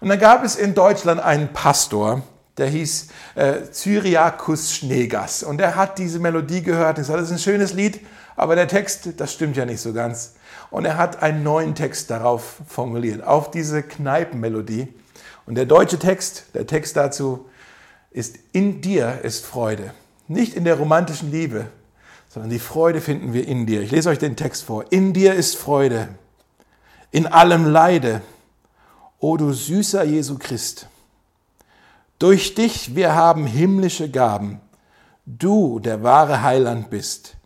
Und 0.00 0.08
dann 0.08 0.18
gab 0.18 0.44
es 0.44 0.56
in 0.56 0.74
Deutschland 0.74 1.20
einen 1.20 1.52
Pastor, 1.52 2.22
der 2.58 2.66
hieß 2.68 3.08
äh, 3.34 3.54
Cyriakus 3.72 4.72
Schneegas 4.72 5.42
und 5.42 5.58
der 5.58 5.76
hat 5.76 5.98
diese 5.98 6.18
Melodie 6.18 6.62
gehört 6.62 6.98
und 6.98 7.02
gesagt, 7.02 7.18
das 7.18 7.26
ist 7.28 7.32
ein 7.32 7.38
schönes 7.38 7.72
Lied, 7.72 8.00
aber 8.36 8.54
der 8.54 8.68
Text, 8.68 9.08
das 9.16 9.32
stimmt 9.32 9.56
ja 9.56 9.64
nicht 9.64 9.80
so 9.80 9.92
ganz. 9.92 10.34
Und 10.70 10.84
er 10.84 10.96
hat 10.96 11.22
einen 11.22 11.42
neuen 11.42 11.74
Text 11.74 12.10
darauf 12.10 12.56
formuliert, 12.66 13.22
auf 13.22 13.50
diese 13.50 13.82
Kneipenmelodie. 13.82 14.88
Und 15.46 15.56
der 15.56 15.66
deutsche 15.66 15.98
Text, 15.98 16.46
der 16.54 16.66
Text 16.66 16.96
dazu 16.96 17.46
ist, 18.10 18.36
in 18.52 18.80
dir 18.80 19.20
ist 19.22 19.44
Freude. 19.44 19.92
Nicht 20.28 20.54
in 20.54 20.64
der 20.64 20.76
romantischen 20.76 21.30
Liebe, 21.30 21.66
sondern 22.28 22.50
die 22.50 22.58
Freude 22.58 23.00
finden 23.00 23.32
wir 23.32 23.46
in 23.46 23.66
dir. 23.66 23.82
Ich 23.82 23.90
lese 23.90 24.08
euch 24.08 24.18
den 24.18 24.36
Text 24.36 24.64
vor. 24.64 24.90
In 24.90 25.12
dir 25.12 25.34
ist 25.34 25.56
Freude, 25.56 26.08
in 27.10 27.26
allem 27.26 27.66
Leide, 27.66 28.22
o 29.20 29.36
du 29.36 29.52
süßer 29.52 30.04
Jesu 30.04 30.38
Christ. 30.38 30.88
Durch 32.18 32.54
dich 32.54 32.94
wir 32.94 33.14
haben 33.14 33.46
himmlische 33.46 34.10
Gaben, 34.10 34.60
du 35.26 35.78
der 35.78 36.02
wahre 36.02 36.42
Heiland 36.42 36.90
bist. 36.90 37.36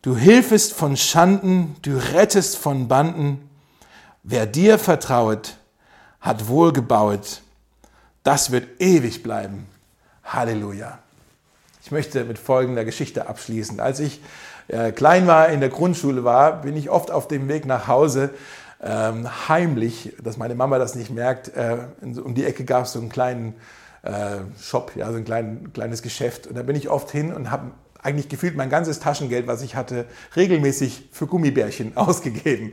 Du 0.00 0.16
hilfest 0.16 0.72
von 0.74 0.96
Schanden, 0.96 1.76
du 1.82 1.98
rettest 2.12 2.56
von 2.56 2.88
Banden. 2.88 3.50
Wer 4.22 4.46
dir 4.46 4.78
vertrauet, 4.78 5.58
hat 6.20 6.48
wohlgebaut. 6.48 7.42
Das 8.22 8.50
wird 8.50 8.80
ewig 8.80 9.22
bleiben. 9.22 9.66
Halleluja. 10.24 10.98
Ich 11.82 11.90
möchte 11.90 12.24
mit 12.24 12.38
folgender 12.38 12.84
Geschichte 12.84 13.28
abschließen. 13.28 13.80
Als 13.80 14.00
ich 14.00 14.20
äh, 14.68 14.92
klein 14.92 15.26
war, 15.26 15.48
in 15.48 15.60
der 15.60 15.70
Grundschule 15.70 16.24
war, 16.24 16.60
bin 16.60 16.76
ich 16.76 16.90
oft 16.90 17.10
auf 17.10 17.28
dem 17.28 17.48
Weg 17.48 17.64
nach 17.64 17.88
Hause 17.88 18.30
ähm, 18.82 19.26
heimlich, 19.48 20.14
dass 20.22 20.36
meine 20.36 20.54
Mama 20.54 20.78
das 20.78 20.94
nicht 20.94 21.10
merkt. 21.10 21.48
Äh, 21.56 21.78
um 22.02 22.34
die 22.34 22.44
Ecke 22.44 22.64
gab 22.64 22.84
es 22.84 22.92
so 22.92 22.98
einen 22.98 23.08
kleinen 23.08 23.54
äh, 24.02 24.38
Shop, 24.60 24.92
ja, 24.94 25.10
so 25.10 25.16
ein 25.16 25.24
klein, 25.24 25.72
kleines 25.72 26.02
Geschäft. 26.02 26.46
Und 26.46 26.56
da 26.56 26.62
bin 26.62 26.76
ich 26.76 26.88
oft 26.88 27.10
hin 27.10 27.32
und 27.32 27.50
habe 27.50 27.70
eigentlich 28.02 28.28
gefühlt 28.28 28.56
mein 28.56 28.70
ganzes 28.70 29.00
Taschengeld, 29.00 29.46
was 29.46 29.62
ich 29.62 29.74
hatte, 29.74 30.06
regelmäßig 30.36 31.08
für 31.10 31.26
Gummibärchen 31.26 31.92
ausgegeben 31.96 32.72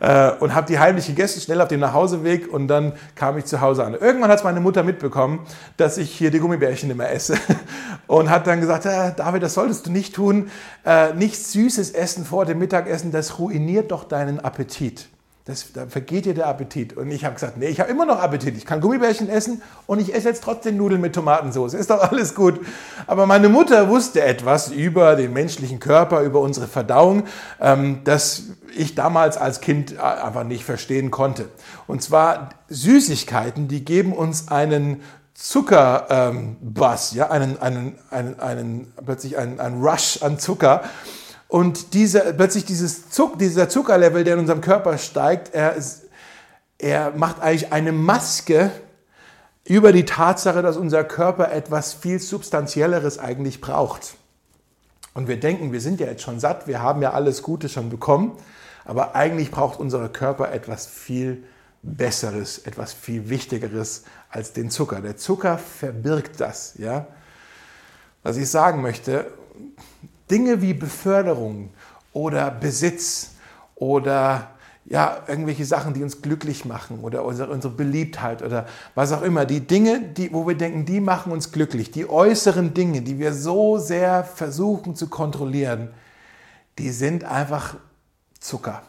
äh, 0.00 0.32
und 0.32 0.54
habe 0.54 0.66
die 0.66 0.78
heimlich 0.78 1.06
gegessen, 1.06 1.40
schnell 1.40 1.60
auf 1.60 1.68
dem 1.68 1.80
Nachhauseweg 1.80 2.52
und 2.52 2.68
dann 2.68 2.92
kam 3.14 3.38
ich 3.38 3.44
zu 3.44 3.60
Hause 3.60 3.84
an. 3.84 3.94
Irgendwann 3.94 4.30
hat 4.30 4.42
meine 4.44 4.60
Mutter 4.60 4.82
mitbekommen, 4.82 5.46
dass 5.76 5.96
ich 5.96 6.10
hier 6.10 6.30
die 6.30 6.40
Gummibärchen 6.40 6.90
immer 6.90 7.08
esse 7.08 7.36
und 8.06 8.30
hat 8.30 8.46
dann 8.46 8.60
gesagt, 8.60 8.86
äh, 8.86 9.12
David, 9.16 9.42
das 9.42 9.54
solltest 9.54 9.86
du 9.86 9.92
nicht 9.92 10.14
tun, 10.14 10.50
äh, 10.84 11.14
nichts 11.14 11.52
Süßes 11.52 11.92
essen 11.92 12.24
vor 12.24 12.44
dem 12.44 12.58
Mittagessen, 12.58 13.12
das 13.12 13.38
ruiniert 13.38 13.92
doch 13.92 14.04
deinen 14.04 14.40
Appetit. 14.40 15.08
Das, 15.46 15.72
da 15.74 15.86
vergeht 15.86 16.24
dir 16.24 16.32
der 16.32 16.46
Appetit. 16.46 16.96
Und 16.96 17.10
ich 17.10 17.26
habe 17.26 17.34
gesagt, 17.34 17.58
nee, 17.58 17.66
ich 17.66 17.78
habe 17.78 17.90
immer 17.90 18.06
noch 18.06 18.18
Appetit. 18.18 18.56
Ich 18.56 18.64
kann 18.64 18.80
Gummibärchen 18.80 19.28
essen 19.28 19.60
und 19.86 20.00
ich 20.00 20.14
esse 20.14 20.28
jetzt 20.28 20.42
trotzdem 20.42 20.78
Nudeln 20.78 21.02
mit 21.02 21.14
Tomatensauce. 21.14 21.74
Ist 21.74 21.90
doch 21.90 22.00
alles 22.10 22.34
gut. 22.34 22.60
Aber 23.06 23.26
meine 23.26 23.50
Mutter 23.50 23.90
wusste 23.90 24.22
etwas 24.22 24.70
über 24.70 25.16
den 25.16 25.34
menschlichen 25.34 25.80
Körper, 25.80 26.22
über 26.22 26.40
unsere 26.40 26.66
Verdauung, 26.66 27.24
ähm, 27.60 28.00
das 28.04 28.44
ich 28.74 28.94
damals 28.94 29.36
als 29.36 29.60
Kind 29.60 29.98
einfach 29.98 30.44
nicht 30.44 30.64
verstehen 30.64 31.10
konnte. 31.10 31.50
Und 31.86 32.02
zwar 32.02 32.48
Süßigkeiten, 32.70 33.68
die 33.68 33.84
geben 33.84 34.14
uns 34.14 34.48
einen 34.48 35.02
Zuckerbass, 35.34 37.12
ähm, 37.12 37.18
ja, 37.18 37.30
einen, 37.30 37.60
einen, 37.60 37.98
einen, 38.10 38.40
einen, 38.40 38.92
plötzlich 39.04 39.36
einen, 39.36 39.60
einen 39.60 39.82
Rush 39.82 40.22
an 40.22 40.38
Zucker. 40.38 40.82
Und 41.54 41.94
diese, 41.94 42.34
plötzlich 42.34 42.64
dieses 42.64 43.10
Zuck, 43.10 43.38
dieser 43.38 43.68
Zuckerlevel, 43.68 44.24
der 44.24 44.34
in 44.34 44.40
unserem 44.40 44.60
Körper 44.60 44.98
steigt, 44.98 45.54
er, 45.54 45.74
ist, 45.74 46.02
er 46.78 47.12
macht 47.12 47.40
eigentlich 47.40 47.72
eine 47.72 47.92
Maske 47.92 48.72
über 49.62 49.92
die 49.92 50.04
Tatsache, 50.04 50.62
dass 50.62 50.76
unser 50.76 51.04
Körper 51.04 51.52
etwas 51.52 51.94
viel 51.94 52.18
Substanzielleres 52.18 53.20
eigentlich 53.20 53.60
braucht. 53.60 54.16
Und 55.14 55.28
wir 55.28 55.38
denken, 55.38 55.70
wir 55.70 55.80
sind 55.80 56.00
ja 56.00 56.08
jetzt 56.08 56.22
schon 56.22 56.40
satt, 56.40 56.66
wir 56.66 56.82
haben 56.82 57.00
ja 57.02 57.12
alles 57.12 57.40
Gute 57.44 57.68
schon 57.68 57.88
bekommen, 57.88 58.32
aber 58.84 59.14
eigentlich 59.14 59.52
braucht 59.52 59.78
unser 59.78 60.08
Körper 60.08 60.50
etwas 60.50 60.86
viel 60.86 61.44
Besseres, 61.84 62.58
etwas 62.58 62.92
viel 62.92 63.30
Wichtigeres 63.30 64.02
als 64.28 64.54
den 64.54 64.70
Zucker. 64.70 65.00
Der 65.00 65.16
Zucker 65.16 65.58
verbirgt 65.58 66.40
das. 66.40 66.74
Ja? 66.78 67.06
Was 68.24 68.38
ich 68.38 68.50
sagen 68.50 68.82
möchte, 68.82 69.26
Dinge 70.34 70.60
wie 70.60 70.74
Beförderung 70.74 71.70
oder 72.12 72.50
Besitz 72.50 73.30
oder 73.76 74.48
ja, 74.84 75.18
irgendwelche 75.28 75.64
Sachen, 75.64 75.94
die 75.94 76.02
uns 76.02 76.22
glücklich 76.22 76.64
machen 76.64 76.98
oder 77.04 77.24
unsere, 77.24 77.70
Beliebtheit 77.70 78.42
oder 78.42 78.66
was 78.96 79.12
auch 79.12 79.22
immer. 79.22 79.44
Die 79.44 79.60
Dinge, 79.60 80.00
die, 80.00 80.32
wo 80.32 80.44
wir 80.44 80.56
denken, 80.56 80.86
die 80.86 80.98
machen 80.98 81.30
uns 81.30 81.52
glücklich, 81.52 81.92
die 81.92 82.10
äußeren 82.10 82.74
Dinge, 82.74 83.02
die 83.02 83.20
wir 83.20 83.32
so 83.32 83.78
sehr 83.78 84.24
versuchen 84.24 84.96
zu 84.96 85.06
kontrollieren, 85.06 85.90
die 86.80 86.90
sind 86.90 87.22
einfach 87.22 87.76
Zucker. 88.40 88.82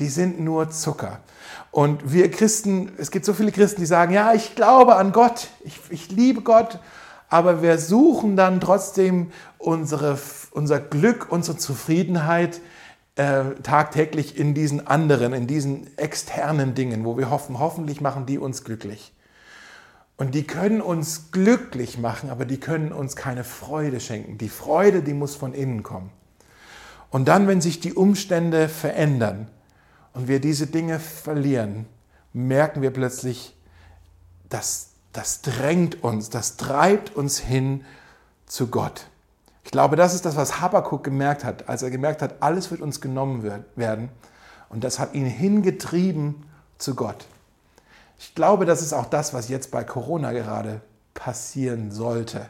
Die 0.00 0.08
sind 0.08 0.40
nur 0.40 0.70
Zucker. 0.70 1.20
Und 1.70 2.12
wir 2.12 2.28
Christen, 2.28 2.90
es 2.98 3.12
gibt 3.12 3.24
so 3.24 3.34
viele 3.34 3.52
Christen, 3.52 3.82
die 3.82 3.86
sagen, 3.86 4.12
ja, 4.12 4.34
ich 4.34 4.56
glaube 4.56 4.96
an 4.96 5.12
Gott, 5.12 5.46
ich, 5.64 5.78
ich 5.90 6.10
liebe 6.10 6.42
Gott 6.42 6.80
aber 7.30 7.62
wir 7.62 7.78
suchen 7.78 8.36
dann 8.36 8.60
trotzdem 8.60 9.30
unsere, 9.56 10.18
unser 10.50 10.80
Glück, 10.80 11.30
unsere 11.30 11.56
Zufriedenheit 11.56 12.60
äh, 13.16 13.44
tagtäglich 13.62 14.38
in 14.38 14.54
diesen 14.54 14.86
anderen, 14.86 15.32
in 15.32 15.46
diesen 15.46 15.96
externen 15.98 16.74
Dingen, 16.74 17.04
wo 17.04 17.16
wir 17.18 17.30
hoffen, 17.30 17.58
hoffentlich 17.58 18.00
machen 18.00 18.26
die 18.26 18.38
uns 18.38 18.64
glücklich. 18.64 19.12
Und 20.16 20.34
die 20.34 20.46
können 20.46 20.82
uns 20.82 21.30
glücklich 21.32 21.98
machen, 21.98 22.30
aber 22.30 22.44
die 22.44 22.60
können 22.60 22.92
uns 22.92 23.16
keine 23.16 23.42
Freude 23.42 24.00
schenken. 24.00 24.36
Die 24.38 24.50
Freude, 24.50 25.02
die 25.02 25.14
muss 25.14 25.34
von 25.34 25.54
innen 25.54 25.82
kommen. 25.82 26.10
Und 27.10 27.26
dann, 27.26 27.48
wenn 27.48 27.60
sich 27.60 27.80
die 27.80 27.94
Umstände 27.94 28.68
verändern 28.68 29.48
und 30.12 30.28
wir 30.28 30.40
diese 30.40 30.66
Dinge 30.66 31.00
verlieren, 31.00 31.86
merken 32.32 32.82
wir 32.82 32.90
plötzlich, 32.90 33.56
dass 34.48 34.90
das 35.12 35.42
drängt 35.42 36.04
uns, 36.04 36.30
das 36.30 36.56
treibt 36.56 37.16
uns 37.16 37.38
hin 37.38 37.84
zu 38.46 38.68
Gott. 38.68 39.09
Ich 39.70 39.72
glaube, 39.72 39.94
das 39.94 40.16
ist 40.16 40.26
das, 40.26 40.34
was 40.34 40.60
Habakkuk 40.60 41.04
gemerkt 41.04 41.44
hat, 41.44 41.68
als 41.68 41.84
er 41.84 41.90
gemerkt 41.90 42.22
hat, 42.22 42.42
alles 42.42 42.72
wird 42.72 42.80
uns 42.80 43.00
genommen 43.00 43.62
werden. 43.76 44.08
Und 44.68 44.82
das 44.82 44.98
hat 44.98 45.14
ihn 45.14 45.26
hingetrieben 45.26 46.44
zu 46.76 46.96
Gott. 46.96 47.24
Ich 48.18 48.34
glaube, 48.34 48.64
das 48.66 48.82
ist 48.82 48.92
auch 48.92 49.06
das, 49.06 49.32
was 49.32 49.48
jetzt 49.48 49.70
bei 49.70 49.84
Corona 49.84 50.32
gerade 50.32 50.80
passieren 51.14 51.92
sollte. 51.92 52.46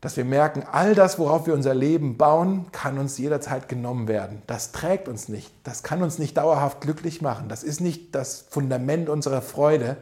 Dass 0.00 0.16
wir 0.16 0.24
merken, 0.24 0.64
all 0.72 0.96
das, 0.96 1.16
worauf 1.20 1.46
wir 1.46 1.54
unser 1.54 1.76
Leben 1.76 2.16
bauen, 2.16 2.66
kann 2.72 2.98
uns 2.98 3.16
jederzeit 3.16 3.68
genommen 3.68 4.08
werden. 4.08 4.42
Das 4.48 4.72
trägt 4.72 5.06
uns 5.06 5.28
nicht. 5.28 5.52
Das 5.62 5.84
kann 5.84 6.02
uns 6.02 6.18
nicht 6.18 6.36
dauerhaft 6.36 6.80
glücklich 6.80 7.22
machen. 7.22 7.48
Das 7.48 7.62
ist 7.62 7.80
nicht 7.80 8.16
das 8.16 8.46
Fundament 8.50 9.08
unserer 9.08 9.42
Freude. 9.42 9.96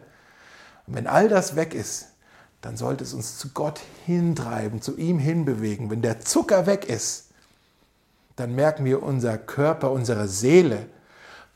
Und 0.87 0.95
wenn 0.97 1.07
all 1.07 1.29
das 1.29 1.55
weg 1.55 1.75
ist, 1.75 2.07
dann 2.61 2.77
sollte 2.77 3.05
es 3.05 3.15
uns 3.15 3.39
zu 3.39 3.51
Gott 3.51 3.81
hintreiben, 4.05 4.83
zu 4.83 4.97
ihm 4.97 5.19
hinbewegen. 5.19 5.91
Wenn 5.91 6.03
der 6.03 6.21
Zucker 6.21 6.67
weg 6.67 6.85
ist, 6.87 7.27
dann 8.37 8.55
merken 8.55 8.85
wir, 8.85 9.03
unser 9.03 9.39
Körper, 9.39 9.91
unsere 9.91 10.29
Seele 10.29 10.87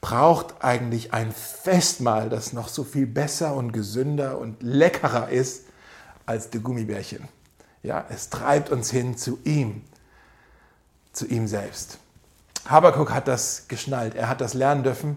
braucht 0.00 0.64
eigentlich 0.64 1.12
ein 1.12 1.32
Festmahl, 1.32 2.28
das 2.28 2.53
noch 2.53 2.68
so 2.68 2.82
viel 2.82 3.07
besser 3.07 3.55
und 3.55 3.72
gesünder 3.72 4.38
und 4.38 4.62
leckerer 4.62 5.28
ist 5.28 5.64
als 6.26 6.50
die 6.50 6.61
Gummibärchen. 6.61 7.28
Ja, 7.82 8.05
es 8.09 8.30
treibt 8.30 8.70
uns 8.70 8.90
hin 8.90 9.16
zu 9.16 9.38
ihm, 9.44 9.82
zu 11.12 11.26
ihm 11.26 11.46
selbst. 11.46 11.98
Habakuk 12.68 13.12
hat 13.12 13.28
das 13.28 13.66
geschnallt, 13.68 14.14
er 14.14 14.28
hat 14.28 14.40
das 14.40 14.55
lernen 14.55 14.82
dürfen 14.82 15.16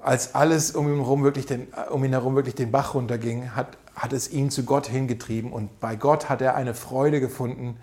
als 0.00 0.34
alles 0.34 0.72
um 0.72 0.88
ihn 0.88 0.96
herum 0.96 1.24
wirklich 1.24 1.46
den, 1.46 1.68
um 1.90 2.04
ihn 2.04 2.12
herum 2.12 2.36
wirklich 2.36 2.54
den 2.54 2.70
Bach 2.70 2.94
runterging, 2.94 3.54
hat, 3.54 3.76
hat 3.98 4.12
es 4.12 4.30
ihn 4.30 4.50
zu 4.50 4.64
Gott 4.64 4.86
hingetrieben 4.86 5.52
und 5.52 5.80
bei 5.80 5.96
Gott 5.96 6.28
hat 6.28 6.40
er 6.40 6.54
eine 6.54 6.74
Freude 6.74 7.20
gefunden, 7.20 7.76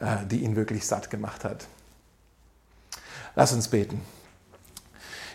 äh, 0.00 0.26
die 0.26 0.42
ihn 0.42 0.56
wirklich 0.56 0.86
satt 0.86 1.10
gemacht 1.10 1.44
hat. 1.44 1.66
Lass 3.34 3.52
uns 3.52 3.68
beten. 3.68 4.00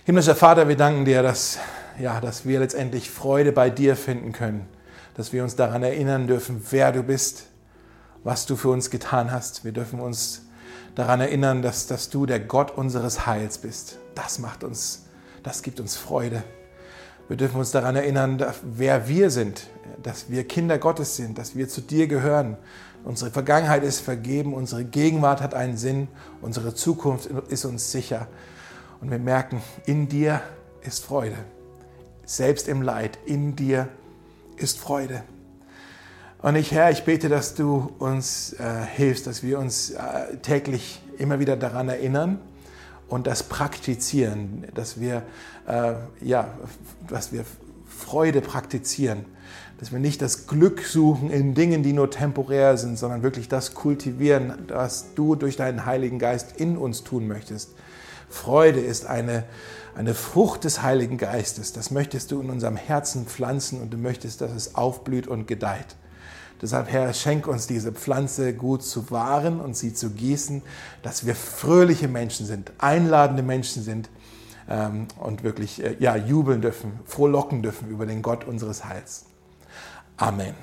Himmlischer 0.05 0.35
Vater, 0.35 0.67
wir 0.67 0.75
danken 0.75 1.05
dir, 1.05 1.21
dass, 1.23 1.59
ja, 1.99 2.19
dass 2.19 2.45
wir 2.45 2.59
letztendlich 2.59 3.09
Freude 3.09 3.51
bei 3.51 3.69
dir 3.69 3.95
finden 3.95 4.31
können, 4.31 4.67
dass 5.15 5.31
wir 5.31 5.43
uns 5.43 5.55
daran 5.55 5.83
erinnern 5.83 6.27
dürfen, 6.27 6.65
wer 6.71 6.91
du 6.91 7.03
bist, 7.03 7.45
was 8.23 8.45
du 8.45 8.55
für 8.55 8.69
uns 8.69 8.89
getan 8.89 9.31
hast. 9.31 9.63
Wir 9.63 9.71
dürfen 9.71 9.99
uns 9.99 10.43
daran 10.95 11.21
erinnern, 11.21 11.61
dass, 11.61 11.87
dass 11.87 12.09
du 12.09 12.25
der 12.25 12.39
Gott 12.39 12.71
unseres 12.71 13.25
Heils 13.25 13.59
bist. 13.59 13.97
Das 14.15 14.39
macht 14.39 14.63
uns 14.63 15.05
das 15.43 15.63
gibt 15.63 15.79
uns 15.79 15.95
Freude. 15.95 16.43
Wir 17.27 17.37
dürfen 17.37 17.59
uns 17.59 17.71
daran 17.71 17.95
erinnern, 17.95 18.43
wer 18.63 19.07
wir 19.07 19.29
sind, 19.29 19.67
dass 20.03 20.29
wir 20.29 20.47
Kinder 20.47 20.77
Gottes 20.77 21.15
sind, 21.15 21.37
dass 21.37 21.55
wir 21.55 21.69
zu 21.69 21.81
dir 21.81 22.07
gehören. 22.07 22.57
Unsere 23.03 23.31
Vergangenheit 23.31 23.83
ist 23.83 23.99
vergeben, 23.99 24.53
unsere 24.53 24.83
Gegenwart 24.83 25.41
hat 25.41 25.53
einen 25.53 25.77
Sinn, 25.77 26.07
unsere 26.41 26.75
Zukunft 26.75 27.27
ist 27.49 27.65
uns 27.65 27.91
sicher. 27.91 28.27
Und 28.99 29.09
wir 29.09 29.19
merken, 29.19 29.61
in 29.85 30.07
dir 30.07 30.41
ist 30.81 31.03
Freude. 31.03 31.37
Selbst 32.25 32.67
im 32.67 32.81
Leid, 32.81 33.17
in 33.25 33.55
dir 33.55 33.87
ist 34.57 34.79
Freude. 34.79 35.23
Und 36.41 36.55
ich, 36.55 36.71
Herr, 36.71 36.91
ich 36.91 37.03
bete, 37.03 37.29
dass 37.29 37.53
du 37.55 37.91
uns 37.99 38.53
äh, 38.53 38.85
hilfst, 38.95 39.27
dass 39.27 39.43
wir 39.43 39.59
uns 39.59 39.91
äh, 39.91 40.37
täglich 40.41 41.01
immer 41.17 41.39
wieder 41.39 41.55
daran 41.55 41.87
erinnern, 41.87 42.39
und 43.11 43.27
das 43.27 43.43
praktizieren, 43.43 44.65
dass 44.73 44.99
wir, 44.99 45.23
äh, 45.67 45.93
ja, 46.21 46.47
dass 47.09 47.33
wir 47.33 47.43
Freude 47.85 48.39
praktizieren, 48.39 49.25
dass 49.79 49.91
wir 49.91 49.99
nicht 49.99 50.21
das 50.21 50.47
Glück 50.47 50.81
suchen 50.83 51.29
in 51.29 51.53
Dingen, 51.53 51.83
die 51.83 51.91
nur 51.91 52.09
temporär 52.09 52.77
sind, 52.77 52.97
sondern 52.97 53.21
wirklich 53.21 53.49
das 53.49 53.73
kultivieren, 53.73 54.53
was 54.69 55.13
du 55.13 55.35
durch 55.35 55.57
deinen 55.57 55.85
Heiligen 55.85 56.19
Geist 56.19 56.53
in 56.55 56.77
uns 56.77 57.03
tun 57.03 57.27
möchtest. 57.27 57.71
Freude 58.29 58.79
ist 58.79 59.05
eine, 59.05 59.43
eine 59.93 60.13
Frucht 60.13 60.63
des 60.63 60.81
Heiligen 60.81 61.17
Geistes. 61.17 61.73
Das 61.73 61.91
möchtest 61.91 62.31
du 62.31 62.39
in 62.39 62.49
unserem 62.49 62.77
Herzen 62.77 63.25
pflanzen 63.25 63.81
und 63.81 63.91
du 63.91 63.97
möchtest, 63.97 64.39
dass 64.39 64.51
es 64.51 64.75
aufblüht 64.75 65.27
und 65.27 65.47
gedeiht. 65.47 65.97
Deshalb, 66.61 66.91
Herr, 66.91 67.13
schenk 67.13 67.47
uns 67.47 67.65
diese 67.65 67.91
Pflanze 67.91 68.53
gut 68.53 68.83
zu 68.83 69.09
wahren 69.09 69.59
und 69.59 69.75
sie 69.75 69.93
zu 69.93 70.11
gießen, 70.11 70.61
dass 71.01 71.25
wir 71.25 71.35
fröhliche 71.35 72.07
Menschen 72.07 72.45
sind, 72.45 72.71
einladende 72.77 73.41
Menschen 73.41 73.81
sind 73.83 74.09
ähm, 74.69 75.07
und 75.19 75.43
wirklich 75.43 75.83
äh, 75.83 75.95
ja, 75.99 76.15
jubeln 76.15 76.61
dürfen, 76.61 76.99
frohlocken 77.05 77.63
dürfen 77.63 77.89
über 77.89 78.05
den 78.05 78.21
Gott 78.21 78.45
unseres 78.45 78.85
Heils. 78.85 79.25
Amen. 80.17 80.53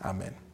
Amen. 0.00 0.49